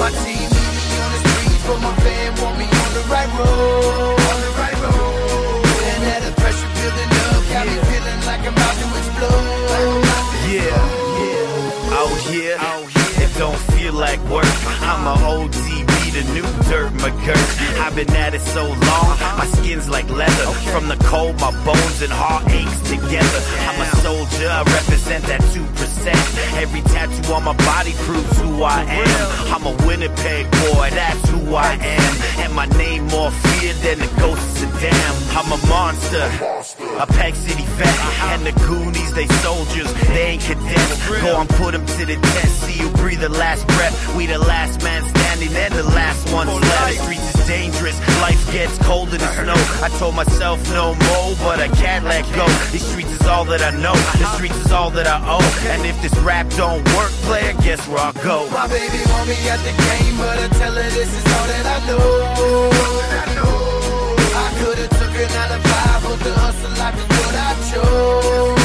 My 0.00 0.08
team 0.24 0.48
need 0.48 0.72
me 0.80 0.96
on 1.04 1.12
the 1.12 1.20
streets, 1.28 1.60
but 1.68 1.78
my 1.84 1.92
fan 2.00 2.32
want 2.40 2.56
me 2.56 2.64
on 2.72 2.90
the 2.96 3.04
right 3.12 3.28
road. 3.36 4.16
And 5.92 6.00
that 6.08 6.24
the 6.24 6.32
pressure 6.40 6.72
building 6.72 7.12
up, 7.28 7.44
got 7.52 7.68
me 7.68 7.76
feeling 7.92 8.20
like 8.24 8.48
I'm 8.48 8.56
about 8.56 8.76
to 8.80 8.86
explode. 8.96 10.08
Yeah, 10.48 10.72
yeah. 11.20 12.00
Out 12.00 12.16
here, 12.32 12.56
it 13.20 13.28
don't 13.36 13.60
feel 13.76 13.92
like 13.92 14.24
work. 14.32 14.48
I'm 14.88 15.04
a 15.04 15.20
ODB, 15.20 15.68
the 16.12 16.22
new 16.34 16.44
dirt 16.68 16.92
McGirt. 17.00 17.80
I've 17.80 17.96
been 17.96 18.10
at 18.12 18.34
it 18.34 18.42
so 18.42 18.68
long, 18.68 19.16
my 19.40 19.46
skin's 19.56 19.88
like 19.88 20.08
leather. 20.10 20.52
From 20.70 20.88
the 20.88 20.96
cold, 21.08 21.40
my 21.40 21.50
bones 21.64 22.02
and 22.02 22.12
heart 22.12 22.44
aches 22.50 22.80
together. 22.84 23.40
I'm 23.68 23.80
a 23.80 23.86
soldier, 24.04 24.48
I 24.48 24.60
represent 24.60 25.24
that 25.24 25.40
2%. 25.56 26.60
Every 26.60 26.82
tattoo 26.82 27.32
on 27.32 27.44
my 27.44 27.56
body 27.64 27.94
proves 28.04 28.38
who 28.40 28.62
I 28.62 28.84
am. 28.84 29.54
I'm 29.54 29.64
a 29.64 29.74
Winnipeg 29.86 30.50
boy, 30.68 30.90
that's 30.92 31.28
who 31.30 31.54
I 31.54 31.72
am. 31.80 32.12
And 32.44 32.52
my 32.54 32.66
name 32.76 33.06
more 33.08 33.30
feared 33.30 33.76
than 33.76 33.98
the 34.00 34.10
ghost 34.20 34.62
of 34.62 34.70
damn. 34.80 35.14
I'm 35.32 35.48
a 35.48 35.60
monster, 35.66 36.28
a 36.98 37.06
Pack 37.06 37.34
City 37.34 37.64
vet. 37.76 37.98
And 38.32 38.46
the 38.46 38.52
Goonies, 38.66 39.12
they 39.12 39.26
soldiers, 39.44 39.92
they 40.08 40.36
ain't 40.36 40.42
cadets. 40.42 41.08
Go 41.22 41.36
on, 41.36 41.46
put 41.48 41.72
them 41.72 41.84
to 41.84 42.06
the 42.06 42.16
test, 42.16 42.62
see 42.62 42.80
you 42.82 42.88
breathe 42.90 43.20
the 43.20 43.28
last 43.28 43.66
breath. 43.66 43.94
We 44.16 44.26
the 44.26 44.38
last 44.38 44.82
man 44.82 45.02
standing 45.08 45.54
and 45.54 45.74
the 45.74 45.82
last 45.82 46.32
ones 46.32 46.50
left. 46.52 46.96
The 46.96 47.02
streets 47.02 47.34
is 47.34 47.46
dangerous, 47.46 47.98
life 48.20 48.52
gets 48.52 48.78
cold 48.78 49.12
in 49.12 49.20
the 49.20 49.32
snow. 49.38 49.58
I 49.82 49.88
told 49.98 50.14
myself 50.14 50.58
no 50.72 50.94
more, 50.94 51.36
but 51.38 51.60
I 51.60 51.68
can't 51.68 52.04
let 52.04 52.24
go. 52.34 52.46
These 52.70 52.86
streets 52.86 53.10
is 53.10 53.26
all 53.26 53.44
that 53.46 53.62
I 53.62 53.70
know, 53.78 53.94
the 54.18 54.26
streets 54.36 54.56
is 54.64 54.72
all 54.72 54.90
that 54.90 55.06
I 55.06 55.18
owe. 55.26 55.70
And 55.72 55.86
if 55.86 56.00
this 56.02 56.16
rap 56.20 56.48
don't 56.50 56.84
work, 56.96 57.12
player, 57.26 57.52
guess 57.62 57.86
where 57.88 58.00
I 58.00 58.12
go. 58.22 58.48
My 58.50 58.68
baby 58.68 58.98
want 59.10 59.28
me 59.28 59.36
at 59.48 59.60
the 59.60 59.72
game, 59.72 60.16
but 60.18 60.38
I 60.38 60.48
tell 60.58 60.74
her 60.74 60.90
this 60.90 61.12
is 61.12 61.26
all 61.34 61.46
that 61.46 61.66
I 61.66 61.86
know. 61.86 63.51
Could've 65.22 65.38
nine 65.38 65.54
to 65.54 65.68
five, 65.68 66.02
but 66.02 66.18
the 66.18 66.34
hustle 66.34 66.74
life 66.82 66.98
is 66.98 67.06
what 67.06 67.30
I 67.30 67.54
chose. 67.70 68.58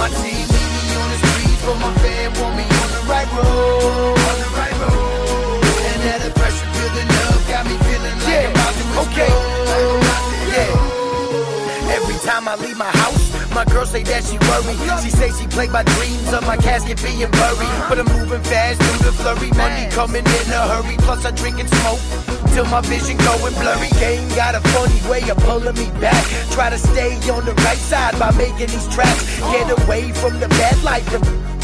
My 0.00 0.08
team 0.08 0.40
need 0.40 0.72
me 0.72 0.88
on 0.96 1.08
the 1.12 1.18
streets, 1.20 1.60
but 1.68 1.76
my 1.84 1.92
fan 2.00 2.32
want 2.40 2.56
me 2.56 2.64
on 2.64 2.88
the 2.96 3.02
right 3.04 3.28
road. 3.36 4.16
And 5.84 6.00
that 6.00 6.24
the 6.24 6.32
pressure 6.32 6.64
building 6.72 7.12
up, 7.12 7.44
got 7.44 7.68
me 7.68 7.76
feeling 7.84 8.16
like 8.24 8.40
I'm 8.40 8.56
about 8.56 8.72
to 8.72 8.88
explode. 8.96 10.00
Yeah. 10.48 11.92
Every 11.92 12.16
time 12.24 12.48
I 12.48 12.56
leave 12.56 12.78
my 12.80 12.88
house, 12.88 13.52
my 13.52 13.68
girl 13.68 13.84
say 13.84 14.00
that 14.00 14.24
she 14.24 14.40
worry. 14.48 14.80
She 15.04 15.12
say 15.12 15.28
she 15.36 15.44
play 15.46 15.68
my 15.68 15.84
dreams 15.84 16.32
of 16.32 16.40
my 16.48 16.56
casket 16.56 16.96
being 17.04 17.28
buried. 17.36 17.74
But 17.92 18.00
I'm 18.00 18.08
moving 18.16 18.40
fast 18.48 18.80
through 18.80 19.04
the 19.04 19.12
flurry. 19.12 19.52
Money 19.60 19.92
coming 19.92 20.24
in 20.24 20.46
a 20.56 20.62
hurry. 20.72 20.96
Plus 21.04 21.20
I 21.26 21.32
drink 21.32 21.60
and 21.60 21.68
smoke 21.68 22.00
till 22.54 22.66
my 22.66 22.80
vision 22.82 23.16
going 23.18 23.54
blurry. 23.54 23.88
Game 24.00 24.28
got 24.36 24.54
a 24.54 24.60
funny 24.70 25.00
way 25.10 25.28
of 25.30 25.36
pulling 25.38 25.74
me 25.76 25.90
back. 26.00 26.22
Try 26.50 26.70
to 26.70 26.78
stay 26.78 27.14
on 27.30 27.44
the 27.44 27.54
right 27.66 27.78
side 27.78 28.18
by 28.18 28.30
making 28.32 28.68
these 28.68 28.88
tracks. 28.88 29.40
Get 29.40 29.70
away 29.82 30.12
from 30.12 30.40
the 30.40 30.48
bad 30.48 30.82
life. 30.82 31.55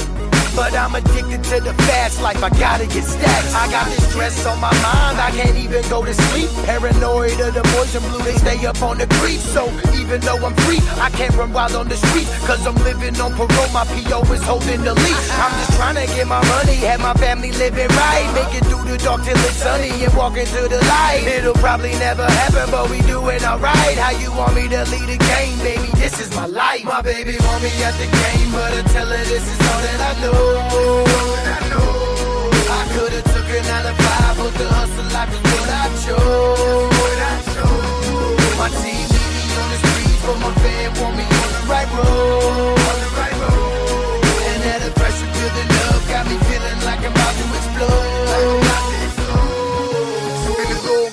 But 0.54 0.74
I'm 0.76 0.94
addicted 0.94 1.42
to 1.44 1.60
the 1.60 1.74
fast 1.88 2.20
life. 2.20 2.42
I 2.42 2.50
gotta 2.50 2.86
get 2.86 3.04
stacks. 3.04 3.54
I 3.54 3.70
got 3.70 3.86
this 3.86 4.04
stress 4.10 4.46
on 4.46 4.60
my 4.60 4.72
mind. 4.84 5.16
I 5.18 5.30
can't 5.32 5.56
even 5.56 5.82
go 5.88 6.04
to 6.04 6.12
sleep. 6.12 6.50
Paranoid 6.66 7.40
of 7.40 7.54
the 7.54 7.62
boys 7.72 7.94
in 7.96 8.02
blue. 8.02 8.22
They 8.22 8.36
stay 8.36 8.64
up 8.66 8.80
on 8.82 8.98
the 8.98 9.06
creep. 9.18 9.40
So 9.40 9.66
even 9.96 10.20
though 10.20 10.44
I'm 10.44 10.54
free, 10.68 10.80
I 11.00 11.08
can't 11.10 11.34
run 11.36 11.52
wild 11.52 11.74
on 11.74 11.88
the 11.88 11.96
street. 11.96 12.28
Cause 12.44 12.66
I'm 12.66 12.76
living 12.84 13.18
on 13.20 13.32
parole. 13.32 13.72
My 13.72 13.84
PO 13.84 14.20
is 14.32 14.42
holding 14.44 14.82
the 14.84 14.94
leash. 14.94 15.28
I'm 15.40 15.52
just 15.64 15.72
trying 15.78 15.96
to 15.96 16.06
get 16.14 16.26
my 16.28 16.42
money. 16.48 16.76
Have 16.84 17.00
my 17.00 17.14
family 17.14 17.52
living 17.52 17.88
right. 17.88 18.28
Make 18.36 18.52
it 18.60 18.64
through 18.68 18.84
the 18.84 18.98
dark 18.98 19.24
till 19.24 19.36
it's 19.36 19.56
sunny 19.56 20.04
and 20.04 20.14
walk 20.14 20.36
into 20.36 20.68
the 20.68 20.80
light. 20.84 21.24
It'll 21.26 21.54
probably 21.54 21.92
never 21.96 22.28
happen, 22.28 22.70
but 22.70 22.90
we 22.90 23.00
doing 23.08 23.42
alright. 23.42 23.96
How 23.96 24.12
you 24.20 24.30
want 24.36 24.54
me 24.54 24.68
to 24.68 24.84
lead 24.92 25.08
the 25.08 25.16
game, 25.16 25.56
baby? 25.64 25.88
This 25.96 26.20
is 26.20 26.28
my 26.36 26.46
life. 26.46 26.84
My 26.84 27.00
baby 27.00 27.36
want 27.40 27.62
me 27.62 27.72
at 27.82 27.96
the 27.96 28.06
game, 28.06 28.50
but 28.52 28.72
I 28.72 28.82
tell 28.92 29.08
her 29.08 29.24
this 29.24 29.44
is 29.48 29.58
all 29.68 29.80
that 29.80 30.00
I 30.16 30.20
know. 30.20 30.41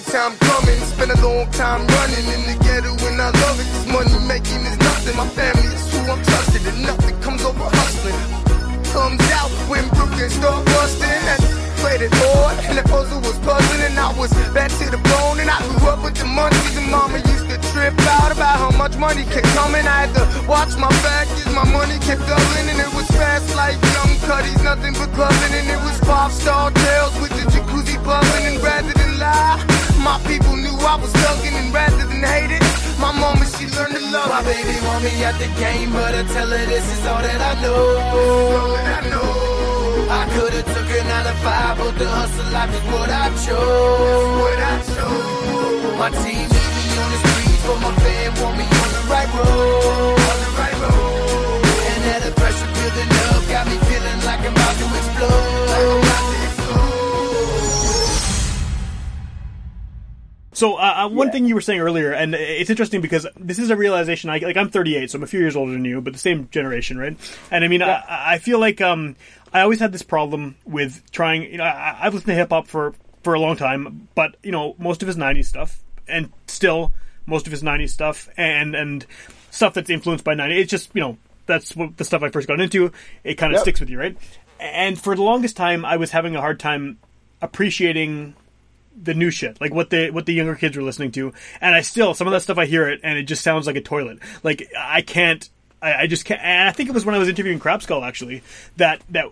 Time 0.09 0.35
coming, 0.39 0.81
it's 0.81 0.99
a 0.99 1.21
long 1.21 1.45
time 1.51 1.85
running 1.85 2.25
in 2.33 2.41
the 2.49 2.57
ghetto 2.63 2.91
and 3.05 3.21
I 3.21 3.29
love 3.29 3.59
it. 3.59 3.63
This 3.63 3.85
money 3.85 4.27
making 4.27 4.65
is 4.65 4.77
nothing. 4.79 5.15
My 5.15 5.27
family 5.27 5.67
is 5.67 5.91
who 5.93 5.99
I'm 6.11 6.23
trusting, 6.23 6.65
and 6.65 6.81
nothing 6.81 7.21
comes 7.21 7.43
over 7.43 7.63
hustling. 7.63 8.48
Comes 8.93 9.21
out 9.31 9.51
when 9.69 9.87
Brooklyn 9.89 10.29
start 10.29 10.65
busting. 10.65 11.05
And 11.05 11.59
played 11.79 12.01
it 12.01 12.11
hard, 12.11 12.57
and 12.65 12.77
the 12.77 12.83
puzzle 12.83 13.21
was 13.21 13.37
puzzling, 13.39 13.81
and 13.87 13.97
I 13.97 14.11
was 14.17 14.31
back 14.51 14.71
to 14.81 14.85
the 14.89 14.97
bone. 14.97 15.39
And 15.39 15.49
I 15.49 15.57
grew 15.63 15.89
up 15.89 16.03
with 16.03 16.15
the 16.15 16.25
monkeys, 16.25 16.75
and 16.75 16.89
mama 16.91 17.19
used 17.21 17.47
to 17.49 17.57
trip 17.71 17.93
out 18.17 18.31
about 18.31 18.57
how 18.59 18.71
much 18.77 18.97
money 18.97 19.23
kept 19.23 19.47
coming. 19.53 19.85
I 19.85 20.07
had 20.07 20.11
to 20.17 20.23
watch 20.47 20.75
my 20.75 20.89
back 21.05 21.27
as 21.37 21.53
my 21.53 21.65
money 21.69 21.97
kept 22.01 22.25
doubling, 22.27 22.67
and 22.67 22.79
it 22.79 22.91
was 22.97 23.07
fast 23.13 23.55
like 23.55 23.77
young 23.93 24.13
cutties, 24.27 24.61
nothing 24.63 24.93
but 24.93 25.09
clubbing, 25.13 25.53
and 25.53 25.67
it 25.69 25.81
was 25.85 25.97
five 26.03 26.31
star 26.31 26.71
tales 26.71 27.13
with 27.21 27.31
the 27.37 27.45
jacuzzi 27.53 27.98
bubbling, 28.09 28.45
and 28.51 28.59
rather 28.65 28.93
than 29.01 29.13
lie, 29.21 29.61
my 30.01 30.17
people 30.25 30.55
knew 30.57 30.75
I 30.93 30.95
was 30.97 31.13
thugging, 31.21 31.55
and 31.61 31.69
rather 31.71 32.05
than 32.09 32.23
hate 32.33 32.53
it, 32.57 32.63
my 32.97 33.11
mama 33.13 33.45
she 33.53 33.65
learned 33.75 33.95
to 33.97 34.03
love. 34.13 34.29
My 34.33 34.41
baby 34.41 34.75
want 34.85 35.01
me 35.05 35.13
at 35.29 35.37
the 35.37 35.49
game, 35.61 35.93
but 35.93 36.13
I 36.21 36.23
tell 36.33 36.49
her 36.49 36.65
this 36.73 36.87
is 36.95 37.01
all 37.05 37.21
that 37.21 37.41
I 37.51 37.53
know. 37.61 37.83
All 38.17 38.73
that 38.87 39.03
I 39.05 39.09
know. 39.13 39.31
I 40.19 40.21
could've 40.33 40.65
took 40.73 40.89
a 40.97 40.99
nine 41.11 41.25
to 41.29 41.35
five, 41.45 41.77
but 41.77 41.93
the 42.01 42.07
hustle 42.17 42.49
life 42.55 42.73
is 42.77 42.85
what 42.93 43.09
I 43.23 43.25
chose. 43.45 44.33
What 44.41 44.59
I 44.71 44.75
chose. 44.93 45.97
My 46.01 46.09
team 46.21 46.45
need 46.53 46.71
me 46.77 46.85
on 47.03 47.09
the 47.13 47.19
streets, 47.29 47.63
but 47.67 47.77
my 47.85 47.93
fan 48.01 48.29
want 48.41 48.55
me 48.57 48.65
on 48.83 48.89
the 48.97 49.03
right 49.13 49.29
road. 49.37 50.18
So 60.59 60.75
uh, 60.75 61.05
uh, 61.05 61.07
one 61.07 61.27
Yeah. 61.27 61.31
thing 61.31 61.45
you 61.45 61.55
were 61.55 61.61
saying 61.61 61.79
earlier, 61.79 62.11
and 62.11 62.35
it's 62.35 62.69
interesting 62.69 62.99
because 62.99 63.25
this 63.39 63.59
is 63.59 63.69
a 63.69 63.77
realization. 63.77 64.29
I 64.29 64.39
like 64.39 64.57
I'm 64.57 64.69
38, 64.69 65.09
so 65.09 65.15
I'm 65.17 65.23
a 65.23 65.27
few 65.27 65.39
years 65.39 65.55
older 65.55 65.71
than 65.71 65.85
you, 65.85 66.01
but 66.01 66.11
the 66.11 66.19
same 66.19 66.49
generation, 66.51 66.97
right? 66.97 67.15
And 67.49 67.63
I 67.63 67.69
mean, 67.69 67.81
I, 67.81 68.03
I 68.09 68.37
feel 68.39 68.59
like 68.59 68.81
um, 68.81 69.15
I 69.53 69.61
always 69.61 69.79
had 69.79 69.93
this 69.93 70.01
problem 70.01 70.57
with 70.65 71.01
trying. 71.13 71.43
You 71.43 71.59
know, 71.59 71.63
I, 71.63 71.97
I've 72.01 72.13
listened 72.13 72.27
to 72.31 72.35
hip 72.35 72.49
hop 72.49 72.67
for 72.67 72.93
for 73.23 73.35
a 73.35 73.39
long 73.39 73.55
time, 73.55 74.09
but 74.15 74.35
you 74.43 74.51
know, 74.51 74.75
most 74.77 75.01
of 75.01 75.07
his 75.07 75.15
90s 75.15 75.45
stuff, 75.45 75.79
and 76.09 76.29
still 76.47 76.91
most 77.25 77.45
of 77.47 77.51
his 77.51 77.63
90s 77.63 77.91
stuff, 77.91 78.27
and 78.35 78.75
and 78.75 79.05
stuff 79.51 79.73
that's 79.75 79.89
influenced 79.89 80.25
by 80.25 80.35
90s. 80.35 80.57
It's 80.59 80.71
just 80.71 80.89
you 80.93 80.99
know 80.99 81.17
that's 81.45 81.73
what 81.73 81.95
the 81.95 82.03
stuff 82.03 82.21
I 82.21 82.31
first 82.31 82.49
got 82.49 82.59
into. 82.59 82.91
It 83.23 83.35
kind 83.35 83.53
of 83.53 83.59
Yep. 83.59 83.61
sticks 83.63 83.79
with 83.79 83.89
you, 83.89 83.97
right? 83.97 84.17
And 84.59 84.99
for 84.99 85.15
the 85.15 85.23
longest 85.23 85.55
time, 85.55 85.85
I 85.85 85.95
was 85.95 86.11
having 86.11 86.35
a 86.35 86.41
hard 86.41 86.59
time 86.59 86.97
appreciating 87.41 88.35
the 89.01 89.13
new 89.13 89.31
shit, 89.31 89.59
like 89.61 89.73
what 89.73 89.89
the 89.89 90.09
what 90.11 90.25
the 90.25 90.33
younger 90.33 90.55
kids 90.55 90.75
were 90.77 90.83
listening 90.83 91.11
to, 91.13 91.33
and 91.61 91.73
I 91.73 91.81
still 91.81 92.13
some 92.13 92.27
of 92.27 92.33
that 92.33 92.41
stuff 92.41 92.57
I 92.57 92.65
hear 92.65 92.87
it 92.89 93.01
and 93.03 93.17
it 93.17 93.23
just 93.23 93.43
sounds 93.43 93.67
like 93.67 93.75
a 93.75 93.81
toilet. 93.81 94.19
Like 94.43 94.71
I 94.77 95.01
can't, 95.01 95.47
I, 95.81 95.93
I 95.93 96.07
just 96.07 96.25
can't. 96.25 96.41
And 96.41 96.67
I 96.67 96.71
think 96.71 96.89
it 96.89 96.93
was 96.93 97.05
when 97.05 97.15
I 97.15 97.17
was 97.17 97.29
interviewing 97.29 97.59
Crab 97.59 97.81
Skull 97.81 98.03
actually 98.03 98.43
that 98.77 99.01
that 99.09 99.25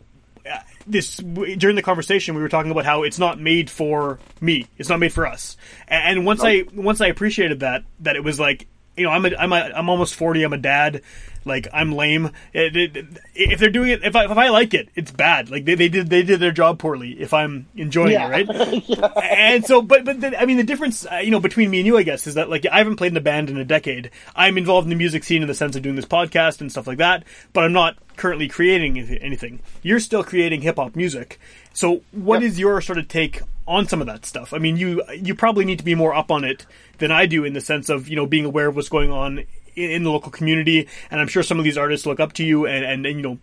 uh, 0.50 0.60
this 0.86 1.18
during 1.18 1.76
the 1.76 1.82
conversation 1.82 2.36
we 2.36 2.42
were 2.42 2.50
talking 2.50 2.72
about 2.72 2.86
how 2.86 3.04
it's 3.04 3.20
not 3.20 3.40
made 3.40 3.70
for 3.70 4.20
me, 4.40 4.68
it's 4.78 4.90
not 4.90 5.00
made 5.00 5.14
for 5.14 5.28
us. 5.28 5.58
And, 5.88 6.20
and 6.20 6.26
once 6.26 6.42
I 6.44 6.64
once 6.74 7.02
I 7.02 7.08
appreciated 7.08 7.62
that 7.62 7.84
that 8.02 8.16
it 8.16 8.24
was 8.24 8.40
like 8.40 8.68
you 8.96 9.06
know 9.06 9.12
I'm 9.12 9.26
a, 9.26 9.36
I'm 9.36 9.54
a, 9.54 9.72
I'm 9.76 9.90
almost 9.90 10.16
forty, 10.16 10.44
I'm 10.44 10.54
a 10.54 10.58
dad. 10.58 11.02
Like 11.46 11.68
I'm 11.74 11.92
lame. 11.94 12.32
It, 12.54 12.76
it, 12.76 13.06
if 13.36 13.60
they're 13.60 13.70
doing 13.70 13.90
it, 13.90 14.04
if 14.04 14.16
I 14.16 14.26
if 14.26 14.32
I 14.38 14.50
like 14.50 14.74
it, 14.74 14.90
it's 14.96 15.12
bad. 15.12 15.50
Like 15.50 15.66
they, 15.66 15.76
they 15.76 15.90
did 15.90 16.10
they 16.10 16.24
did 16.24 16.40
their 16.40 16.52
job 16.52 16.80
poorly. 16.80 17.20
If 17.20 17.34
I'm 17.34 17.68
enjoying 17.76 18.12
Yeah. 18.14 18.30
it, 18.36 18.48
right? 18.48 19.24
and 19.24 19.66
so, 19.66 19.82
but 19.82 20.06
but 20.06 20.22
the, 20.22 20.40
I 20.40 20.46
mean, 20.46 20.58
the 20.58 20.64
difference, 20.64 21.06
uh, 21.06 21.18
you 21.18 21.32
know, 21.32 21.40
between 21.40 21.70
me 21.70 21.80
and 21.80 21.88
you, 21.88 21.98
I 21.98 22.04
guess, 22.04 22.28
is 22.28 22.34
that 22.36 22.50
like 22.50 22.66
I 22.66 22.78
haven't 22.80 22.98
played 22.98 23.12
in 23.12 23.18
a 23.18 23.22
band 23.22 23.50
in 23.50 23.58
a 23.58 23.66
decade. 23.66 24.12
I'm 24.36 24.58
involved 24.58 24.86
in 24.86 24.90
the 24.90 24.96
music 24.96 25.24
scene 25.24 25.42
in 25.42 25.48
the 25.48 25.54
sense 25.54 25.76
of 25.76 25.82
doing 25.82 25.96
this 25.96 26.06
podcast 26.06 26.62
and 26.62 26.72
stuff 26.72 26.88
like 26.88 26.98
that, 26.98 27.24
but 27.54 27.64
I'm 27.64 27.74
not 27.74 27.98
currently 28.18 28.48
creating 28.48 28.98
anything. 29.22 29.60
You're 29.84 30.00
still 30.00 30.24
creating 30.24 30.62
hip 30.62 30.78
hop 30.78 30.96
music. 30.96 31.40
So, 31.74 32.02
what 32.12 32.42
is 32.44 32.58
your 32.60 32.82
sort 32.82 32.98
of 32.98 33.08
take 33.08 33.42
on 33.68 33.88
some 33.88 34.02
of 34.02 34.08
that 34.08 34.26
stuff? 34.26 34.54
I 34.54 34.58
mean, 34.58 34.78
you 34.78 35.04
you 35.14 35.36
probably 35.36 35.66
need 35.66 35.80
to 35.80 35.86
be 35.86 35.96
more 35.96 36.14
up 36.16 36.32
on 36.32 36.44
it 36.44 36.66
than 36.98 37.12
I 37.12 37.28
do 37.28 37.44
in 37.44 37.54
the 37.54 37.62
sense 37.62 37.90
of 37.90 38.08
you 38.10 38.16
know 38.16 38.26
being 38.26 38.46
aware 38.46 38.68
of 38.68 38.76
what's 38.76 38.90
going 38.90 39.12
on 39.12 39.44
in, 39.78 40.04
the 40.04 40.12
local 40.12 40.32
community, 40.32 40.88
and 41.12 41.22
I'm 41.22 41.28
sure 41.28 41.44
some 41.44 41.60
of 41.60 41.64
these 41.64 41.78
artists 41.78 42.06
look 42.06 42.20
up 42.20 42.34
to 42.34 42.44
you 42.44 42.66
and 42.66 42.84
and, 42.84 43.06
and 43.06 43.16
you 43.18 43.22
know 43.22 43.40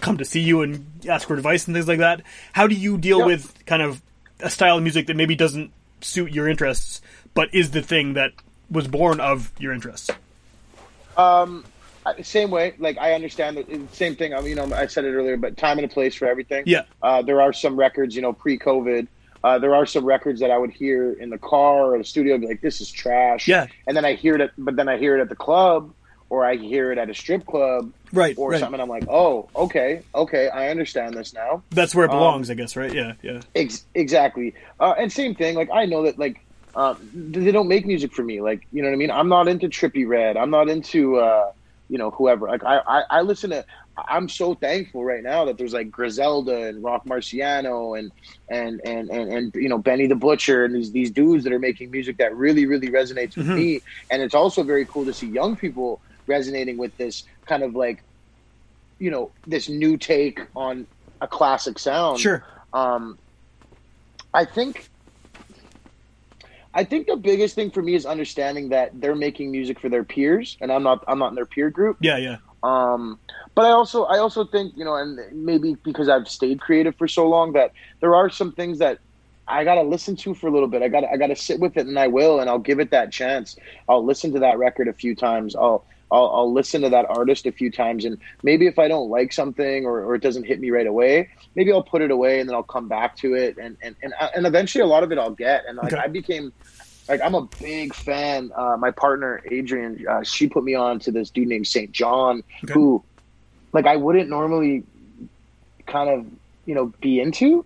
come 0.00 0.16
to 0.16 0.24
see 0.24 0.40
you 0.40 0.62
and 0.62 0.86
ask 1.08 1.28
for 1.28 1.34
advice 1.34 1.66
and 1.66 1.76
things 1.76 1.88
like 1.88 1.98
that. 1.98 2.22
How 2.52 2.66
do 2.66 2.74
you 2.74 2.96
deal 2.96 3.24
with 3.26 3.66
kind 3.66 3.82
of 3.82 4.00
a 4.40 4.48
style 4.48 4.78
of 4.78 4.82
music 4.82 5.06
that 5.08 5.16
maybe 5.16 5.36
doesn't 5.36 5.72
suit 6.00 6.32
your 6.32 6.48
interests, 6.48 7.02
but 7.34 7.54
is 7.54 7.72
the 7.72 7.82
thing 7.82 8.14
that 8.14 8.32
was 8.70 8.88
born 8.88 9.20
of 9.20 9.52
your 9.58 9.72
interests? 9.72 10.10
I- 12.06 12.22
same 12.22 12.50
way. 12.50 12.74
Like 12.78 12.96
I 12.98 13.12
understand 13.12 13.58
the 13.58 13.80
same 13.92 14.16
thing. 14.16 14.32
I 14.32 14.38
mean, 14.38 14.48
you 14.48 14.54
know, 14.54 14.72
I 14.74 14.86
said 14.86 15.04
it 15.04 15.12
earlier, 15.12 15.36
but 15.36 15.56
time 15.56 15.78
and 15.78 15.84
a 15.84 15.92
place 15.92 16.14
for 16.14 16.26
everything. 16.26 16.64
Yeah. 16.66 16.84
Uh, 17.02 17.22
there 17.22 17.42
are 17.42 17.52
some 17.52 17.76
records, 17.76 18.16
you 18.16 18.22
know, 18.22 18.32
pre-COVID. 18.32 19.06
Uh, 19.42 19.58
there 19.58 19.74
are 19.74 19.86
some 19.86 20.04
records 20.04 20.40
that 20.40 20.50
I 20.50 20.58
would 20.58 20.70
hear 20.70 21.12
in 21.12 21.30
the 21.30 21.38
car 21.38 21.94
or 21.94 21.98
the 21.98 22.04
studio, 22.04 22.36
be 22.38 22.46
like, 22.46 22.60
"This 22.60 22.80
is 22.80 22.90
trash." 22.90 23.48
Yeah. 23.48 23.66
And 23.86 23.96
then 23.96 24.04
I 24.04 24.14
hear 24.14 24.34
it, 24.34 24.40
at, 24.42 24.50
but 24.58 24.76
then 24.76 24.88
I 24.88 24.98
hear 24.98 25.16
it 25.16 25.20
at 25.22 25.28
the 25.30 25.36
club, 25.36 25.92
or 26.28 26.44
I 26.44 26.56
hear 26.56 26.92
it 26.92 26.98
at 26.98 27.08
a 27.08 27.14
strip 27.14 27.46
club, 27.46 27.90
Right, 28.12 28.34
or 28.36 28.50
right. 28.50 28.60
something. 28.60 28.80
I'm 28.80 28.88
like, 28.88 29.06
"Oh, 29.08 29.48
okay, 29.56 30.02
okay, 30.14 30.48
I 30.50 30.68
understand 30.68 31.14
this 31.14 31.32
now." 31.32 31.62
That's 31.70 31.94
where 31.94 32.04
it 32.04 32.10
Um, 32.10 32.18
belongs, 32.18 32.50
I 32.50 32.54
guess, 32.54 32.76
right? 32.76 32.92
Yeah, 32.92 33.14
yeah. 33.22 33.40
Ex- 33.54 33.86
exactly. 33.94 34.54
Uh, 34.78 34.94
and 34.98 35.10
same 35.10 35.34
thing. 35.34 35.54
Like 35.56 35.70
I 35.72 35.86
know 35.86 36.02
that 36.02 36.18
like 36.18 36.44
um, 36.76 36.96
they 37.14 37.50
don't 37.50 37.66
make 37.68 37.86
music 37.86 38.12
for 38.12 38.22
me. 38.22 38.40
Like 38.42 38.66
you 38.72 38.82
know 38.82 38.88
what 38.88 38.94
I 38.94 38.98
mean. 38.98 39.10
I'm 39.10 39.28
not 39.28 39.48
into 39.48 39.68
Trippie 39.68 40.06
Redd. 40.06 40.36
I'm 40.36 40.50
not 40.50 40.68
into 40.68 41.16
uh, 41.18 41.50
you 41.88 41.96
know 41.98 42.10
whoever. 42.10 42.46
Like 42.46 42.62
I, 42.62 42.80
I 42.86 43.02
I 43.10 43.20
listen 43.22 43.50
to. 43.50 43.64
I'm 44.08 44.28
so 44.28 44.54
thankful 44.54 45.04
right 45.04 45.22
now 45.22 45.44
that 45.44 45.58
there's 45.58 45.72
like 45.72 45.90
Griselda 45.90 46.68
and 46.68 46.82
Rock 46.82 47.04
Marciano 47.06 47.98
and 47.98 48.12
and 48.50 48.80
and 48.84 49.10
and, 49.10 49.32
and 49.32 49.54
you 49.54 49.68
know 49.68 49.78
Benny 49.78 50.06
the 50.06 50.14
Butcher 50.16 50.64
and 50.64 50.74
these 50.74 50.92
these 50.92 51.10
dudes 51.10 51.44
that 51.44 51.52
are 51.52 51.58
making 51.58 51.90
music 51.90 52.18
that 52.18 52.34
really 52.36 52.66
really 52.66 52.88
resonates 52.88 53.36
with 53.36 53.46
me. 53.56 53.80
And 54.10 54.22
it's 54.22 54.34
also 54.34 54.62
very 54.62 54.86
cool 54.86 55.06
to 55.06 55.12
see 55.12 55.28
young 55.28 55.56
people 55.56 56.00
resonating 56.26 56.76
with 56.78 56.96
this 56.96 57.24
kind 57.46 57.62
of 57.62 57.74
like 57.74 58.04
you 58.98 59.10
know 59.10 59.32
this 59.46 59.68
new 59.68 59.96
take 59.96 60.40
on 60.54 60.86
a 61.20 61.28
classic 61.28 61.78
sound 61.78 62.20
Sure. 62.20 62.44
um, 62.72 63.18
I 64.32 64.44
think 64.44 64.88
I 66.72 66.84
think 66.84 67.08
the 67.08 67.16
biggest 67.16 67.54
thing 67.54 67.70
for 67.70 67.82
me 67.82 67.94
is 67.94 68.06
understanding 68.06 68.68
that 68.68 68.90
they're 68.94 69.16
making 69.16 69.50
music 69.50 69.80
for 69.80 69.88
their 69.88 70.04
peers, 70.04 70.56
and 70.60 70.70
I'm 70.70 70.84
not. 70.84 71.02
I'm 71.08 71.18
not 71.18 71.30
in 71.30 71.34
their 71.34 71.46
peer 71.46 71.68
group. 71.68 71.96
Yeah, 72.00 72.16
yeah. 72.16 72.36
Um, 72.62 73.20
but 73.54 73.66
I 73.66 73.70
also 73.70 74.04
I 74.04 74.18
also 74.18 74.44
think 74.44 74.74
you 74.76 74.84
know, 74.84 74.96
and 74.96 75.18
maybe 75.32 75.76
because 75.84 76.08
I've 76.08 76.28
stayed 76.28 76.60
creative 76.60 76.96
for 76.96 77.08
so 77.08 77.28
long 77.28 77.52
that 77.54 77.72
there 78.00 78.14
are 78.14 78.30
some 78.30 78.52
things 78.52 78.78
that 78.78 78.98
I 79.48 79.64
gotta 79.64 79.82
listen 79.82 80.16
to 80.16 80.34
for 80.34 80.48
a 80.48 80.52
little 80.52 80.68
bit. 80.68 80.82
I 80.82 80.88
got 80.88 81.00
to 81.00 81.10
I 81.10 81.16
gotta 81.16 81.36
sit 81.36 81.58
with 81.60 81.76
it, 81.76 81.86
and 81.86 81.98
I 81.98 82.06
will, 82.08 82.40
and 82.40 82.48
I'll 82.50 82.58
give 82.58 82.80
it 82.80 82.90
that 82.90 83.12
chance. 83.12 83.56
I'll 83.88 84.04
listen 84.04 84.32
to 84.34 84.40
that 84.40 84.58
record 84.58 84.88
a 84.88 84.92
few 84.92 85.14
times. 85.16 85.56
I'll 85.56 85.86
I'll, 86.12 86.30
I'll 86.34 86.52
listen 86.52 86.82
to 86.82 86.90
that 86.90 87.06
artist 87.08 87.46
a 87.46 87.52
few 87.52 87.70
times, 87.70 88.04
and 88.04 88.18
maybe 88.42 88.66
if 88.66 88.78
I 88.78 88.88
don't 88.88 89.08
like 89.10 89.32
something 89.32 89.86
or, 89.86 90.04
or 90.04 90.14
it 90.16 90.22
doesn't 90.22 90.44
hit 90.44 90.60
me 90.60 90.70
right 90.70 90.86
away, 90.86 91.28
maybe 91.54 91.72
I'll 91.72 91.82
put 91.84 92.02
it 92.02 92.10
away 92.10 92.40
and 92.40 92.48
then 92.48 92.56
I'll 92.56 92.62
come 92.62 92.88
back 92.88 93.16
to 93.18 93.34
it, 93.34 93.56
and 93.58 93.76
and 93.82 93.96
and, 94.02 94.12
and 94.34 94.46
eventually 94.46 94.82
a 94.82 94.86
lot 94.86 95.02
of 95.02 95.12
it 95.12 95.18
I'll 95.18 95.30
get. 95.34 95.64
And 95.68 95.78
like 95.78 95.94
Okay. 95.94 96.02
I 96.02 96.08
became 96.08 96.52
like 97.10 97.20
I'm 97.22 97.34
a 97.34 97.46
big 97.60 97.92
fan. 97.94 98.50
Uh, 98.56 98.76
my 98.78 98.90
partner 98.90 99.42
Adrian, 99.50 100.04
uh, 100.08 100.22
she 100.22 100.48
put 100.48 100.64
me 100.64 100.74
on 100.74 100.98
to 101.00 101.10
this 101.10 101.28
dude 101.30 101.48
named 101.48 101.66
Saint 101.66 101.92
John, 101.92 102.42
Okay. 102.64 102.72
who, 102.72 103.02
like, 103.72 103.86
I 103.86 103.96
wouldn't 103.96 104.30
normally 104.30 104.84
kind 105.86 106.08
of 106.08 106.26
you 106.66 106.74
know 106.74 106.92
be 107.00 107.20
into, 107.20 107.64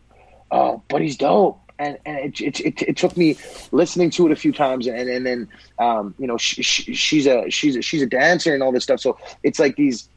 uh, 0.51 0.79
but 0.89 1.03
he's 1.03 1.17
dope. 1.17 1.61
And 1.79 1.99
and 2.07 2.17
it, 2.19 2.41
it, 2.41 2.61
it, 2.61 2.83
it 2.83 2.97
took 2.97 3.17
me 3.17 3.37
listening 3.73 4.09
to 4.11 4.27
it 4.27 4.33
a 4.33 4.37
few 4.37 4.53
times, 4.53 4.87
and 4.87 5.09
and 5.11 5.27
then 5.27 5.49
um, 5.81 6.15
you 6.19 6.27
know 6.29 6.39
she, 6.39 6.63
she, 6.63 6.95
she's 6.95 7.27
a 7.27 7.51
she's 7.51 7.77
a, 7.77 7.83
she's 7.83 8.01
a 8.01 8.07
dancer 8.07 8.55
and 8.55 8.63
all 8.63 8.71
this 8.73 8.85
stuff. 8.85 9.01
So 9.01 9.19
it's 9.43 9.59
like 9.59 9.75
these, 9.75 10.09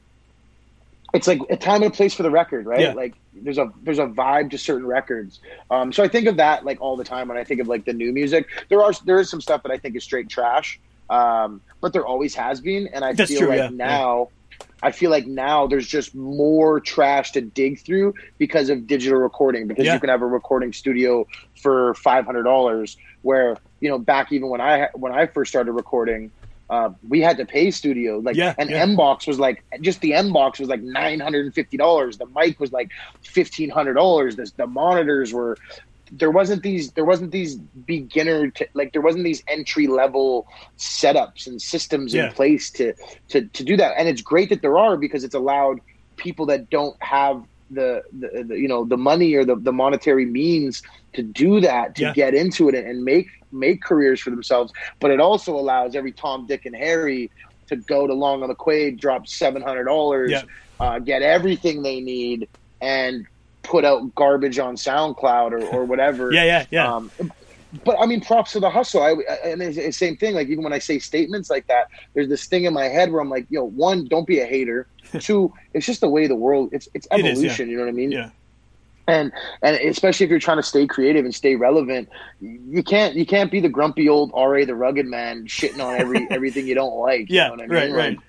it's 1.17 1.27
like 1.27 1.41
a 1.49 1.57
time 1.57 1.83
and 1.83 1.91
a 1.91 1.95
place 1.95 2.13
for 2.13 2.23
the 2.23 2.31
record, 2.31 2.65
right? 2.65 2.79
Yeah. 2.81 2.93
Like 2.93 3.15
there's 3.33 3.57
a 3.57 3.71
there's 3.83 3.99
a 3.99 4.05
vibe 4.05 4.51
to 4.51 4.57
certain 4.57 4.87
records. 4.87 5.39
Um, 5.69 5.91
so 5.91 6.03
I 6.03 6.07
think 6.07 6.27
of 6.27 6.37
that 6.37 6.63
like 6.63 6.79
all 6.79 6.95
the 6.95 7.03
time 7.03 7.27
when 7.27 7.37
I 7.37 7.43
think 7.43 7.59
of 7.59 7.67
like 7.67 7.85
the 7.85 7.93
new 7.93 8.13
music. 8.13 8.47
There 8.69 8.81
are 8.81 8.93
there 9.05 9.19
is 9.19 9.29
some 9.29 9.41
stuff 9.41 9.63
that 9.63 9.71
I 9.71 9.77
think 9.77 9.95
is 9.95 10.03
straight 10.03 10.29
trash, 10.29 10.79
um, 11.09 11.61
but 11.81 11.91
there 11.93 12.05
always 12.05 12.35
has 12.35 12.61
been, 12.61 12.87
and 12.93 13.03
I 13.03 13.13
That's 13.13 13.29
feel 13.31 13.39
true, 13.41 13.49
like 13.49 13.57
yeah, 13.57 13.69
now. 13.71 14.29
I 14.81 14.91
feel 14.91 15.09
like 15.09 15.25
now 15.25 15.65
there's 15.65 15.87
just 15.87 16.13
more 16.13 16.79
trash 16.79 17.31
to 17.31 17.41
dig 17.41 17.79
through 17.79 18.13
because 18.37 18.69
of 18.69 18.85
digital 18.85 19.17
recording. 19.17 19.67
Because 19.67 19.85
Yeah. 19.85 19.95
you 19.95 19.99
can 19.99 20.09
have 20.09 20.21
a 20.21 20.27
recording 20.27 20.71
studio 20.71 21.27
for 21.61 21.95
five 21.95 22.25
hundred 22.25 22.43
dollars, 22.43 22.95
where 23.23 23.57
you 23.79 23.89
know 23.89 23.97
back 23.97 24.31
even 24.31 24.49
when 24.49 24.61
I 24.61 24.89
when 24.93 25.11
I 25.11 25.25
first 25.25 25.49
started 25.49 25.71
recording, 25.71 26.31
uh, 26.69 26.89
we 27.07 27.21
had 27.21 27.37
to 27.37 27.45
pay 27.45 27.71
studio 27.71 28.19
like 28.19 28.35
Yeah, 28.35 28.53
an 28.57 28.69
yeah. 28.69 28.85
Mbox 28.85 29.27
was 29.27 29.39
like 29.39 29.63
just 29.81 30.01
the 30.01 30.11
Mbox 30.11 30.59
was 30.59 30.67
like 30.69 30.81
nine 30.81 31.19
hundred 31.19 31.45
and 31.45 31.53
fifty 31.55 31.77
dollars. 31.77 32.17
The 32.17 32.25
mic 32.27 32.59
was 32.59 32.71
like 32.71 32.89
fifteen 33.23 33.69
hundred 33.69 33.93
dollars. 33.95 34.35
The 34.35 34.51
the 34.57 34.67
monitors 34.67 35.31
were 35.33 35.57
there 36.11 36.31
wasn't 36.31 36.63
these 36.63 36.91
there 36.93 37.03
wasn't 37.05 37.31
these 37.31 37.55
beginner 37.57 38.49
to, 38.51 38.67
like 38.73 38.93
there 38.93 39.01
wasn't 39.01 39.23
these 39.25 39.43
entry 39.49 39.87
level 39.87 40.45
setups 40.77 41.47
and 41.47 41.61
systems 41.61 42.13
Yeah. 42.13 42.27
in 42.27 42.33
place 42.33 42.71
to, 42.71 42.93
to 43.29 43.47
to 43.47 43.63
do 43.63 43.75
that 43.77 43.95
and 43.97 44.07
it's 44.07 44.21
great 44.21 44.49
that 44.49 44.61
there 44.61 44.77
are 44.77 44.95
because 44.97 45.23
it's 45.23 45.35
allowed 45.35 45.79
people 46.15 46.45
that 46.47 46.69
don't 46.69 46.95
have 47.01 47.43
the, 47.69 48.01
the, 48.17 48.45
the 48.47 48.57
you 48.57 48.67
know 48.69 48.85
the 48.85 48.95
money 48.97 49.33
or 49.35 49.43
the, 49.43 49.57
the 49.57 49.73
monetary 49.73 50.25
means 50.25 50.81
to 51.13 51.21
do 51.23 51.59
that 51.59 51.95
to 51.95 52.03
Yeah. 52.03 52.13
get 52.13 52.33
into 52.33 52.69
it 52.69 52.75
and, 52.75 52.87
and 52.87 53.03
make 53.03 53.27
make 53.51 53.81
careers 53.81 54.19
for 54.21 54.29
themselves 54.29 54.71
but 54.99 55.11
it 55.11 55.19
also 55.19 55.55
allows 55.55 55.95
every 55.95 56.11
tom 56.11 56.45
dick 56.47 56.65
and 56.65 56.75
harry 56.75 57.29
to 57.67 57.75
go 57.75 58.07
to 58.07 58.13
Long 58.13 58.39
& 58.41 58.47
McQuade 58.47 58.97
drop 58.99 59.27
seven 59.27 59.61
hundred 59.61 59.85
dollars 59.85 60.31
Yeah. 60.31 60.43
uh, 60.79 60.99
get 60.99 61.21
everything 61.21 61.81
they 61.83 61.99
need 61.99 62.47
and 62.81 63.25
put 63.63 63.83
out 63.83 64.15
garbage 64.15 64.57
on 64.59 64.77
SoundCloud 64.77 65.51
or, 65.51 65.65
or 65.75 65.83
whatever. 65.83 66.31
Yeah, 66.37 66.45
yeah, 66.45 66.65
yeah. 66.71 66.95
Um, 66.95 67.11
but 67.83 67.97
I 67.99 68.05
mean, 68.05 68.21
props 68.21 68.53
to 68.53 68.61
the 68.61 68.69
hustle. 68.69 69.01
I, 69.03 69.09
I- 69.29 69.49
and 69.49 69.61
it's 69.61 69.75
the 69.75 69.91
same 69.91 70.15
thing. 70.15 70.33
Like 70.35 70.47
even 70.47 70.63
when 70.63 70.71
I 70.71 70.79
say 70.79 70.99
statements 70.99 71.49
like 71.49 71.67
that, 71.67 71.87
there's 72.13 72.29
this 72.29 72.45
thing 72.45 72.63
in 72.63 72.73
my 72.73 72.85
head 72.85 73.11
where 73.11 73.19
I'm 73.19 73.29
like, 73.29 73.45
yo, 73.49 73.65
one, 73.65 74.05
don't 74.05 74.25
be 74.25 74.39
a 74.39 74.45
hater. 74.45 74.87
Two, 75.19 75.51
it's 75.73 75.85
just 75.85 75.99
the 75.99 76.07
way 76.07 76.27
the 76.27 76.35
world. 76.35 76.69
It's 76.71 76.87
it's 76.93 77.05
It 77.11 77.25
is, 77.25 77.31
evolution. 77.39 77.69
You 77.69 77.75
know 77.77 77.83
what 77.83 77.89
I 77.89 77.93
mean? 77.93 78.11
yeah. 78.13 78.29
And 79.07 79.31
and 79.61 79.77
especially 79.77 80.25
if 80.25 80.29
you're 80.29 80.39
trying 80.39 80.57
to 80.57 80.63
stay 80.63 80.85
creative 80.85 81.23
and 81.23 81.33
stay 81.33 81.55
relevant, 81.55 82.09
you 82.41 82.83
can't 82.83 83.15
you 83.15 83.25
can't 83.25 83.49
be 83.49 83.61
the 83.61 83.69
grumpy 83.69 84.09
old 84.09 84.31
R.A. 84.33 84.65
the 84.65 84.75
Rugged 84.75 85.05
Man 85.05 85.45
shitting 85.45 85.83
on 85.83 85.95
every 85.95 86.27
everything 86.31 86.67
you 86.67 86.75
don't 86.75 86.97
like. 86.97 87.27
Yeah, 87.29 87.51
you 87.51 87.57
know 87.57 87.63
what 87.63 87.71
I 87.71 87.75
right, 87.75 87.87
mean? 87.87 87.95
right. 87.95 88.09
Like, 88.17 88.19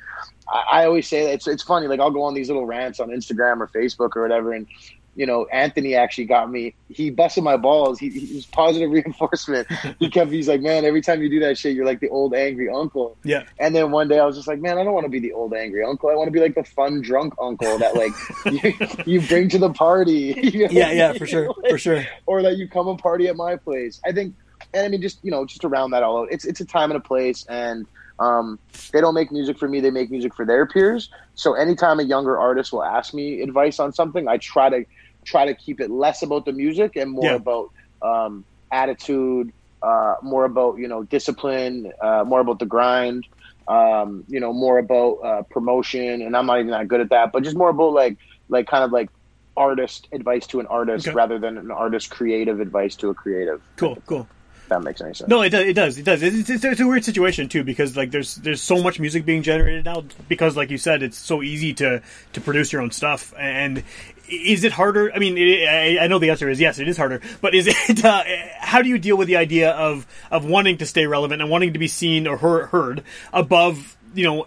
I, 0.49 0.83
I 0.83 0.85
always 0.87 1.09
say 1.09 1.24
that 1.24 1.33
it's 1.33 1.49
it's 1.49 1.62
funny. 1.62 1.89
Like 1.89 1.99
I'll 2.01 2.12
go 2.12 2.22
on 2.22 2.35
these 2.35 2.49
little 2.49 2.64
rants 2.66 3.01
on 3.01 3.09
Instagram 3.09 3.61
or 3.61 3.66
Facebook 3.66 4.14
or 4.16 4.22
whatever, 4.22 4.53
and 4.53 4.66
you 5.19 5.27
know 5.27 5.47
Anthony 5.47 5.97
actually 5.97 6.27
got 6.27 6.49
me. 6.49 6.75
He 6.89 7.11
busted 7.11 7.43
my 7.43 7.57
balls. 7.57 7.99
He, 7.99 8.09
he 8.09 8.37
was 8.37 8.47
positive 8.47 8.89
reinforcement. 8.99 9.66
He 9.99 10.09
kept. 10.09 10.31
He's 10.31 10.49
like, 10.49 10.62
man, 10.62 10.85
every 10.85 11.03
time 11.03 11.21
you 11.21 11.29
do 11.29 11.41
that 11.41 11.59
shit, 11.59 11.75
you're 11.75 11.85
like 11.85 11.99
the 11.99 12.09
old 12.09 12.35
angry 12.35 12.71
uncle. 12.71 13.16
Yeah. 13.25 13.43
And 13.59 13.75
then 13.75 13.91
one 13.91 14.07
day 14.07 14.21
I 14.21 14.25
was 14.25 14.37
just 14.37 14.47
like, 14.47 14.61
man, 14.61 14.79
I 14.79 14.85
don't 14.85 14.93
want 14.93 15.07
to 15.07 15.11
be 15.11 15.19
the 15.19 15.33
old 15.33 15.53
angry 15.55 15.83
uncle. 15.85 16.09
I 16.09 16.14
want 16.14 16.29
to 16.29 16.31
be 16.31 16.39
like 16.39 16.55
the 16.55 16.62
fun 16.62 17.03
drunk 17.03 17.35
uncle 17.43 17.79
that 17.79 17.97
like 17.97 18.12
you, 19.07 19.21
you 19.21 19.27
bring 19.27 19.49
to 19.51 19.59
the 19.59 19.71
party. 19.71 20.37
You 20.49 20.66
know? 20.66 20.73
Yeah, 20.73 20.93
yeah, 20.93 21.12
for 21.12 21.27
sure, 21.27 21.55
for 21.69 21.79
sure. 21.79 22.05
or 22.27 22.43
that 22.43 22.57
you 22.57 22.69
come 22.69 22.89
and 22.89 22.99
party 22.99 23.29
at 23.29 23.37
my 23.37 23.57
place. 23.57 24.01
I 24.05 24.12
think, 24.12 24.35
and 24.73 24.87
I 24.87 24.89
mean, 24.89 25.03
just 25.03 25.19
you 25.23 25.31
know, 25.31 25.45
just 25.45 25.61
to 25.61 25.69
round 25.69 25.93
that 25.93 26.03
all 26.03 26.23
out, 26.23 26.29
it's 26.31 26.45
it's 26.45 26.61
a 26.61 26.64
time 26.64 26.91
and 26.91 26.97
a 26.97 27.01
place, 27.01 27.45
and 27.49 27.87
um, 28.19 28.59
they 28.93 29.01
don't 29.01 29.14
make 29.14 29.31
music 29.31 29.59
for 29.59 29.69
me; 29.69 29.81
they 29.81 29.91
make 29.91 30.11
music 30.11 30.35
for 30.35 30.47
their 30.47 30.66
peers. 30.66 31.11
So 31.35 31.55
anytime 31.55 32.01
a 32.01 32.03
younger 32.03 32.39
artist 32.39 32.73
will 32.73 32.83
ask 32.83 33.14
me 33.14 33.43
advice 33.43 33.79
on 33.79 33.93
something, 33.93 34.27
I 34.27 34.39
try 34.39 34.71
to 34.71 34.85
try 35.29 35.47
to 35.47 35.55
keep 35.55 35.81
it 35.81 35.91
less 35.91 36.22
about 36.22 36.45
the 36.45 36.53
music 36.53 36.97
and 36.97 37.11
more 37.11 37.26
Yeah. 37.26 37.35
about 37.35 37.66
um, 38.03 38.45
attitude, 38.72 39.51
uh, 39.83 40.14
more 40.22 40.45
about 40.45 40.79
you 40.79 40.89
know 40.89 41.03
discipline, 41.05 41.93
uh, 42.03 42.24
more 42.26 42.41
about 42.41 42.59
the 42.59 42.66
grind. 42.66 43.24
Um, 43.68 44.24
you 44.29 44.41
know, 44.41 44.55
more 44.55 44.79
about 44.79 45.16
uh, 45.22 45.43
promotion, 45.51 46.22
and 46.22 46.35
I'm 46.35 46.47
not 46.47 46.59
even 46.61 46.70
that 46.70 46.89
good 46.89 47.03
at 47.03 47.11
that, 47.11 47.33
but 47.33 47.45
just 47.45 47.55
more 47.55 47.68
about 47.68 47.93
like, 47.93 48.16
like 48.49 48.66
kind 48.66 48.83
of 48.83 48.93
like 48.93 49.11
artist 49.59 50.09
advice 50.11 50.47
to 50.47 50.61
an 50.61 50.66
artist 50.68 51.07
Okay. 51.07 51.14
rather 51.14 51.39
than 51.39 51.59
an 51.59 51.70
artist 51.70 52.09
creative 52.09 52.61
advice 52.61 52.97
to 52.97 53.11
a 53.11 53.14
creative. 53.14 53.61
Cool, 53.76 53.99
cool. 54.07 54.26
That 54.69 54.83
makes 54.83 55.01
any 55.01 55.14
sense. 55.14 55.29
No, 55.29 55.43
it 55.43 55.51
does. 55.51 55.66
It 55.66 55.73
does. 55.75 55.99
It 55.99 56.05
does. 56.05 56.23
It's, 56.23 56.51
it's, 56.51 56.64
it's 56.64 56.81
a 56.81 56.87
weird 56.87 57.05
situation 57.05 57.49
too 57.49 57.64
because 57.64 57.97
like 57.97 58.11
there's 58.11 58.37
there's 58.37 58.61
so 58.61 58.83
much 58.83 59.01
music 59.01 59.25
being 59.25 59.43
generated 59.43 59.85
now 59.85 60.05
because 60.29 60.57
like 60.57 60.71
you 60.71 60.79
said 60.79 61.03
it's 61.03 61.16
so 61.16 61.43
easy 61.43 61.75
to 61.75 62.03
to 62.35 62.41
produce 62.41 62.73
your 62.73 62.83
own 62.83 62.91
stuff 62.91 63.33
and 63.39 63.83
is 64.31 64.64
it 64.64 64.73
harder? 64.73 65.11
I 65.12 65.19
mean, 65.19 65.39
it, 65.39 65.66
I, 65.66 66.05
I 66.05 66.07
know 66.07 66.19
the 66.19 66.31
answer 66.31 66.51
is 66.51 66.61
yes, 66.61 66.79
it 66.79 66.87
is 66.87 66.99
harder. 66.99 67.23
But 67.41 67.55
is 67.55 67.66
it? 67.89 68.05
Uh, 68.05 68.23
how 68.59 68.83
do 68.83 68.89
you 68.89 68.99
deal 68.99 69.16
with 69.16 69.29
the 69.29 69.37
idea 69.37 69.71
of 69.71 70.07
of 70.31 70.45
wanting 70.45 70.79
to 70.79 70.87
stay 70.87 71.07
relevant 71.07 71.41
and 71.41 71.51
wanting 71.51 71.73
to 71.73 71.79
be 71.79 71.89
seen 71.89 72.27
or 72.27 72.37
heard, 72.37 72.66
heard 72.66 73.05
above 73.33 73.97
you 74.14 74.25
know 74.25 74.47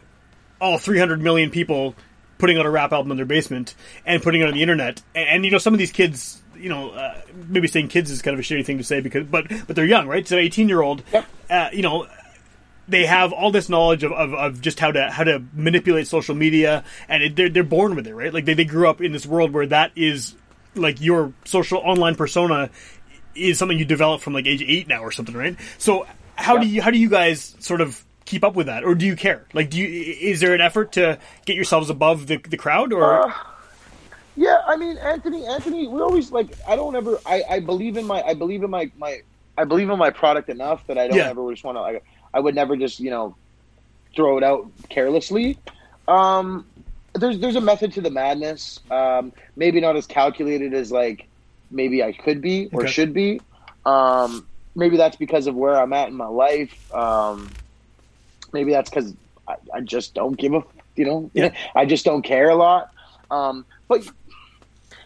all 0.60 0.78
300 0.78 1.20
million 1.22 1.50
people 1.50 1.96
putting 2.42 2.58
out 2.58 2.66
a 2.66 2.70
rap 2.70 2.92
album 2.92 3.12
in 3.12 3.18
their 3.18 3.26
basement 3.26 3.76
and 4.06 4.22
putting 4.22 4.42
it 4.42 4.48
on 4.48 4.54
the 4.54 4.62
internet. 4.62 5.02
And, 5.14 5.30
and, 5.30 5.46
you 5.46 5.52
know, 5.52 5.60
some 5.60 5.74
of 5.74 5.78
these 5.78 5.92
kids, 5.92 6.42
you 6.62 6.70
know, 6.70 6.92
uh, 6.92 7.22
maybe 7.48 7.68
saying 7.68 7.88
kids 7.90 8.12
is 8.12 8.22
kind 8.22 8.34
of 8.34 8.40
a 8.40 8.44
shitty 8.44 8.66
thing 8.66 8.78
to 8.78 8.84
say 8.84 9.02
because, 9.02 9.26
but 9.26 9.48
but 9.68 9.76
they're 9.76 9.86
young, 9.86 10.08
right? 10.08 10.28
So, 10.28 10.38
18 10.38 10.70
year 10.70 10.82
old, 10.82 11.04
uh, 11.50 11.70
you 11.74 11.82
know. 11.82 12.08
They 12.88 13.06
have 13.06 13.32
all 13.32 13.52
this 13.52 13.70
knowledge 13.70 14.04
of, 14.04 14.12
of, 14.12 14.34
of 14.34 14.60
just 14.60 14.78
how 14.80 14.92
to 14.92 15.10
how 15.10 15.24
to 15.24 15.42
manipulate 15.54 16.08
social 16.08 16.36
media, 16.36 16.84
and 17.08 17.24
it, 17.24 17.36
they're 17.38 17.48
they're 17.48 17.64
born 17.64 17.96
with 17.96 18.06
it, 18.06 18.14
right? 18.14 18.34
Like 18.34 18.44
they, 18.44 18.54
they 18.54 18.66
grew 18.66 18.90
up 18.90 19.00
in 19.00 19.14
this 19.14 19.26
world 19.26 19.54
where 19.54 19.66
that 19.68 19.92
is 19.96 20.36
like 20.76 21.00
your 21.00 21.32
social 21.46 21.78
online 21.78 22.16
persona 22.16 22.70
is 23.34 23.58
something 23.58 23.78
you 23.78 23.86
develop 23.86 24.20
from 24.20 24.34
like 24.34 24.46
age 24.46 24.62
eight 24.62 24.90
now 24.90 25.04
or 25.04 25.12
something, 25.12 25.36
right? 25.36 25.56
So 25.78 26.06
how 26.36 26.58
do 26.58 26.68
you 26.68 26.82
how 26.82 26.92
do 26.92 26.98
you 26.98 27.08
guys 27.08 27.56
sort 27.60 27.80
of 27.80 28.04
keep 28.26 28.44
up 28.44 28.56
with 28.56 28.68
that, 28.68 28.84
or 28.84 28.96
do 28.96 29.06
you 29.06 29.16
care? 29.16 29.46
Like, 29.54 29.70
do 29.70 29.80
you 29.80 30.16
is 30.20 30.40
there 30.40 30.54
an 30.54 30.62
effort 30.62 30.94
to 30.94 31.20
get 31.46 31.56
yourselves 31.56 31.90
above 31.90 32.28
the 32.28 32.38
the 32.38 32.58
crowd, 32.58 32.92
or 32.92 33.28
Uh, 33.30 33.34
Yeah, 34.36 34.58
I 34.66 34.78
mean, 34.78 34.98
Anthony. 34.98 35.46
Anthony, 35.46 35.88
we 35.88 36.02
always 36.02 36.32
like. 36.32 36.48
I 36.68 36.76
don't 36.76 36.96
ever. 36.96 37.20
I, 37.26 37.44
I 37.50 37.60
believe 37.60 37.98
in 37.98 38.06
my. 38.06 38.22
I 38.22 38.34
believe 38.34 38.64
in 38.64 38.70
my 38.70 38.90
my. 38.98 39.20
I 39.58 39.66
believe 39.66 39.90
in 39.90 40.00
my 40.00 40.10
product 40.10 40.50
enough 40.50 40.86
that 40.88 40.98
I 40.98 41.08
don't 41.08 41.18
Yeah. 41.18 41.30
ever 41.30 41.52
just 41.52 41.64
want 41.64 41.78
to. 41.78 41.82
Like, 41.82 42.04
I 42.34 42.40
would 42.40 42.56
never 42.56 42.76
just 42.78 43.00
you 43.00 43.10
know 43.12 43.36
throw 44.16 44.38
it 44.38 44.44
out 44.44 44.72
carelessly. 44.90 45.58
Um, 46.08 46.66
there's 47.14 47.40
there's 47.40 47.56
a 47.58 47.62
method 47.62 47.92
to 47.94 48.02
the 48.02 48.10
madness. 48.10 48.80
Um, 48.90 49.34
maybe 49.56 49.82
not 49.82 49.96
as 49.98 50.08
calculated 50.08 50.74
as 50.74 50.92
like 50.92 51.28
maybe 51.70 52.04
I 52.04 52.14
could 52.14 52.42
be 52.42 52.70
or 52.72 52.84
Okay. 52.84 52.92
should 52.92 53.14
be. 53.14 53.42
Um, 53.86 54.48
maybe 54.76 54.96
that's 54.98 55.18
because 55.18 55.48
of 55.48 55.56
where 55.56 55.76
I'm 55.78 55.92
at 55.94 56.08
in 56.08 56.16
my 56.16 56.28
life. 56.28 56.94
Um, 56.94 57.50
maybe 58.54 58.72
that's 58.72 58.90
because 58.90 59.14
I, 59.48 59.56
I 59.74 59.82
just 59.82 60.14
don't 60.14 60.38
give 60.38 60.54
a 60.54 60.64
you 60.96 61.06
know 61.06 61.32
Yeah. 61.34 61.54
I 61.76 61.86
just 61.86 62.06
don't 62.06 62.22
care 62.22 62.50
a 62.50 62.56
lot. 62.56 62.90
Um, 63.30 63.66
but 63.88 64.06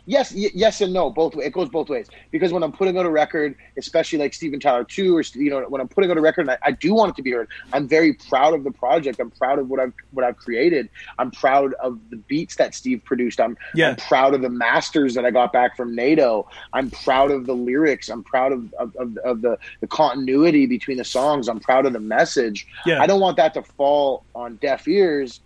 yes, 0.06 0.34
y- 0.34 0.51
yes 0.53 0.82
and 0.82 0.93
no. 0.93 1.10
Both 1.10 1.36
it 1.38 1.51
goes 1.53 1.70
both 1.70 1.89
ways 1.89 2.08
because 2.32 2.51
when 2.53 2.64
I'm 2.64 2.72
putting 2.72 2.97
out 2.97 3.06
a 3.06 3.10
record, 3.10 3.56
especially 3.78 4.20
like 4.20 4.34
Steven 4.34 4.60
Tyler 4.60 4.84
two, 4.84 5.16
or 5.18 5.24
you 5.34 5.49
know 5.49 5.62
when 5.70 5.82
I'm 5.82 5.88
putting 5.88 6.12
out 6.12 6.18
a 6.18 6.22
record, 6.22 6.41
and 6.41 6.51
I, 6.51 6.58
I 6.64 6.72
do 6.72 6.93
want 6.93 7.12
it 7.12 7.16
to 7.18 7.22
be 7.22 7.32
heard. 7.32 7.47
I'm 7.74 7.88
very 7.88 8.14
proud 8.14 8.53
of 8.53 8.64
the 8.64 8.72
project. 8.72 9.20
I'm 9.20 9.32
proud 9.32 9.60
of 9.60 9.70
what 9.70 9.80
I've 9.80 9.93
what 10.12 10.26
I've 10.26 10.38
created. 10.38 10.89
I'm 11.20 11.32
proud 11.32 11.74
of 11.76 11.99
the 12.10 12.18
beats 12.18 12.56
that 12.56 12.76
Steve 12.76 13.03
produced. 13.06 13.39
I'm 13.39 13.58
Yeah. 13.74 13.89
I'm 13.89 13.95
proud 13.95 14.34
of 14.34 14.41
the 14.41 14.49
masters 14.49 15.14
that 15.16 15.26
I 15.26 15.32
got 15.32 15.51
back 15.51 15.76
from 15.78 15.95
NATO. 15.95 16.47
I'm 16.74 16.89
proud 16.91 17.32
of 17.32 17.45
the 17.45 17.56
lyrics. 17.56 18.10
I'm 18.10 18.24
proud 18.24 18.51
of 18.51 18.74
of, 18.76 18.95
of, 18.95 19.18
of 19.18 19.41
the, 19.41 19.58
the 19.82 19.88
continuity 19.88 20.66
between 20.66 20.97
the 20.97 21.03
songs. 21.03 21.47
I'm 21.47 21.60
proud 21.60 21.86
of 21.86 21.93
the 21.93 21.99
message. 21.99 22.68
Yeah. 22.86 23.01
I 23.01 23.08
don't 23.08 23.20
want 23.20 23.38
that 23.38 23.53
to 23.56 23.62
fall 23.64 24.24
on 24.36 24.56
deaf 24.58 24.88
ears. 24.88 25.39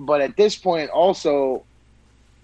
But 0.00 0.20
at 0.20 0.36
this 0.36 0.54
point, 0.54 0.90
also, 0.90 1.64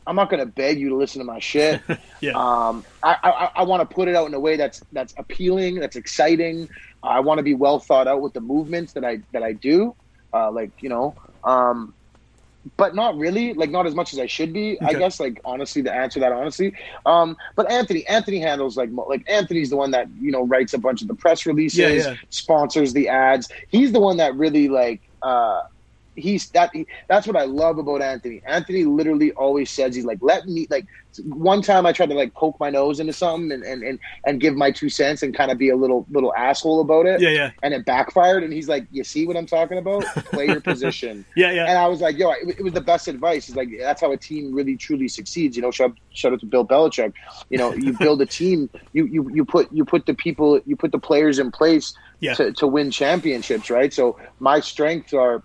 I'm 0.06 0.16
not 0.16 0.28
going 0.30 0.40
to 0.40 0.46
beg 0.46 0.78
you 0.78 0.90
to 0.90 0.96
listen 0.96 1.20
to 1.20 1.24
my 1.24 1.38
shit. 1.38 1.80
yeah, 2.20 2.32
Um, 2.32 2.84
I, 3.02 3.16
I, 3.22 3.50
I 3.56 3.62
want 3.64 3.88
to 3.88 3.94
put 3.94 4.08
it 4.08 4.14
out 4.14 4.26
in 4.26 4.34
a 4.34 4.40
way 4.40 4.56
that's 4.56 4.82
that's 4.92 5.14
appealing, 5.16 5.76
that's 5.80 5.96
exciting. 5.96 6.68
I 7.02 7.20
want 7.20 7.38
to 7.38 7.42
be 7.42 7.54
well 7.54 7.78
thought 7.78 8.06
out 8.08 8.20
with 8.22 8.32
the 8.32 8.40
movements 8.40 8.92
that 8.94 9.04
I 9.04 9.20
that 9.32 9.42
I 9.42 9.52
do, 9.52 9.94
uh, 10.32 10.50
like 10.50 10.70
you 10.82 10.88
know, 10.88 11.14
um, 11.44 11.94
but 12.78 12.94
not 12.94 13.16
really, 13.16 13.52
like 13.54 13.70
not 13.70 13.86
as 13.86 13.94
much 13.94 14.12
as 14.14 14.18
I 14.18 14.26
should 14.26 14.52
be. 14.52 14.80
I 14.80 14.94
guess, 14.94 15.20
like 15.20 15.40
honestly, 15.44 15.82
to 15.82 15.92
answer 15.94 16.20
that 16.20 16.32
honestly. 16.32 16.74
Um, 17.04 17.36
but 17.56 17.70
Anthony, 17.70 18.06
Anthony 18.06 18.40
handles 18.40 18.76
like 18.76 18.90
like 19.06 19.28
Anthony's 19.28 19.70
the 19.70 19.76
one 19.76 19.90
that 19.90 20.08
you 20.20 20.30
know 20.30 20.44
writes 20.46 20.72
a 20.74 20.78
bunch 20.78 21.02
of 21.02 21.08
the 21.08 21.14
press 21.14 21.44
releases, 21.46 21.78
Yeah, 21.78 21.88
yeah. 21.88 22.14
sponsors 22.30 22.92
the 22.94 23.08
ads. 23.08 23.48
He's 23.68 23.92
the 23.92 24.00
one 24.00 24.16
that 24.18 24.34
really 24.34 24.68
like. 24.68 25.00
Uh, 25.22 25.62
he's 26.16 26.48
that 26.50 26.70
he, 26.72 26.86
that's 27.08 27.26
what 27.26 27.36
I 27.36 27.44
love 27.44 27.78
about 27.78 28.02
Anthony. 28.02 28.42
Anthony 28.46 28.84
literally 28.84 29.32
always 29.32 29.70
says 29.70 29.94
he's 29.94 30.04
like, 30.04 30.18
let 30.20 30.46
me 30.46 30.66
like 30.70 30.86
one 31.26 31.62
time 31.62 31.86
I 31.86 31.92
tried 31.92 32.08
to 32.08 32.14
like 32.14 32.34
poke 32.34 32.58
my 32.58 32.70
nose 32.70 32.98
into 33.00 33.12
something 33.12 33.52
and 33.52 33.62
and, 33.62 33.82
and, 33.82 33.98
and 34.26 34.40
give 34.40 34.54
my 34.56 34.70
two 34.72 34.88
cents 34.88 35.22
and 35.22 35.34
kind 35.34 35.50
of 35.50 35.58
be 35.58 35.68
a 35.70 35.76
little 35.76 36.06
little 36.10 36.34
asshole 36.34 36.80
about 36.80 37.06
it. 37.06 37.20
yeah, 37.20 37.28
yeah, 37.30 37.50
And 37.62 37.72
it 37.74 37.84
backfired 37.84 38.42
and 38.42 38.52
he's 38.52 38.68
like, 38.68 38.86
You 38.90 39.04
see 39.04 39.26
what 39.26 39.36
I'm 39.36 39.46
talking 39.46 39.78
about? 39.78 40.04
Play 40.32 40.46
your 40.46 40.60
position. 40.72 41.24
yeah, 41.36 41.50
yeah. 41.52 41.66
And 41.66 41.78
I 41.78 41.86
was 41.86 42.00
like, 42.00 42.16
yo, 42.18 42.30
it, 42.32 42.56
it 42.58 42.62
was 42.62 42.72
the 42.72 42.80
best 42.80 43.06
advice. 43.08 43.48
It's 43.48 43.56
like 43.56 43.68
that's 43.78 44.00
how 44.00 44.10
a 44.12 44.16
team 44.16 44.52
really 44.54 44.76
truly 44.76 45.08
succeeds. 45.08 45.56
You 45.56 45.62
know, 45.62 45.70
shout, 45.70 45.92
shout 46.12 46.32
out 46.32 46.40
to 46.40 46.46
Bill 46.46 46.66
Belichick. 46.66 47.12
You 47.50 47.58
know, 47.58 47.72
you 47.74 47.96
build 47.98 48.20
a 48.22 48.26
team. 48.26 48.68
You 48.92 49.06
you 49.06 49.30
you 49.32 49.44
put 49.44 49.72
you 49.72 49.84
put 49.84 50.06
the 50.06 50.14
people 50.14 50.60
you 50.66 50.76
put 50.76 50.90
the 50.92 50.98
players 50.98 51.38
in 51.38 51.50
place 51.52 51.94
Yeah. 52.20 52.34
to 52.34 52.52
to 52.52 52.66
win 52.66 52.90
championships, 52.90 53.70
right? 53.70 53.92
So 53.92 54.18
my 54.40 54.60
strengths 54.60 55.12
are 55.14 55.42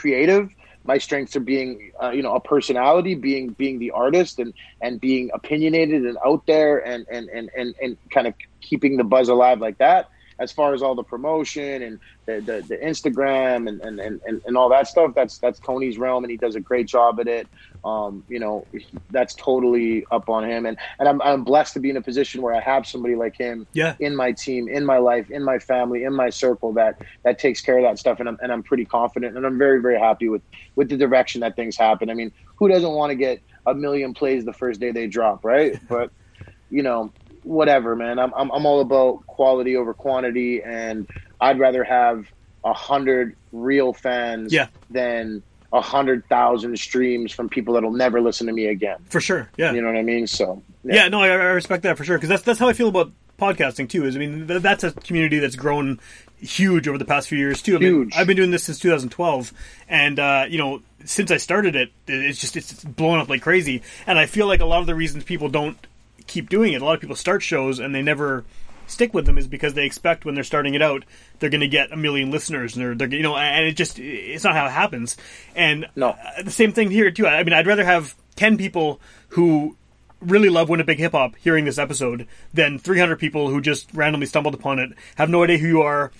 creative. 0.00 0.44
My 0.84 0.98
strengths 1.06 1.34
are 1.38 1.46
being, 1.54 1.70
uh, 2.02 2.12
you 2.16 2.22
know, 2.26 2.34
a 2.40 2.40
personality, 2.54 3.14
being 3.28 3.44
being 3.62 3.76
the 3.84 3.90
artist, 4.04 4.34
and 4.42 4.50
and 4.84 4.92
being 5.08 5.24
opinionated 5.38 6.00
and 6.08 6.16
out 6.28 6.42
there, 6.46 6.74
and 6.92 7.02
and 7.16 7.24
and 7.36 7.46
and, 7.60 7.68
and 7.82 7.92
kind 8.14 8.26
of 8.28 8.34
keeping 8.68 8.96
the 9.00 9.04
buzz 9.14 9.28
alive 9.28 9.60
like 9.66 9.78
that. 9.86 10.02
as 10.38 10.52
far 10.52 10.74
as 10.74 10.82
all 10.82 10.94
the 10.94 11.02
promotion 11.02 11.82
and 11.82 12.00
the 12.26 12.40
the, 12.40 12.64
the 12.68 12.76
Instagram 12.76 13.68
and, 13.68 13.80
and, 13.80 13.98
and, 14.00 14.42
and 14.46 14.56
all 14.56 14.68
that 14.68 14.86
stuff, 14.86 15.12
that's 15.14 15.38
that's 15.38 15.58
Tony's 15.60 15.98
realm, 15.98 16.24
and 16.24 16.30
he 16.30 16.36
does 16.36 16.54
a 16.54 16.60
great 16.60 16.86
job 16.86 17.18
at 17.20 17.28
it. 17.28 17.48
Um, 17.84 18.24
you 18.28 18.40
know, 18.40 18.66
that's 19.10 19.34
totally 19.36 20.04
up 20.10 20.28
on 20.28 20.44
him, 20.44 20.66
and 20.66 20.76
and 20.98 21.08
I'm 21.08 21.22
I'm 21.22 21.44
blessed 21.44 21.74
to 21.74 21.80
be 21.80 21.90
in 21.90 21.96
a 21.96 22.02
position 22.02 22.42
where 22.42 22.54
I 22.54 22.60
have 22.60 22.86
somebody 22.86 23.14
like 23.14 23.34
him 23.38 23.66
Yeah. 23.72 23.94
in 24.00 24.16
my 24.16 24.32
team, 24.32 24.68
in 24.68 24.84
my 24.84 24.98
life, 24.98 25.30
in 25.30 25.44
my 25.44 25.58
family, 25.58 26.02
in 26.04 26.12
my 26.14 26.28
circle 26.30 26.72
that 26.74 26.96
that 27.24 27.38
takes 27.38 27.60
care 27.60 27.78
of 27.78 27.84
that 27.84 27.98
stuff, 27.98 28.18
and 28.20 28.28
I'm 28.28 28.36
and 28.42 28.50
I'm 28.52 28.62
pretty 28.64 28.84
confident, 28.84 29.36
and 29.36 29.46
I'm 29.46 29.58
very 29.58 29.80
very 29.80 29.98
happy 29.98 30.28
with 30.28 30.42
with 30.76 30.88
the 30.88 30.96
direction 30.96 31.40
that 31.42 31.54
things 31.56 31.76
happen. 31.76 32.10
I 32.10 32.14
mean, 32.14 32.32
who 32.58 32.68
doesn't 32.68 32.92
want 32.92 33.10
to 33.10 33.16
get 33.16 33.40
a 33.66 33.74
million 33.74 34.12
plays 34.12 34.44
the 34.44 34.52
first 34.52 34.80
day 34.80 34.90
they 34.90 35.06
drop, 35.06 35.44
right? 35.44 35.78
But 35.88 36.10
you 36.68 36.82
know, 36.82 37.14
whatever, 37.42 37.94
man. 37.96 38.18
I'm 38.18 38.32
I'm, 38.36 38.50
I'm 38.50 38.66
all 38.66 38.80
about 38.80 39.24
quality 39.26 39.76
over 39.76 39.94
quantity, 39.94 40.62
and 40.62 41.06
I'd 41.40 41.58
rather 41.60 41.84
have 41.84 42.24
a 42.64 42.72
hundred 42.72 43.34
real 43.52 43.92
fans 43.94 44.52
Yeah. 44.52 44.66
than 44.90 45.44
a 45.72 45.80
hundred 45.80 46.26
thousand 46.28 46.78
streams 46.78 47.32
from 47.32 47.48
people 47.48 47.74
that'll 47.74 47.92
never 47.92 48.20
listen 48.20 48.46
to 48.46 48.52
me 48.52 48.66
again. 48.66 48.98
For 49.10 49.20
sure. 49.20 49.50
Yeah. 49.56 49.72
You 49.72 49.82
know 49.82 49.88
what 49.88 49.96
I 49.96 50.02
mean? 50.02 50.26
So 50.26 50.62
Yeah, 50.84 51.08
no, 51.08 51.20
I, 51.20 51.28
I 51.28 51.32
respect 51.32 51.82
that 51.82 51.96
for 51.96 52.04
sure 52.04 52.16
because 52.16 52.28
that's 52.28 52.42
that's 52.42 52.58
how 52.58 52.68
I 52.68 52.72
feel 52.72 52.88
about 52.88 53.12
podcasting 53.38 53.88
too. 53.88 54.04
Is 54.04 54.16
I 54.16 54.18
mean 54.18 54.46
th- 54.46 54.62
that's 54.62 54.84
a 54.84 54.92
community 54.92 55.38
that's 55.38 55.56
grown 55.56 56.00
huge 56.40 56.88
over 56.88 56.98
the 56.98 57.04
past 57.04 57.28
few 57.28 57.38
years 57.38 57.62
too. 57.62 57.76
I 57.76 57.78
mean, 57.78 57.88
Huge. 57.88 58.16
I've 58.16 58.26
been 58.26 58.36
doing 58.36 58.50
this 58.50 58.64
since 58.64 58.78
2012, 58.78 59.52
and 59.88 60.18
uh, 60.18 60.46
you 60.48 60.58
know 60.58 60.80
since 61.04 61.30
I 61.30 61.36
started 61.36 61.76
it, 61.76 61.90
it's 62.06 62.40
just 62.40 62.56
it's 62.56 62.84
blown 62.84 63.18
up 63.18 63.28
like 63.28 63.42
crazy. 63.42 63.82
And 64.06 64.18
I 64.18 64.26
feel 64.26 64.46
like 64.46 64.60
a 64.60 64.66
lot 64.66 64.80
of 64.80 64.86
the 64.86 64.94
reasons 64.94 65.24
people 65.24 65.48
don't 65.48 65.78
keep 66.26 66.48
doing 66.48 66.72
it, 66.72 66.82
a 66.82 66.84
lot 66.84 66.94
of 66.94 67.00
people 67.00 67.16
start 67.16 67.42
shows 67.42 67.78
and 67.78 67.94
they 67.94 68.02
never 68.02 68.44
stick 68.88 69.12
with 69.14 69.26
them 69.26 69.38
is 69.38 69.46
because 69.46 69.74
they 69.74 69.84
expect 69.86 70.24
when 70.24 70.34
they're 70.34 70.44
starting 70.44 70.74
it 70.74 70.82
out 70.82 71.04
they're 71.38 71.50
going 71.50 71.60
to 71.60 71.68
get 71.68 71.92
a 71.92 71.96
million 71.96 72.30
listeners 72.30 72.74
and 72.76 72.84
they're, 72.84 72.94
they're 72.94 73.16
you 73.18 73.22
know 73.22 73.36
and 73.36 73.66
it 73.66 73.76
just 73.76 73.98
it's 73.98 74.44
not 74.44 74.54
how 74.54 74.66
it 74.66 74.70
happens 74.70 75.16
and 75.54 75.86
No. 75.94 76.10
uh, 76.10 76.42
the 76.42 76.50
same 76.50 76.72
thing 76.72 76.90
here 76.90 77.10
too 77.10 77.26
i 77.26 77.42
mean 77.44 77.52
i'd 77.52 77.66
rather 77.66 77.84
have 77.84 78.14
10 78.36 78.56
people 78.56 79.00
who 79.30 79.76
really 80.20 80.48
love 80.48 80.68
Winnipeg 80.68 80.98
hip 80.98 81.12
hop 81.12 81.36
hearing 81.36 81.64
this 81.64 81.78
episode 81.78 82.26
than 82.52 82.78
300 82.78 83.18
people 83.20 83.48
who 83.50 83.60
just 83.60 83.88
randomly 83.94 84.26
stumbled 84.26 84.54
upon 84.54 84.80
it, 84.80 84.90
have 85.14 85.30
no 85.30 85.44
idea 85.44 85.58
who 85.58 85.68
you 85.68 85.82
are, 85.82 86.10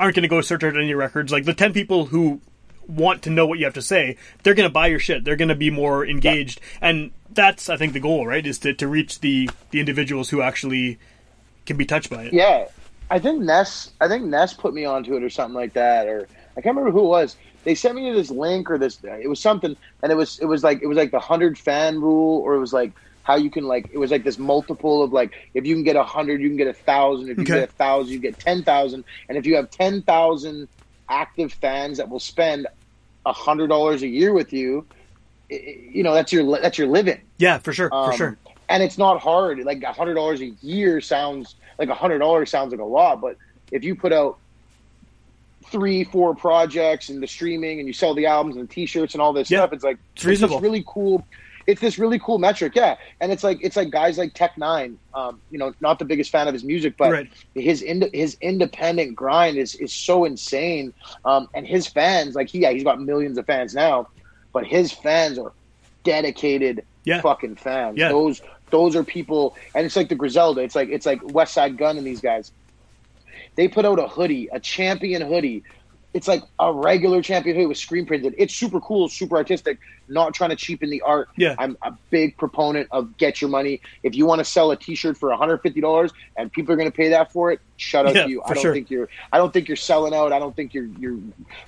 aren't 0.00 0.14
going 0.16 0.22
to 0.22 0.28
go 0.28 0.40
search 0.40 0.64
out 0.64 0.74
any 0.74 0.94
records. 0.94 1.30
Like 1.30 1.44
the 1.44 1.52
10 1.52 1.74
people 1.74 2.06
who 2.06 2.40
want 2.88 3.22
to 3.22 3.30
know 3.30 3.46
what 3.46 3.58
you 3.58 3.66
have 3.66 3.74
to 3.74 3.82
say, 3.82 4.16
they're 4.42 4.54
going 4.54 4.68
to 4.68 4.72
buy 4.72 4.86
your 4.86 4.98
shit. 4.98 5.24
They're 5.24 5.36
going 5.36 5.50
to 5.50 5.54
be 5.54 5.70
more 5.70 6.06
engaged. 6.06 6.60
And 6.80 7.10
that's, 7.30 7.68
I 7.68 7.76
think, 7.76 7.92
the 7.92 8.00
goal, 8.00 8.26
right? 8.26 8.46
Is 8.46 8.58
to, 8.60 8.72
to 8.72 8.88
reach 8.88 9.20
the, 9.20 9.50
the 9.70 9.80
individuals 9.80 10.30
who 10.30 10.40
actually 10.40 10.98
can 11.66 11.76
be 11.76 11.84
touched 11.84 12.10
by 12.10 12.24
it. 12.24 12.32
Yeah, 12.32 12.66
I 13.10 13.18
think 13.18 13.42
Ness. 13.42 13.92
I 14.00 14.08
think 14.08 14.24
Ness 14.24 14.54
put 14.54 14.74
me 14.74 14.84
onto 14.84 15.16
it 15.16 15.22
or 15.22 15.30
something 15.30 15.54
like 15.54 15.74
that, 15.74 16.06
or 16.06 16.28
I 16.56 16.60
can't 16.60 16.76
remember 16.76 16.90
who 16.90 17.04
it 17.04 17.08
was. 17.08 17.36
They 17.64 17.74
sent 17.74 17.94
me 17.94 18.10
to 18.10 18.16
this 18.16 18.30
link 18.30 18.70
or 18.70 18.78
this. 18.78 18.98
It 19.04 19.28
was 19.28 19.40
something, 19.40 19.76
and 20.02 20.12
it 20.12 20.16
was 20.16 20.38
it 20.40 20.46
was 20.46 20.64
like 20.64 20.82
it 20.82 20.86
was 20.86 20.96
like 20.96 21.10
the 21.10 21.20
hundred 21.20 21.58
fan 21.58 22.00
rule, 22.00 22.40
or 22.40 22.54
it 22.54 22.60
was 22.60 22.72
like 22.72 22.92
how 23.22 23.36
you 23.36 23.50
can 23.50 23.64
like 23.64 23.88
it 23.92 23.98
was 23.98 24.10
like 24.10 24.24
this 24.24 24.38
multiple 24.38 25.02
of 25.02 25.12
like 25.12 25.32
if 25.54 25.64
you 25.64 25.74
can 25.74 25.84
get 25.84 25.94
a 25.96 26.02
hundred, 26.02 26.40
you 26.40 26.48
can 26.48 26.56
get 26.56 26.66
a 26.66 26.72
thousand. 26.72 27.28
If 27.30 27.38
you 27.38 27.44
Okay. 27.44 27.54
get 27.60 27.68
a 27.68 27.72
thousand, 27.72 28.12
you 28.12 28.18
get 28.20 28.38
ten 28.38 28.64
thousand, 28.64 29.04
and 29.28 29.38
if 29.38 29.46
you 29.46 29.54
have 29.56 29.70
ten 29.70 30.02
thousand 30.02 30.68
active 31.08 31.52
fans 31.52 31.98
that 31.98 32.08
will 32.08 32.18
spend 32.20 32.66
a 33.24 33.32
hundred 33.32 33.68
dollars 33.68 34.02
a 34.02 34.08
year 34.08 34.32
with 34.32 34.52
you, 34.52 34.84
i- 35.50 35.54
i- 35.54 35.76
you 35.92 36.02
know 36.02 36.14
that's 36.14 36.32
your 36.32 36.58
that's 36.60 36.78
your 36.78 36.88
living. 36.88 37.20
Yeah, 37.38 37.58
for 37.58 37.72
sure, 37.72 37.90
for 37.90 37.96
Um, 37.96 38.12
sure. 38.16 38.38
And 38.72 38.82
it's 38.82 38.96
not 38.96 39.20
hard. 39.20 39.58
Like 39.60 39.82
a 39.82 39.92
hundred 39.92 40.14
dollars 40.14 40.40
a 40.40 40.46
year 40.62 41.00
sounds 41.02 41.56
like 41.78 41.90
a 41.90 41.94
hundred 41.94 42.18
dollars 42.20 42.50
sounds 42.50 42.72
like 42.72 42.80
a 42.80 42.84
lot, 42.84 43.20
but 43.20 43.36
if 43.70 43.84
you 43.84 43.94
put 43.94 44.12
out 44.12 44.38
three, 45.66 46.04
four 46.04 46.34
projects 46.34 47.08
and 47.08 47.22
the 47.22 47.26
streaming 47.26 47.78
and 47.78 47.86
you 47.86 47.92
sell 47.92 48.14
the 48.14 48.26
albums 48.26 48.56
and 48.56 48.68
the 48.68 48.72
t-shirts 48.72 49.14
and 49.14 49.22
all 49.22 49.32
this 49.32 49.50
Yeah. 49.50 49.60
stuff, 49.60 49.72
it's 49.72 49.84
like 49.84 49.98
It's 50.16 50.24
reasonable. 50.24 50.56
this 50.56 50.62
really 50.62 50.84
cool. 50.86 51.24
It's 51.66 51.80
this 51.80 51.98
really 51.98 52.18
cool 52.18 52.38
metric, 52.38 52.72
yeah. 52.74 52.96
And 53.20 53.30
it's 53.30 53.44
like 53.44 53.58
it's 53.62 53.76
like 53.76 53.90
guys 53.90 54.18
like 54.18 54.34
Tech 54.34 54.56
N9ne. 54.56 54.96
Um, 55.14 55.40
you 55.50 55.58
know, 55.58 55.72
not 55.80 55.98
the 55.98 56.04
biggest 56.04 56.30
fan 56.30 56.48
of 56.48 56.54
his 56.54 56.64
music, 56.64 56.94
but 56.96 57.12
Right. 57.12 57.28
his 57.54 57.82
ind- 57.82 58.10
his 58.12 58.36
independent 58.40 59.14
grind 59.14 59.56
is 59.58 59.74
is 59.76 59.92
so 59.92 60.24
insane. 60.24 60.92
Um, 61.24 61.48
and 61.54 61.66
his 61.66 61.86
fans, 61.86 62.34
like 62.34 62.48
he, 62.48 62.60
yeah, 62.60 62.70
he's 62.72 62.84
got 62.84 63.00
millions 63.00 63.36
of 63.38 63.46
fans 63.46 63.74
now, 63.74 64.08
but 64.52 64.66
his 64.66 64.90
fans 64.92 65.38
are 65.38 65.52
dedicated 66.02 66.84
Yeah. 67.04 67.20
fucking 67.20 67.56
fans. 67.56 67.96
Yeah. 67.96 68.08
Those 68.08 68.42
those 68.72 68.96
are 68.96 69.04
people, 69.04 69.54
and 69.76 69.86
it's 69.86 69.94
like 69.94 70.08
the 70.08 70.16
Griselda. 70.16 70.62
It's 70.62 70.74
like 70.74 70.88
it's 70.88 71.06
like 71.06 71.20
Westside 71.22 71.76
Gunn 71.76 71.96
and 71.98 72.04
these 72.06 72.20
guys. 72.20 72.50
They 73.54 73.68
put 73.68 73.84
out 73.84 73.98
a 74.00 74.08
hoodie, 74.08 74.48
a 74.50 74.58
champion 74.58 75.22
hoodie. 75.22 75.62
It's 76.14 76.26
like 76.28 76.42
a 76.58 76.72
regular 76.72 77.22
champion 77.22 77.54
hoodie 77.56 77.66
with 77.66 77.78
screen 77.78 78.04
printed. 78.06 78.34
It's 78.36 78.54
super 78.54 78.80
cool, 78.80 79.08
super 79.08 79.36
artistic. 79.36 79.78
Not 80.08 80.34
trying 80.34 80.50
to 80.50 80.56
cheapen 80.56 80.90
the 80.90 81.00
art. 81.02 81.28
Yeah. 81.36 81.54
I'm 81.58 81.76
a 81.82 81.92
big 82.10 82.36
proponent 82.36 82.88
of 82.90 83.16
get 83.16 83.40
your 83.40 83.48
money. 83.50 83.80
If 84.02 84.14
you 84.14 84.26
want 84.26 84.38
to 84.40 84.44
sell 84.44 84.70
a 84.72 84.76
T-shirt 84.76 85.16
for 85.16 85.28
150 85.30 85.80
dollars 85.80 86.12
and 86.36 86.52
people 86.52 86.72
are 86.72 86.76
going 86.76 86.90
to 86.90 86.96
pay 86.96 87.10
that 87.10 87.32
for 87.32 87.50
it, 87.52 87.60
shut 87.76 88.06
up 88.06 88.14
Yeah, 88.14 88.24
to 88.24 88.28
you. 88.30 88.42
I 88.44 88.52
don't 88.54 88.62
sure. 88.62 88.72
think 88.74 88.90
you're. 88.90 89.08
I 89.32 89.38
don't 89.38 89.52
think 89.52 89.68
you're 89.68 89.76
selling 89.76 90.14
out. 90.14 90.32
I 90.32 90.38
don't 90.38 90.54
think 90.56 90.74
you're 90.74 90.88
you're 90.98 91.18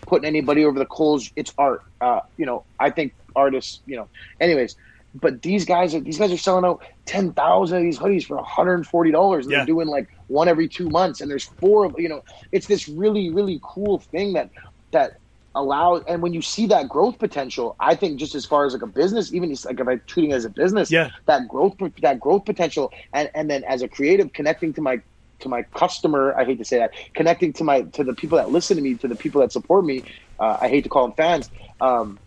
putting 0.02 0.26
anybody 0.26 0.64
over 0.64 0.78
the 0.78 0.86
coals. 0.86 1.30
It's 1.36 1.52
art. 1.56 1.82
Uh, 2.00 2.20
you 2.36 2.44
know, 2.46 2.64
I 2.80 2.90
think 2.90 3.14
artists. 3.36 3.80
You 3.86 3.96
know, 3.96 4.08
anyways. 4.40 4.76
But 5.14 5.42
these 5.42 5.64
guys 5.64 5.94
are 5.94 6.00
these 6.00 6.18
guys 6.18 6.32
are 6.32 6.36
selling 6.36 6.64
out 6.64 6.82
ten 7.06 7.32
thousand 7.32 7.78
of 7.78 7.84
these 7.84 7.98
hoodies 7.98 8.24
for 8.26 8.36
one 8.36 8.44
hundred 8.44 8.74
and 8.74 8.86
forty 8.86 9.10
dollars. 9.12 9.46
Yeah. 9.48 9.58
They're 9.58 9.66
doing 9.66 9.88
like 9.88 10.08
one 10.26 10.48
every 10.48 10.68
two 10.68 10.88
months, 10.88 11.20
and 11.20 11.30
there's 11.30 11.44
four 11.44 11.84
of 11.84 11.94
you 11.98 12.08
know. 12.08 12.22
It's 12.52 12.66
this 12.66 12.88
really 12.88 13.30
really 13.30 13.60
cool 13.62 14.00
thing 14.00 14.32
that 14.32 14.50
that 14.90 15.18
allows. 15.54 16.02
And 16.08 16.20
when 16.20 16.32
you 16.32 16.42
see 16.42 16.66
that 16.66 16.88
growth 16.88 17.18
potential, 17.18 17.76
I 17.78 17.94
think 17.94 18.18
just 18.18 18.34
as 18.34 18.44
far 18.44 18.66
as 18.66 18.72
like 18.72 18.82
a 18.82 18.88
business, 18.88 19.32
even 19.32 19.50
just 19.50 19.64
like 19.64 19.78
if 19.78 19.86
I'm 19.86 20.02
treating 20.06 20.32
it 20.32 20.34
as 20.34 20.44
a 20.44 20.50
business, 20.50 20.90
Yeah. 20.90 21.10
that 21.26 21.46
growth 21.48 21.74
that 22.02 22.18
growth 22.18 22.44
potential, 22.44 22.92
and 23.12 23.30
and 23.34 23.48
then 23.48 23.62
as 23.64 23.82
a 23.82 23.88
creative, 23.88 24.32
connecting 24.32 24.72
to 24.74 24.80
my 24.80 25.00
to 25.40 25.48
my 25.48 25.62
customer. 25.62 26.34
I 26.36 26.44
hate 26.44 26.58
to 26.58 26.64
say 26.64 26.78
that. 26.78 26.90
Connecting 27.14 27.52
to 27.54 27.64
my 27.64 27.82
to 27.82 28.02
the 28.02 28.14
people 28.14 28.36
that 28.38 28.50
listen 28.50 28.76
to 28.76 28.82
me, 28.82 28.94
to 28.96 29.08
the 29.08 29.16
people 29.16 29.40
that 29.42 29.52
support 29.52 29.84
me. 29.84 30.02
Uh, 30.40 30.58
I 30.60 30.68
hate 30.68 30.82
to 30.82 30.88
call 30.88 31.06
them 31.06 31.14
fans. 31.16 31.50
Um, 31.80 32.18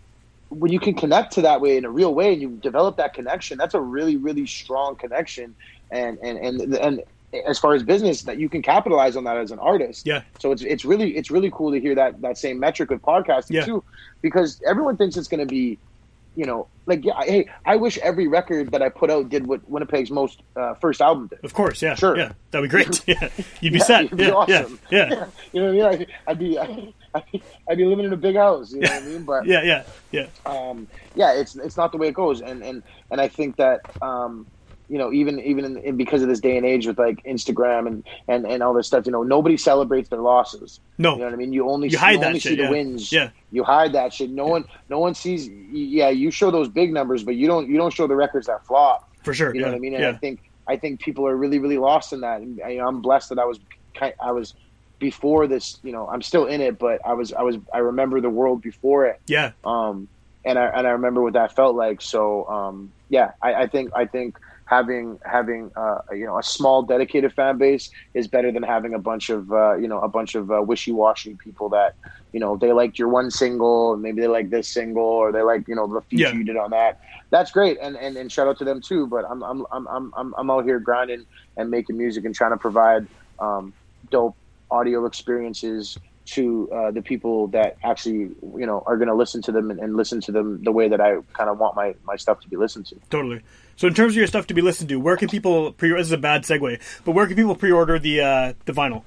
when 0.50 0.72
you 0.72 0.80
can 0.80 0.94
connect 0.94 1.32
to 1.34 1.42
that 1.42 1.60
way 1.60 1.76
in 1.76 1.84
a 1.84 1.90
real 1.90 2.14
way 2.14 2.32
and 2.32 2.40
you 2.42 2.48
develop 2.62 2.96
that 2.96 3.14
connection, 3.14 3.58
that's 3.58 3.74
a 3.74 3.80
really, 3.80 4.16
really 4.16 4.46
strong 4.46 4.96
connection. 4.96 5.54
And 5.90 6.18
and 6.18 6.38
and 6.38 6.74
and 6.74 7.02
as 7.46 7.58
far 7.58 7.74
as 7.74 7.82
business, 7.82 8.22
that 8.22 8.38
you 8.38 8.48
can 8.48 8.62
capitalize 8.62 9.14
on 9.16 9.24
that 9.24 9.36
as 9.36 9.50
an 9.50 9.58
artist. 9.58 10.06
Yeah. 10.06 10.22
So 10.38 10.52
it's 10.52 10.62
it's 10.62 10.84
really 10.84 11.16
it's 11.16 11.30
really 11.30 11.50
cool 11.50 11.72
to 11.72 11.80
hear 11.80 11.94
that 11.94 12.20
that 12.22 12.38
same 12.38 12.58
metric 12.58 12.90
with 12.90 13.02
podcasting 13.02 13.50
Yeah. 13.52 13.64
too, 13.66 13.84
because 14.22 14.60
everyone 14.66 14.96
thinks 14.96 15.16
it's 15.16 15.28
going 15.28 15.40
to 15.40 15.46
be, 15.46 15.78
you 16.36 16.46
know, 16.46 16.68
like 16.86 17.04
yeah, 17.04 17.20
hey, 17.22 17.48
I 17.66 17.76
wish 17.76 17.98
every 17.98 18.28
record 18.28 18.70
that 18.72 18.80
I 18.80 18.88
put 18.88 19.10
out 19.10 19.28
did 19.28 19.46
what 19.46 19.60
Winnipeg's 19.68 20.10
most 20.10 20.40
uh, 20.56 20.72
first 20.74 21.02
album 21.02 21.26
did. 21.26 21.44
Of 21.44 21.52
course, 21.52 21.82
yeah. 21.82 21.94
Sure. 21.94 22.16
Yeah, 22.16 22.32
that'd 22.50 22.68
be 22.68 22.70
great. 22.70 23.02
Yeah. 23.06 23.28
You'd 23.60 23.74
be 23.74 23.78
Yeah, 23.80 23.84
set. 23.84 24.04
it'd 24.06 24.16
be 24.16 24.24
yeah, 24.24 24.32
awesome. 24.32 24.78
yeah, 24.90 25.08
yeah. 25.10 25.26
You 25.52 25.60
know 25.62 25.74
what 25.84 25.94
I 25.94 25.98
mean? 25.98 26.06
I'd 26.26 26.38
be 26.38 26.58
I'd, 26.58 26.94
I'd 27.14 27.78
be 27.78 27.84
living 27.84 28.04
in 28.04 28.12
a 28.12 28.16
big 28.16 28.36
house. 28.36 28.72
You 28.72 28.80
know 28.80 28.90
what 28.90 29.02
I 29.02 29.06
mean? 29.06 29.24
But 29.24 29.46
Yeah, 29.46 29.62
yeah, 29.62 29.84
yeah. 30.12 30.26
um, 30.46 30.86
yeah, 31.14 31.32
it's 31.32 31.56
it's 31.56 31.76
not 31.76 31.92
the 31.92 31.98
way 31.98 32.08
it 32.08 32.14
goes, 32.14 32.40
and 32.40 32.62
and 32.62 32.82
and 33.10 33.20
I 33.20 33.28
think 33.28 33.56
that 33.56 33.80
um, 34.02 34.46
you 34.88 34.98
know 34.98 35.12
even 35.12 35.40
even 35.40 35.64
in, 35.64 35.76
in 35.78 35.96
because 35.96 36.22
of 36.22 36.28
this 36.28 36.40
day 36.40 36.56
and 36.56 36.66
age 36.66 36.86
with 36.86 36.98
like 36.98 37.22
Instagram 37.24 37.86
and 37.86 38.04
and 38.28 38.46
and 38.46 38.62
all 38.62 38.74
this 38.74 38.86
stuff, 38.86 39.06
you 39.06 39.12
know, 39.12 39.22
nobody 39.22 39.56
celebrates 39.56 40.08
their 40.08 40.20
losses. 40.20 40.80
No. 40.98 41.12
You 41.12 41.18
know 41.20 41.24
what 41.26 41.34
I 41.34 41.36
mean? 41.36 41.52
You 41.52 41.68
only 41.68 41.88
You 41.88 41.98
hide 41.98 42.20
you 42.20 42.24
only 42.24 42.38
shit, 42.40 42.50
see 42.50 42.56
the 42.56 42.64
yeah. 42.64 42.70
wins. 42.70 43.12
Yeah. 43.12 43.30
You 43.50 43.64
hide 43.64 43.92
that 43.94 44.12
shit. 44.12 44.30
No 44.30 44.46
one 44.46 44.64
no 44.88 44.98
one 44.98 45.14
sees. 45.14 45.48
Yeah, 45.48 46.10
you 46.10 46.30
show 46.30 46.50
those 46.50 46.68
big 46.68 46.92
numbers, 46.92 47.24
but 47.24 47.36
you 47.36 47.46
don't 47.46 47.68
you 47.68 47.76
don't 47.76 47.92
show 47.92 48.06
the 48.06 48.16
records 48.16 48.46
that 48.46 48.66
flop. 48.66 49.10
For 49.22 49.34
sure. 49.34 49.54
You 49.54 49.60
know 49.60 49.68
yeah, 49.68 49.72
what 49.72 49.76
I 49.76 49.80
mean? 49.80 49.94
And 49.94 50.02
yeah. 50.02 50.10
I 50.10 50.16
think 50.16 50.40
I 50.66 50.76
think 50.76 51.00
people 51.00 51.26
are 51.26 51.36
really 51.36 51.58
really 51.58 51.78
lost 51.78 52.12
in 52.12 52.20
that. 52.20 52.40
And 52.40 52.60
I, 52.64 52.78
I'm 52.78 53.00
blessed 53.00 53.30
that 53.30 53.38
I 53.38 53.44
was 53.44 53.58
I 54.20 54.32
was 54.32 54.54
before 54.98 55.46
this. 55.46 55.78
You 55.82 55.92
know, 55.92 56.08
I'm 56.08 56.22
still 56.22 56.46
in 56.46 56.60
it, 56.60 56.78
but 56.78 57.00
I 57.06 57.12
was 57.14 57.32
I 57.32 57.42
was 57.42 57.56
I 57.72 57.78
remember 57.78 58.20
the 58.20 58.30
world 58.30 58.62
before 58.62 59.06
it 59.06 59.20
yeah. 59.26 59.52
um, 59.64 60.08
and 60.44 60.58
I 60.58 60.66
and 60.66 60.86
I 60.86 60.90
remember 60.90 61.22
what 61.22 61.34
that 61.34 61.54
felt 61.54 61.74
like. 61.76 62.00
So 62.00 62.46
um, 62.48 62.92
yeah, 63.08 63.32
I, 63.42 63.54
I 63.54 63.66
think 63.66 63.90
I 63.94 64.04
think 64.06 64.38
having 64.64 65.18
having 65.24 65.70
uh, 65.76 65.98
you 66.12 66.26
know 66.26 66.38
a 66.38 66.42
small 66.42 66.82
dedicated 66.82 67.32
fan 67.32 67.58
base 67.58 67.90
is 68.14 68.28
better 68.28 68.52
than 68.52 68.62
having 68.62 68.94
a 68.94 68.98
bunch 68.98 69.30
of 69.30 69.50
uh, 69.52 69.74
you 69.76 69.88
know 69.88 70.00
a 70.00 70.08
bunch 70.08 70.34
of 70.34 70.50
uh, 70.50 70.60
wishy 70.62 70.92
washy 70.92 71.34
people 71.42 71.68
that 71.70 71.94
you 72.32 72.40
know 72.40 72.56
they 72.56 72.72
liked 72.72 72.98
your 72.98 73.08
one 73.08 73.30
single 73.30 73.94
and 73.94 74.02
maybe 74.02 74.20
they 74.20 74.26
like 74.28 74.50
this 74.50 74.68
single 74.68 75.02
or 75.02 75.32
they 75.32 75.42
like 75.42 75.66
you 75.68 75.74
know 75.74 75.86
the 75.86 76.00
feature 76.02 76.24
Yeah. 76.28 76.32
you 76.32 76.44
did 76.44 76.56
on 76.56 76.70
that. 76.70 77.00
That's 77.30 77.50
great, 77.50 77.76
and, 77.82 77.94
and, 77.96 78.16
and 78.16 78.32
shout 78.32 78.48
out 78.48 78.58
to 78.58 78.64
them 78.64 78.80
too. 78.80 79.06
But 79.06 79.24
I'm 79.30 79.42
I'm 79.42 79.66
I'm 79.70 79.86
I'm 79.88 80.12
I'm, 80.16 80.34
I'm 80.38 80.50
out 80.50 80.64
here 80.64 80.78
grinding 80.80 81.26
and 81.56 81.70
making 81.70 81.96
music 81.98 82.24
and 82.24 82.34
trying 82.34 82.52
to 82.52 82.56
provide 82.56 83.06
um, 83.38 83.72
dope 84.10 84.36
audio 84.70 85.06
experiences 85.06 85.98
to 86.26 86.70
uh, 86.70 86.90
the 86.90 87.00
people 87.00 87.46
that 87.48 87.78
actually 87.82 88.30
you 88.56 88.66
know 88.66 88.82
are 88.86 88.96
going 88.96 89.08
to 89.08 89.14
listen 89.14 89.40
to 89.42 89.52
them 89.52 89.70
and, 89.70 89.80
and 89.80 89.96
listen 89.96 90.20
to 90.20 90.32
them 90.32 90.62
the 90.62 90.72
way 90.72 90.88
that 90.88 91.00
I 91.00 91.16
kind 91.32 91.48
of 91.48 91.58
want 91.58 91.74
my, 91.74 91.94
my 92.04 92.16
stuff 92.16 92.40
to 92.40 92.48
be 92.48 92.56
listened 92.56 92.86
to. 92.86 92.96
Totally. 93.08 93.40
So 93.76 93.86
in 93.86 93.94
terms 93.94 94.12
of 94.12 94.16
your 94.16 94.26
stuff 94.26 94.46
to 94.48 94.54
be 94.54 94.60
listened 94.60 94.90
to, 94.90 94.96
where 95.00 95.16
can 95.16 95.28
people 95.28 95.72
pre? 95.72 95.90
This 95.90 96.06
is 96.06 96.12
a 96.12 96.18
bad 96.18 96.42
segue, 96.42 96.80
but 97.04 97.12
where 97.12 97.26
can 97.26 97.36
people 97.36 97.54
pre-order 97.54 97.98
the 97.98 98.20
uh, 98.20 98.52
the 98.66 98.72
vinyl? 98.72 99.04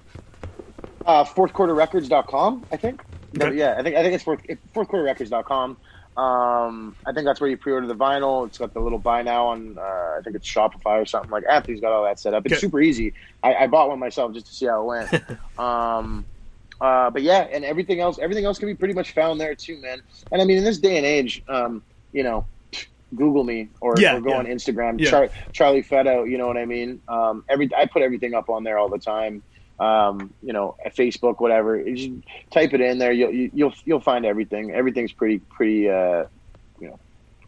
uh, 1.05 1.23
fourthquarterrecords.com, 1.23 2.65
I 2.71 2.77
think. 2.77 3.01
Okay. 3.39 3.57
Yeah, 3.57 3.75
I 3.77 3.83
think 3.83 3.95
I 3.95 4.01
think 4.01 4.13
it's 4.13 4.23
fourth 4.23 4.41
fourthquarterrecords.com. 4.75 5.77
Um, 6.17 6.95
I 7.05 7.13
think 7.13 7.25
that's 7.25 7.39
where 7.39 7.49
you 7.49 7.57
pre-order 7.57 7.87
the 7.87 7.95
vinyl. 7.95 8.45
It's 8.45 8.57
got 8.57 8.73
the 8.73 8.81
little 8.81 8.99
buy 8.99 9.21
now 9.21 9.47
on. 9.47 9.77
Uh, 9.77 9.81
I 9.81 10.19
think 10.23 10.35
it's 10.35 10.47
Shopify 10.47 11.01
or 11.01 11.05
something 11.05 11.31
like. 11.31 11.43
Anthony's 11.49 11.79
got 11.79 11.93
all 11.93 12.03
that 12.03 12.19
set 12.19 12.33
up. 12.33 12.45
It's 12.45 12.59
super 12.59 12.81
easy. 12.81 13.13
I, 13.43 13.55
I 13.55 13.67
bought 13.67 13.89
one 13.89 13.99
myself 13.99 14.33
just 14.33 14.47
to 14.47 14.53
see 14.53 14.65
how 14.65 14.81
it 14.81 14.85
went. 14.85 15.23
um, 15.59 16.25
uh, 16.81 17.09
but 17.11 17.21
yeah, 17.21 17.47
and 17.51 17.63
everything 17.63 17.99
else, 18.01 18.19
everything 18.19 18.43
else 18.45 18.59
can 18.59 18.67
be 18.67 18.75
pretty 18.75 18.93
much 18.93 19.13
found 19.13 19.39
there 19.39 19.55
too, 19.55 19.79
man. 19.81 20.01
And 20.31 20.41
I 20.41 20.45
mean, 20.45 20.57
in 20.57 20.63
this 20.63 20.79
day 20.79 20.97
and 20.97 21.05
age, 21.05 21.43
um, 21.47 21.81
you 22.11 22.23
know, 22.23 22.45
Google 23.15 23.43
me 23.43 23.69
or, 23.81 23.95
Yeah, 23.97 24.17
or 24.17 24.21
go 24.21 24.31
yeah. 24.31 24.37
on 24.37 24.45
Instagram, 24.45 24.99
Yeah. 24.99 25.09
Char- 25.09 25.29
Charlie 25.53 25.83
Fettah. 25.83 26.29
You 26.29 26.37
know 26.37 26.47
what 26.47 26.57
I 26.57 26.65
mean? 26.65 27.01
Um, 27.07 27.45
every 27.49 27.69
I 27.77 27.85
put 27.85 28.01
everything 28.01 28.33
up 28.33 28.49
on 28.49 28.63
there 28.63 28.77
all 28.77 28.89
the 28.89 28.99
time. 28.99 29.43
Um, 29.81 30.31
you 30.43 30.53
know, 30.53 30.75
Facebook, 30.95 31.39
whatever. 31.41 31.75
You 31.79 31.95
just 31.95 32.27
type 32.51 32.73
it 32.73 32.81
in 32.81 32.99
there. 32.99 33.11
You'll 33.11 33.31
you, 33.31 33.49
you'll 33.53 33.73
you'll 33.83 33.99
find 33.99 34.25
everything. 34.25 34.71
Everything's 34.71 35.11
pretty 35.11 35.39
pretty 35.39 35.89
uh, 35.89 36.25
you 36.79 36.87
know 36.89 36.99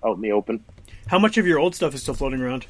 out 0.03 0.15
in 0.15 0.21
the 0.21 0.31
open. 0.31 0.63
How 1.07 1.19
much 1.19 1.37
of 1.37 1.45
your 1.45 1.59
old 1.59 1.75
stuff 1.75 1.93
is 1.93 2.01
still 2.01 2.15
floating 2.15 2.41
around? 2.41 2.65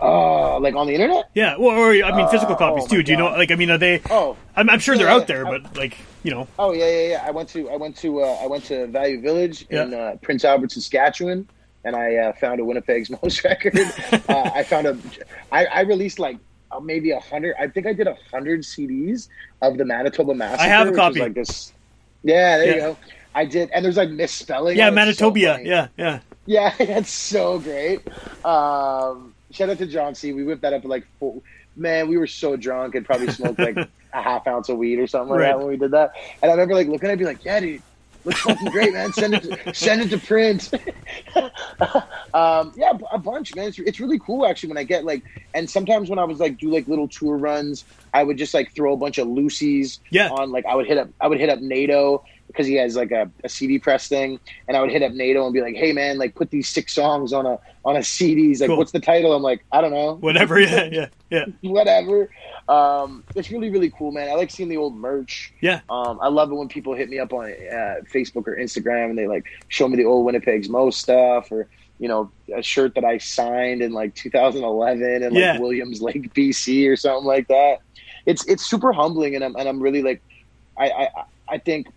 Uh, 0.00 0.58
like 0.60 0.74
on 0.74 0.86
the 0.86 0.94
internet? 0.94 1.28
Yeah, 1.34 1.56
well, 1.58 1.76
or 1.76 1.90
I 1.90 2.16
mean, 2.16 2.26
physical 2.28 2.54
Uh, 2.54 2.58
copies 2.58 2.84
oh 2.84 2.88
too. 2.88 3.02
Do 3.02 3.12
you 3.12 3.18
know? 3.18 3.26
Like, 3.32 3.50
I 3.50 3.54
mean, 3.56 3.70
are 3.70 3.76
they? 3.76 4.00
Oh, 4.08 4.34
I'm, 4.56 4.70
I'm 4.70 4.78
sure 4.78 4.96
they're 4.96 5.08
Yeah, 5.08 5.14
out 5.16 5.26
there, 5.26 5.46
I- 5.46 5.58
but 5.58 5.76
like, 5.76 5.98
you 6.22 6.30
know, 6.30 6.48
Oh 6.58 6.72
yeah, 6.72 6.88
yeah, 6.88 7.08
yeah. 7.08 7.24
I 7.26 7.30
went 7.30 7.50
to 7.50 7.68
I 7.68 7.76
went 7.76 7.96
to 7.98 8.22
uh, 8.22 8.38
I 8.42 8.46
went 8.46 8.64
to 8.66 8.86
Value 8.86 9.20
Village 9.20 9.66
in 9.68 9.92
uh, 9.92 10.16
Prince 10.22 10.44
Albert, 10.46 10.72
Saskatchewan, 10.72 11.46
and 11.84 11.94
I 11.96 12.14
uh, 12.16 12.32
found 12.34 12.60
a 12.60 12.64
Winnipeg's 12.64 13.10
Most 13.22 13.44
record. 13.44 13.76
uh, 13.76 14.50
I 14.54 14.62
found 14.62 14.86
a 14.86 14.96
I, 15.52 15.66
I 15.66 15.80
released 15.82 16.18
like 16.18 16.38
uh, 16.72 16.80
maybe 16.80 17.10
a 17.10 17.20
hundred. 17.20 17.54
I 17.58 17.68
think 17.68 17.86
I 17.86 17.92
did 17.92 18.06
a 18.06 18.16
hundred 18.30 18.60
CDs 18.60 19.28
of 19.62 19.78
the 19.78 19.84
Manitoba 19.84 20.34
Massacre. 20.34 20.62
I 20.62 20.66
have 20.66 20.88
a 20.88 20.92
copy. 20.92 21.20
like 21.20 21.34
this. 21.34 21.72
Yeah, 22.22 22.58
there 22.58 22.74
you 22.74 22.80
go. 22.80 22.96
I 23.34 23.44
did, 23.44 23.70
and 23.72 23.84
there's 23.84 23.96
like 23.96 24.10
misspelling. 24.10 24.76
yeah. 24.76 24.90
It's 25.08 25.18
so 25.18 25.34
yeah, 25.36 25.88
yeah. 25.96 26.20
Yeah, 26.46 26.74
that's 26.78 27.10
so 27.10 27.58
great. 27.60 28.00
Um, 28.44 29.34
shout 29.50 29.70
out 29.70 29.78
to 29.78 29.86
Jon-C. 29.86 30.32
We 30.32 30.42
whipped 30.44 30.62
that 30.62 30.72
up 30.72 30.82
at 30.84 30.88
like 30.90 31.06
four. 31.18 31.40
Man, 31.76 32.08
we 32.08 32.18
were 32.18 32.26
so 32.26 32.56
drunk 32.56 32.94
and 32.96 33.06
probably 33.06 33.30
smoked 33.30 33.58
like 33.60 33.76
a 34.12 34.22
half 34.22 34.46
ounce 34.48 34.68
of 34.68 34.76
weed 34.78 34.98
or 34.98 35.06
something 35.06 35.30
like 35.30 35.40
Right. 35.40 35.46
that 35.48 35.58
when 35.58 35.68
we 35.68 35.76
did 35.76 35.92
that. 35.92 36.12
And 36.42 36.50
I 36.50 36.54
remember 36.54 36.74
like 36.74 36.88
looking 36.88 37.08
at 37.08 37.14
it, 37.14 37.18
be 37.18 37.24
like, 37.24 37.44
"Yeah, 37.44 37.60
dude, 37.60 37.82
looks 38.24 38.40
fucking 38.40 38.70
great, 38.70 38.92
man. 38.92 39.12
Send 39.12 39.34
it, 39.34 39.42
to, 39.42 39.74
send 39.74 40.02
it 40.02 40.10
to 40.10 40.18
print." 40.18 40.70
um, 42.34 42.72
yeah, 42.76 42.92
a 43.12 43.18
bunch, 43.18 43.54
man. 43.54 43.68
It's, 43.68 43.78
it's 43.78 44.00
really 44.00 44.18
cool 44.18 44.46
actually 44.46 44.68
when 44.70 44.78
I 44.78 44.84
get 44.84 45.04
like, 45.04 45.22
and 45.54 45.68
sometimes 45.68 46.10
when 46.10 46.18
I 46.18 46.24
was 46.24 46.38
like 46.38 46.58
do 46.58 46.70
like 46.70 46.86
little 46.88 47.08
tour 47.08 47.36
runs, 47.36 47.84
I 48.14 48.22
would 48.22 48.36
just 48.38 48.54
like 48.54 48.72
throw 48.74 48.92
a 48.92 48.96
bunch 48.96 49.18
of 49.18 49.26
Lucy's 49.28 50.00
Yeah. 50.10 50.30
on 50.30 50.50
like 50.52 50.66
I 50.66 50.74
would 50.74 50.86
hit 50.86 50.98
up 50.98 51.08
I 51.20 51.28
would 51.28 51.38
hit 51.38 51.48
up 51.48 51.60
NATO 51.60 52.24
because 52.50 52.66
he 52.66 52.74
has 52.74 52.96
like 52.96 53.10
a, 53.12 53.30
a 53.44 53.48
CD 53.48 53.78
press 53.78 54.08
thing, 54.08 54.38
and 54.68 54.76
I 54.76 54.80
would 54.80 54.90
hit 54.90 55.02
up 55.02 55.12
NATO 55.12 55.44
and 55.44 55.54
be 55.54 55.60
like, 55.60 55.76
"Hey 55.76 55.92
man, 55.92 56.18
like 56.18 56.34
put 56.34 56.50
these 56.50 56.68
six 56.68 56.92
songs 56.94 57.32
on 57.32 57.46
a 57.46 57.58
on 57.84 57.96
a 57.96 58.02
CD." 58.02 58.48
He's 58.48 58.60
like, 58.60 58.68
Cool. 58.68 58.76
"What's 58.78 58.92
the 58.92 59.00
title?" 59.00 59.32
I'm 59.32 59.42
like, 59.42 59.64
"I 59.72 59.80
don't 59.80 59.92
know, 59.92 60.14
Whatever. 60.16 60.60
Yeah, 60.60 60.88
yeah, 60.90 61.06
yeah, 61.30 61.44
whatever." 61.70 62.28
Um, 62.68 63.24
it's 63.34 63.50
really 63.50 63.70
really 63.70 63.90
cool, 63.90 64.12
man. 64.12 64.28
I 64.28 64.34
like 64.34 64.50
seeing 64.50 64.68
the 64.68 64.76
old 64.76 64.96
merch. 64.96 65.52
yeah. 65.60 65.80
Um, 65.88 66.18
I 66.22 66.28
love 66.28 66.50
it 66.50 66.54
when 66.54 66.68
people 66.68 66.94
hit 66.94 67.08
me 67.08 67.18
up 67.18 67.32
on 67.32 67.44
uh, 67.50 68.00
Facebook 68.12 68.46
or 68.46 68.56
Instagram 68.56 69.10
and 69.10 69.18
they 69.18 69.26
like 69.26 69.46
show 69.68 69.88
me 69.88 69.96
the 69.96 70.04
old 70.04 70.24
Winnipeg's 70.26 70.68
Mo 70.68 70.90
stuff 70.90 71.50
or 71.50 71.68
you 71.98 72.08
know 72.08 72.30
a 72.54 72.62
shirt 72.62 72.94
that 72.94 73.04
I 73.04 73.18
signed 73.18 73.82
in 73.82 73.92
like 73.92 74.14
2011 74.14 75.02
and 75.22 75.22
like 75.24 75.32
Yeah. 75.34 75.58
Williams 75.58 76.00
Lake, 76.00 76.32
BC 76.34 76.88
or 76.88 76.96
something 76.96 77.26
like 77.26 77.48
that. 77.48 77.78
It's 78.26 78.44
it's 78.46 78.64
super 78.64 78.92
humbling 78.92 79.34
and 79.34 79.44
I'm 79.44 79.56
and 79.56 79.68
I'm 79.68 79.80
really 79.80 80.02
like 80.02 80.22
I 80.78 80.90
I, 80.90 81.08
I 81.48 81.58
think 81.58 81.88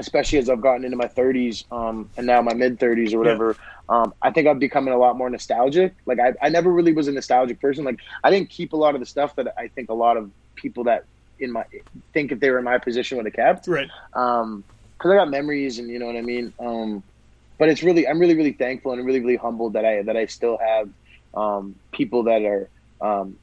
especially 0.00 0.38
as 0.38 0.48
I've 0.50 0.60
gotten 0.60 0.84
into 0.84 0.96
my 0.96 1.06
30s 1.08 1.64
um, 1.72 2.10
and 2.16 2.26
now 2.26 2.42
my 2.42 2.54
mid 2.54 2.78
30s 2.80 3.14
or 3.14 3.18
whatever. 3.18 3.56
Um, 3.88 4.14
I 4.22 4.30
think 4.30 4.48
I'm 4.48 4.58
becoming 4.58 4.94
a 4.94 4.98
lot 4.98 5.16
more 5.16 5.30
nostalgic. 5.30 5.94
Like 6.06 6.18
I, 6.20 6.34
I 6.42 6.48
never 6.48 6.72
really 6.72 6.92
was 6.92 7.08
a 7.08 7.12
nostalgic 7.12 7.60
person. 7.60 7.84
Like 7.84 7.98
I 8.24 8.30
didn't 8.30 8.50
keep 8.50 8.72
a 8.72 8.76
lot 8.76 8.94
of 8.94 9.00
the 9.00 9.06
stuff 9.06 9.36
that 9.36 9.48
I 9.58 9.68
think 9.68 9.90
a 9.90 9.94
lot 9.94 10.16
of 10.16 10.30
people 10.56 10.84
that 10.84 11.04
in 11.38 11.52
my 11.52 11.64
think 12.12 12.32
if 12.32 12.40
they 12.40 12.50
were 12.50 12.58
in 12.58 12.64
my 12.64 12.78
position 12.78 13.16
would 13.16 13.26
have 13.26 13.34
kept 13.34 13.66
Right. 13.66 13.88
um 14.14 14.64
because 14.98 15.12
i 15.12 15.16
got 15.16 15.30
memories 15.30 15.78
and 15.78 15.88
you 15.88 15.98
know 15.98 16.06
what 16.06 16.16
i 16.16 16.20
mean 16.20 16.52
um 16.60 17.02
but 17.58 17.68
it's 17.70 17.82
really 17.82 18.06
i'm 18.06 18.18
really 18.18 18.36
really 18.36 18.52
thankful 18.52 18.92
and 18.92 19.04
really 19.06 19.20
really 19.20 19.36
humbled 19.36 19.72
that 19.72 19.84
i 19.86 20.02
that 20.02 20.16
i 20.16 20.26
still 20.26 20.58
have 20.58 20.90
um 21.34 21.76
people 21.92 22.24
that 22.24 22.42
are 22.42 22.70
um 23.00 23.38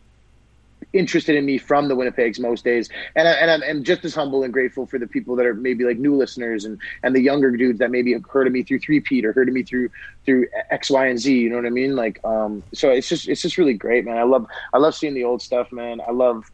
interested 0.94 1.36
in 1.36 1.46
me 1.46 1.58
from 1.58 1.88
the 1.88 1.96
winnipegs 1.96 2.40
most 2.40 2.64
days. 2.64 2.90
And, 3.16 3.28
I, 3.28 3.32
and 3.34 3.52
I'm, 3.52 3.64
I'm 3.64 3.84
just 3.84 4.06
as 4.06 4.16
humble 4.16 4.44
and 4.44 4.54
grateful 4.54 4.86
for 4.86 4.98
the 4.98 5.08
people 5.08 5.36
that 5.36 5.46
are 5.46 5.54
maybe 5.54 5.84
like 5.84 5.98
new 5.98 6.16
listeners 6.16 6.66
and 6.66 6.80
and 7.04 7.16
the 7.16 7.22
younger 7.22 7.52
dudes 7.52 7.80
that 7.80 7.92
maybe 7.92 8.14
have 8.14 8.24
heard 8.26 8.48
of 8.48 8.54
me 8.54 8.64
through 8.64 8.80
three 8.80 9.00
Pete 9.00 9.26
or 9.26 9.34
heard 9.34 9.48
of 9.48 9.54
me 9.54 9.64
through 9.64 9.90
through 10.26 10.48
x 10.72 10.90
y 10.90 11.08
and 11.08 11.20
z 11.20 11.38
you 11.38 11.50
know 11.50 11.58
what 11.58 11.66
i 11.66 11.70
mean? 11.70 11.96
Like 11.96 12.20
um 12.24 12.64
so 12.74 12.90
it's 12.90 13.10
just 13.10 13.28
it's 13.28 13.42
just 13.42 13.58
really 13.58 13.74
great 13.74 14.06
man. 14.06 14.18
I 14.18 14.24
love 14.24 14.46
i 14.74 14.78
love 14.78 14.96
seeing 14.96 15.14
the 15.14 15.24
old 15.24 15.42
stuff 15.42 15.72
man. 15.72 16.02
I 16.08 16.12
love 16.12 16.50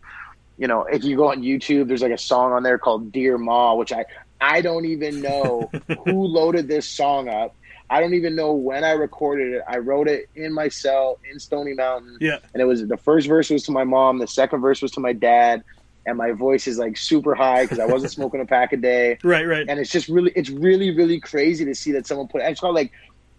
you 0.58 0.68
know, 0.68 0.84
if 0.84 1.04
you 1.04 1.16
go 1.16 1.32
on 1.32 1.42
YouTube, 1.42 1.88
there's 1.88 2.04
like 2.04 2.12
a 2.12 2.18
song 2.18 2.54
on 2.54 2.64
there 2.64 2.78
called 2.78 3.12
"Dear 3.12 3.38
Ma," 3.38 3.74
which 3.74 3.92
I 3.92 4.06
I 4.40 4.62
don't 4.62 4.86
even 4.86 5.22
know 5.22 5.72
who 6.06 6.26
loaded 6.26 6.68
this 6.68 6.88
song 6.88 7.28
up. 7.28 7.56
I 7.90 8.00
don't 8.00 8.14
even 8.14 8.36
know 8.36 8.54
when 8.54 8.84
I 8.84 8.92
recorded 8.92 9.54
it. 9.54 9.62
I 9.68 9.78
wrote 9.78 10.08
it 10.08 10.30
in 10.36 10.54
my 10.54 10.68
cell 10.70 11.20
in 11.32 11.40
Stony 11.40 11.74
Mountain, 11.74 12.18
Yeah. 12.22 12.38
and 12.54 12.62
it 12.62 12.66
was 12.66 12.86
the 12.88 12.98
first 12.98 13.28
verse 13.28 13.50
was 13.50 13.64
to 13.64 13.72
my 13.72 13.84
mom, 13.84 14.18
the 14.20 14.28
second 14.28 14.62
verse 14.62 14.82
was 14.82 14.92
to 14.92 15.00
my 15.00 15.14
dad, 15.14 15.64
and 16.06 16.18
my 16.18 16.32
voice 16.32 16.68
is 16.68 16.78
like 16.80 16.98
super 16.98 17.36
high 17.36 17.64
because 17.64 17.80
I 17.80 17.86
wasn't 17.86 18.12
smoking 18.18 18.42
a 18.42 18.46
pack 18.46 18.74
a 18.74 18.78
day, 18.78 19.18
Right. 19.24 19.46
Right. 19.46 19.66
and 19.70 19.80
it's 19.80 19.92
just 19.92 20.08
really 20.10 20.32
it's 20.36 20.50
really 20.50 20.92
really 20.96 21.20
crazy 21.20 21.66
to 21.66 21.76
see 21.76 21.92
that 21.94 22.08
someone 22.08 22.28
put. 22.28 22.42
It's 22.42 22.60
got 22.62 22.74
like. 22.74 22.92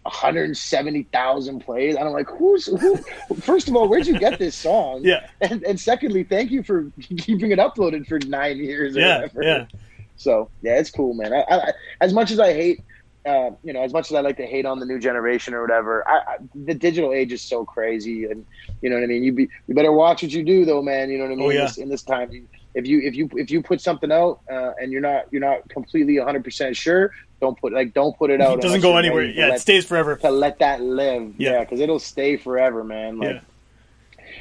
170,000 0.07 1.61
plays. 1.61 1.95
And 1.95 2.05
I'm 2.07 2.13
like, 2.13 2.29
who's 2.29 2.67
who? 2.67 2.97
First 3.41 3.69
of 3.69 3.77
all, 3.77 3.89
where'd 3.89 4.07
you 4.07 4.19
get 4.19 4.39
this 4.39 4.55
song? 4.55 5.01
Yeah. 5.03 5.27
And, 5.41 5.63
and 5.65 5.81
secondly, 5.81 6.25
thank 6.25 6.51
you 6.51 6.63
for 6.63 6.91
keeping 7.19 7.51
it 7.53 7.59
uploaded 7.59 8.07
for 8.07 8.19
nine 8.21 8.59
years. 8.59 8.97
Or 8.97 9.01
Yeah. 9.01 9.15
whatever. 9.23 9.43
Yeah. 9.43 9.67
So 10.17 10.51
yeah, 10.63 10.79
it's 10.79 10.91
cool, 10.91 11.15
man. 11.15 11.33
I, 11.33 11.45
I, 11.51 11.73
as 12.01 12.13
much 12.13 12.31
as 12.31 12.39
I 12.39 12.53
hate, 12.53 12.83
uh, 13.27 13.51
you 13.63 13.73
know, 13.73 13.83
as 13.83 13.93
much 13.93 14.11
as 14.11 14.15
I 14.15 14.21
like 14.21 14.37
to 14.37 14.47
hate 14.47 14.67
on 14.67 14.81
the 14.81 14.87
new 14.87 14.99
generation 14.99 15.55
or 15.55 15.63
whatever, 15.63 16.07
I, 16.07 16.17
I, 16.17 16.37
the 16.55 16.75
digital 16.75 17.13
age 17.13 17.33
is 17.33 17.43
so 17.43 17.65
crazy, 17.65 18.25
and 18.25 18.45
you 18.83 18.91
know 18.91 18.97
what 18.97 19.05
I 19.05 19.07
mean. 19.07 19.25
You 19.25 19.33
be, 19.33 19.49
you 19.67 19.75
better 19.75 19.93
watch 19.93 20.23
what 20.23 20.33
you 20.33 20.45
do, 20.45 20.65
though, 20.65 20.83
man. 20.83 21.11
You 21.11 21.19
know 21.19 21.25
what 21.25 21.33
I 21.33 21.37
mean. 21.37 21.47
Oh, 21.47 21.51
yeah. 21.51 21.61
in, 21.61 21.67
this, 21.67 21.77
in 21.79 21.89
this 21.89 22.03
time, 22.03 22.49
if 22.75 22.87
you 22.87 23.01
if 23.01 23.15
you 23.15 23.31
if 23.33 23.51
you 23.51 23.63
put 23.63 23.81
something 23.81 24.13
out 24.13 24.41
uh, 24.51 24.73
and 24.81 24.93
you're 24.93 25.01
not 25.01 25.25
you're 25.33 25.41
not 25.41 25.69
completely 25.69 26.19
100 26.19 26.45
percent 26.45 26.77
sure, 26.77 27.13
don't 27.41 27.59
put 27.59 27.73
like 27.73 27.95
don't 27.95 28.17
put 28.19 28.31
it 28.31 28.41
out. 28.41 28.59
It 28.59 28.63
doesn't 28.63 28.81
go 28.81 28.97
anywhere. 28.97 29.25
Yeah. 29.25 29.55
It 29.55 29.61
stays 29.61 29.85
forever. 29.87 30.17
to 30.17 30.31
let 30.31 30.59
that 30.59 30.81
live. 30.83 31.35
Yeah. 31.39 31.53
Yeah, 31.53 31.61
because 31.61 31.81
it'll 31.81 31.99
stay 31.99 32.37
forever, 32.37 32.85
man. 32.85 33.19
Like, 33.19 33.37
Yeah. 33.37 33.41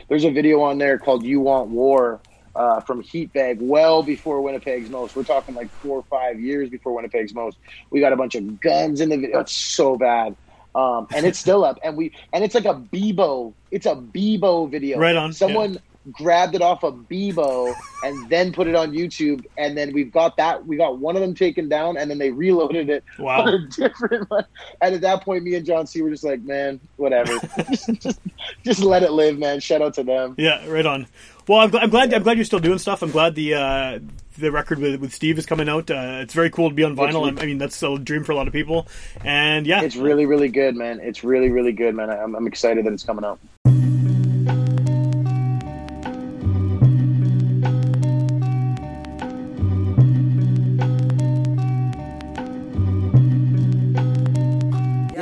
there's 0.09 0.23
a 0.25 0.31
video 0.31 0.61
on 0.61 0.77
there 0.77 0.97
called 0.97 1.23
"You 1.23 1.39
Want 1.39 1.69
War" 1.69 2.19
uh, 2.55 2.79
from 2.81 3.03
Heatbag, 3.03 3.57
well 3.59 4.03
before 4.03 4.41
Winnipeg's 4.41 4.89
Most. 4.89 5.15
We're 5.15 5.23
talking 5.23 5.55
like 5.55 5.69
four 5.69 5.97
or 5.99 6.03
five 6.03 6.39
years 6.39 6.69
before 6.69 6.93
Winnipeg's 6.93 7.33
Most. 7.33 7.57
We 7.89 7.99
got 7.99 8.13
a 8.13 8.15
bunch 8.15 8.35
of 8.35 8.61
guns 8.61 9.01
in 9.01 9.09
the 9.09 9.17
video. 9.17 9.39
It's 9.39 9.53
so 9.53 9.95
bad. 9.97 10.35
Um, 10.75 11.07
and 11.15 11.25
it's 11.25 11.37
still 11.37 11.63
up, 11.63 11.77
and 11.83 11.95
we 11.95 12.11
and 12.33 12.43
it's 12.43 12.55
like 12.55 12.65
a 12.65 12.73
Bebo. 12.73 13.53
It's 13.69 13.85
a 13.85 13.95
Bebo 13.95 14.69
video. 14.69 14.97
Right 14.97 15.15
on, 15.15 15.31
Someone 15.31 15.79
grabbed 16.11 16.53
it 16.55 16.61
off 16.61 16.83
of 16.83 16.95
Bebo 17.09 17.73
and 18.03 18.29
then 18.29 18.51
put 18.51 18.67
it 18.67 18.75
on 18.75 18.91
YouTube, 18.91 19.45
and 19.57 19.77
then 19.77 19.93
we've 19.93 20.11
got 20.11 20.35
that. 20.37 20.65
We 20.65 20.75
got 20.75 20.97
one 20.97 21.15
of 21.15 21.21
them 21.21 21.33
taken 21.35 21.69
down, 21.69 21.95
and 21.97 22.09
then 22.09 22.17
they 22.17 22.31
reloaded 22.31 22.89
it 22.89 23.03
Wow. 23.19 23.45
a 23.45 23.59
different 23.69 24.29
one. 24.29 24.45
And 24.81 24.95
at 24.95 25.01
that 25.01 25.23
point, 25.23 25.43
me 25.43 25.55
and 25.55 25.65
Jon-C 25.65 26.01
were 26.01 26.09
just 26.09 26.23
like, 26.23 26.41
man, 26.41 26.79
whatever. 26.97 27.39
just, 27.71 28.19
just 28.65 28.79
let 28.81 29.03
it 29.03 29.11
live, 29.11 29.37
man. 29.39 29.59
Shout 29.59 29.81
out 29.81 29.93
to 29.93 30.03
them. 30.03 30.35
Yeah, 30.37 30.65
right 30.67 30.85
on. 30.85 31.07
Well, 31.47 31.59
I'm, 31.59 31.71
gl- 31.71 31.79
I'm 31.81 31.89
glad. 31.89 32.13
I'm 32.13 32.23
glad 32.23 32.37
you're 32.37 32.45
still 32.45 32.59
doing 32.59 32.79
stuff. 32.79 33.01
I'm 33.01 33.11
glad 33.11 33.35
the 33.35 33.53
uh, 33.55 33.99
the 34.37 34.51
record 34.51 34.79
with, 34.79 34.99
with 35.01 35.13
Steve 35.13 35.37
is 35.37 35.45
coming 35.45 35.67
out. 35.69 35.91
Uh, 35.91 36.19
it's 36.21 36.33
very 36.33 36.49
cool 36.49 36.69
to 36.69 36.75
be 36.75 36.83
on 36.83 36.95
vinyl. 36.95 37.27
It's- 37.27 37.43
I 37.43 37.45
mean, 37.45 37.57
that's 37.57 37.81
a 37.83 37.97
dream 37.97 38.23
for 38.23 38.31
a 38.31 38.35
lot 38.35 38.47
of 38.47 38.53
people. 38.53 38.87
And 39.23 39.67
yeah, 39.67 39.81
It's 39.81 39.95
really, 39.95 40.25
really 40.25 40.47
good, 40.49 40.75
man. 40.75 40.99
It's 41.01 41.23
really, 41.23 41.49
really 41.49 41.73
good, 41.73 41.93
man. 41.95 42.09
I'm, 42.09 42.35
I'm 42.35 42.47
excited 42.47 42.85
that 42.85 42.93
it's 42.93 43.03
coming 43.03 43.25
out. 43.25 43.39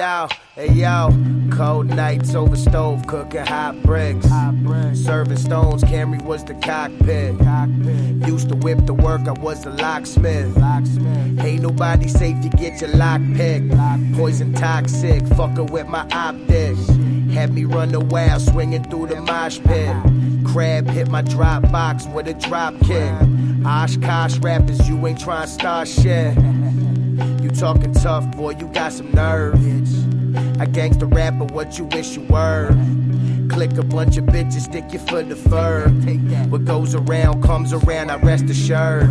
Yo, 0.02 0.28
hey 0.56 0.72
yo, 0.72 1.10
cold 1.52 1.86
nights 1.86 2.34
over 2.34 2.56
stove 2.56 3.06
cooking 3.06 3.46
hot 3.46 3.80
bricks. 3.84 4.26
Serving 5.00 5.38
stones, 5.38 5.84
Camry 5.84 6.20
was 6.24 6.44
the 6.44 6.56
cockpit. 6.56 7.36
Used 8.28 8.50
to 8.50 8.56
whip 8.56 8.84
the 8.88 8.96
work, 8.96 9.28
I 9.28 9.34
was 9.34 9.64
the 9.64 9.70
locksmith. 9.70 10.58
Ain't 11.46 11.62
nobody 11.62 12.08
safe 12.08 12.42
to 12.42 12.50
get 12.50 12.82
your 12.82 12.90
lock 12.96 13.22
picked. 13.36 13.70
Poison 14.16 14.54
toxic, 14.54 15.22
fucker 15.38 15.70
with 15.70 15.88
my 15.88 16.08
optics. 16.12 16.88
Had 17.32 17.54
me 17.54 17.66
run 17.66 17.92
the 17.92 18.00
wild, 18.00 18.42
swinging 18.42 18.84
through 18.86 19.06
the 19.06 19.22
mosh 19.22 19.60
pit. 19.60 19.96
crab 20.52 20.88
hit 20.88 21.10
my 21.10 21.22
drop 21.22 21.72
box 21.72 22.08
with 22.08 22.28
a 22.28 22.34
drop 22.34 22.74
kick. 22.80 23.14
Oshkosh 23.64 24.40
rappers, 24.40 24.90
you 24.90 25.06
ain't 25.06 25.20
trying 25.20 25.46
to 25.46 25.54
start 25.54 25.88
shit. 25.88 26.36
Talking 27.58 27.94
tough, 27.94 28.26
boy, 28.36 28.52
you 28.52 28.68
got 28.68 28.92
some 28.92 29.12
nerve. 29.12 29.56
I 30.60 30.66
gangsta 30.66 31.14
rapper, 31.14 31.46
what 31.46 31.78
you 31.78 31.86
wish 31.86 32.16
you 32.16 32.22
were. 32.24 32.76
Click 33.50 33.78
a 33.78 33.84
bunch 33.84 34.18
of 34.18 34.26
bitches, 34.26 34.62
stick 34.62 34.86
your 34.92 35.02
foot 35.02 35.30
to 35.30 35.36
the 35.36 35.50
fur. 35.50 35.90
What 36.50 36.66
goes 36.66 36.96
around 36.96 37.44
comes 37.44 37.74
around, 37.74 38.10
I 38.10 38.16
rest 38.18 38.46
assured. 38.46 39.10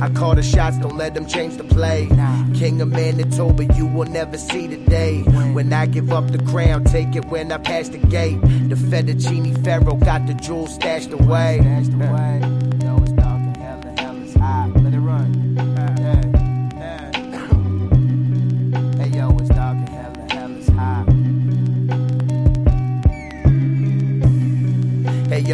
I 0.00 0.10
call 0.14 0.34
the 0.34 0.42
shots, 0.42 0.78
don't 0.78 0.96
let 0.96 1.14
them 1.14 1.26
change 1.26 1.56
the 1.56 1.64
play. 1.64 2.08
King 2.54 2.80
of 2.80 2.88
Manitoba, 2.88 3.66
you 3.74 3.86
will 3.86 4.08
never 4.08 4.36
see 4.36 4.66
the 4.66 4.78
day. 4.88 5.20
When 5.52 5.72
I 5.72 5.86
give 5.86 6.12
up 6.12 6.32
the 6.32 6.42
crown, 6.44 6.84
take 6.84 7.14
it 7.14 7.26
when 7.26 7.52
I 7.52 7.58
pass 7.58 7.88
the 7.88 7.98
gate. 7.98 8.40
The 8.40 8.74
fettuccine 8.74 9.62
pharaoh 9.62 9.96
got 9.96 10.26
the 10.26 10.34
jewels 10.34 10.74
stashed 10.74 11.12
away. 11.12 11.60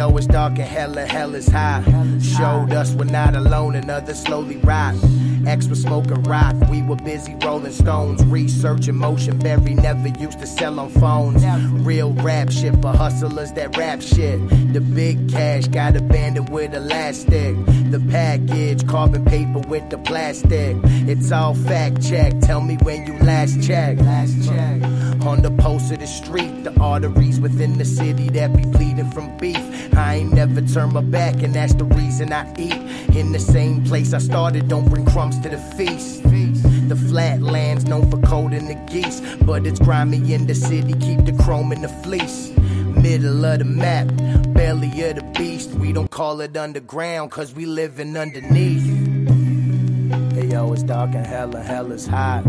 Yo, 0.01 0.17
it's 0.17 0.25
dark 0.25 0.57
and 0.57 0.67
hella, 0.67 1.05
hell 1.05 1.35
is 1.35 1.47
high. 1.47 1.83
Showed 2.19 2.73
us 2.73 2.93
we're 2.93 3.05
not 3.05 3.35
alone 3.35 3.75
and 3.75 3.89
others 3.91 4.19
slowly 4.23 4.57
rock. 4.57 4.95
X 5.47 5.67
was 5.67 5.81
smoking 5.81 6.21
rock, 6.23 6.55
we 6.69 6.81
were 6.81 6.95
busy 6.95 7.35
rolling 7.43 7.71
stones. 7.71 8.23
Researching 8.25 8.95
motion, 8.95 9.37
Berry 9.39 9.73
never 9.73 10.07
used 10.07 10.39
to 10.39 10.47
sell 10.47 10.79
on 10.79 10.89
phones. 10.89 11.43
Real 11.85 12.13
rap 12.13 12.51
shit 12.51 12.79
for 12.81 12.91
hustlers 12.91 13.51
that 13.53 13.75
rap 13.77 14.01
shit. 14.01 14.39
The 14.73 14.81
big 14.81 15.29
cash 15.29 15.67
got 15.67 15.95
abandoned 15.95 16.49
with 16.49 16.73
elastic. 16.73 17.55
The 17.91 18.05
package, 18.09 18.87
carbon 18.87 19.25
paper 19.25 19.59
with 19.67 19.89
the 19.89 19.97
plastic. 19.97 20.77
It's 20.83 21.31
all 21.31 21.55
fact 21.55 22.07
check. 22.07 22.39
Tell 22.41 22.61
me 22.61 22.77
when 22.83 23.05
you 23.05 23.17
last 23.19 23.61
check. 23.61 23.99
Last 23.99 24.47
check. 24.47 24.81
Uh, 24.83 25.27
on 25.27 25.41
the 25.41 25.51
post 25.51 25.91
of 25.91 25.99
the 25.99 26.07
street, 26.07 26.63
the 26.63 26.73
arteries 26.79 27.39
within 27.39 27.77
the 27.77 27.85
city 27.85 28.29
that 28.29 28.55
be 28.55 28.63
bleeding 28.63 29.09
from 29.11 29.35
beef. 29.37 29.57
I 29.93 30.15
ain't 30.15 30.33
never 30.33 30.61
turned 30.61 30.93
my 30.93 31.01
back, 31.01 31.41
and 31.43 31.53
that's 31.53 31.73
the 31.73 31.85
reason 31.85 32.31
I 32.31 32.51
eat. 32.57 32.73
In 33.15 33.31
the 33.31 33.39
same 33.39 33.83
place 33.83 34.13
I 34.13 34.19
started, 34.19 34.67
don't 34.67 34.87
bring 34.89 35.05
crumbs 35.05 35.30
to 35.39 35.49
the 35.49 35.57
feast. 35.75 36.23
The 36.91 36.95
flatlands 36.95 37.85
known 37.85 38.11
for 38.11 38.17
cold 38.17 38.51
and 38.51 38.67
the 38.67 38.75
geese, 38.91 39.21
but 39.45 39.65
it's 39.65 39.79
grimy 39.79 40.33
in 40.33 40.45
the 40.45 40.53
city, 40.53 40.91
keep 40.93 41.23
the 41.23 41.31
chrome 41.41 41.71
in 41.71 41.81
the 41.81 41.87
fleece. 41.87 42.51
Middle 42.57 43.45
of 43.45 43.59
the 43.59 43.65
map, 43.65 44.07
belly 44.53 44.89
of 45.03 45.15
the 45.15 45.23
beast. 45.37 45.71
We 45.71 45.93
don't 45.93 46.11
call 46.11 46.41
it 46.41 46.57
underground, 46.57 47.31
cause 47.31 47.53
we 47.53 47.65
living 47.65 48.17
underneath. 48.17 48.83
Hey 50.33 50.47
yo, 50.47 50.73
it's 50.73 50.83
dark 50.83 51.15
and 51.15 51.25
hella, 51.25 51.61
hell 51.61 51.93
is 51.93 52.05
hot. 52.05 52.43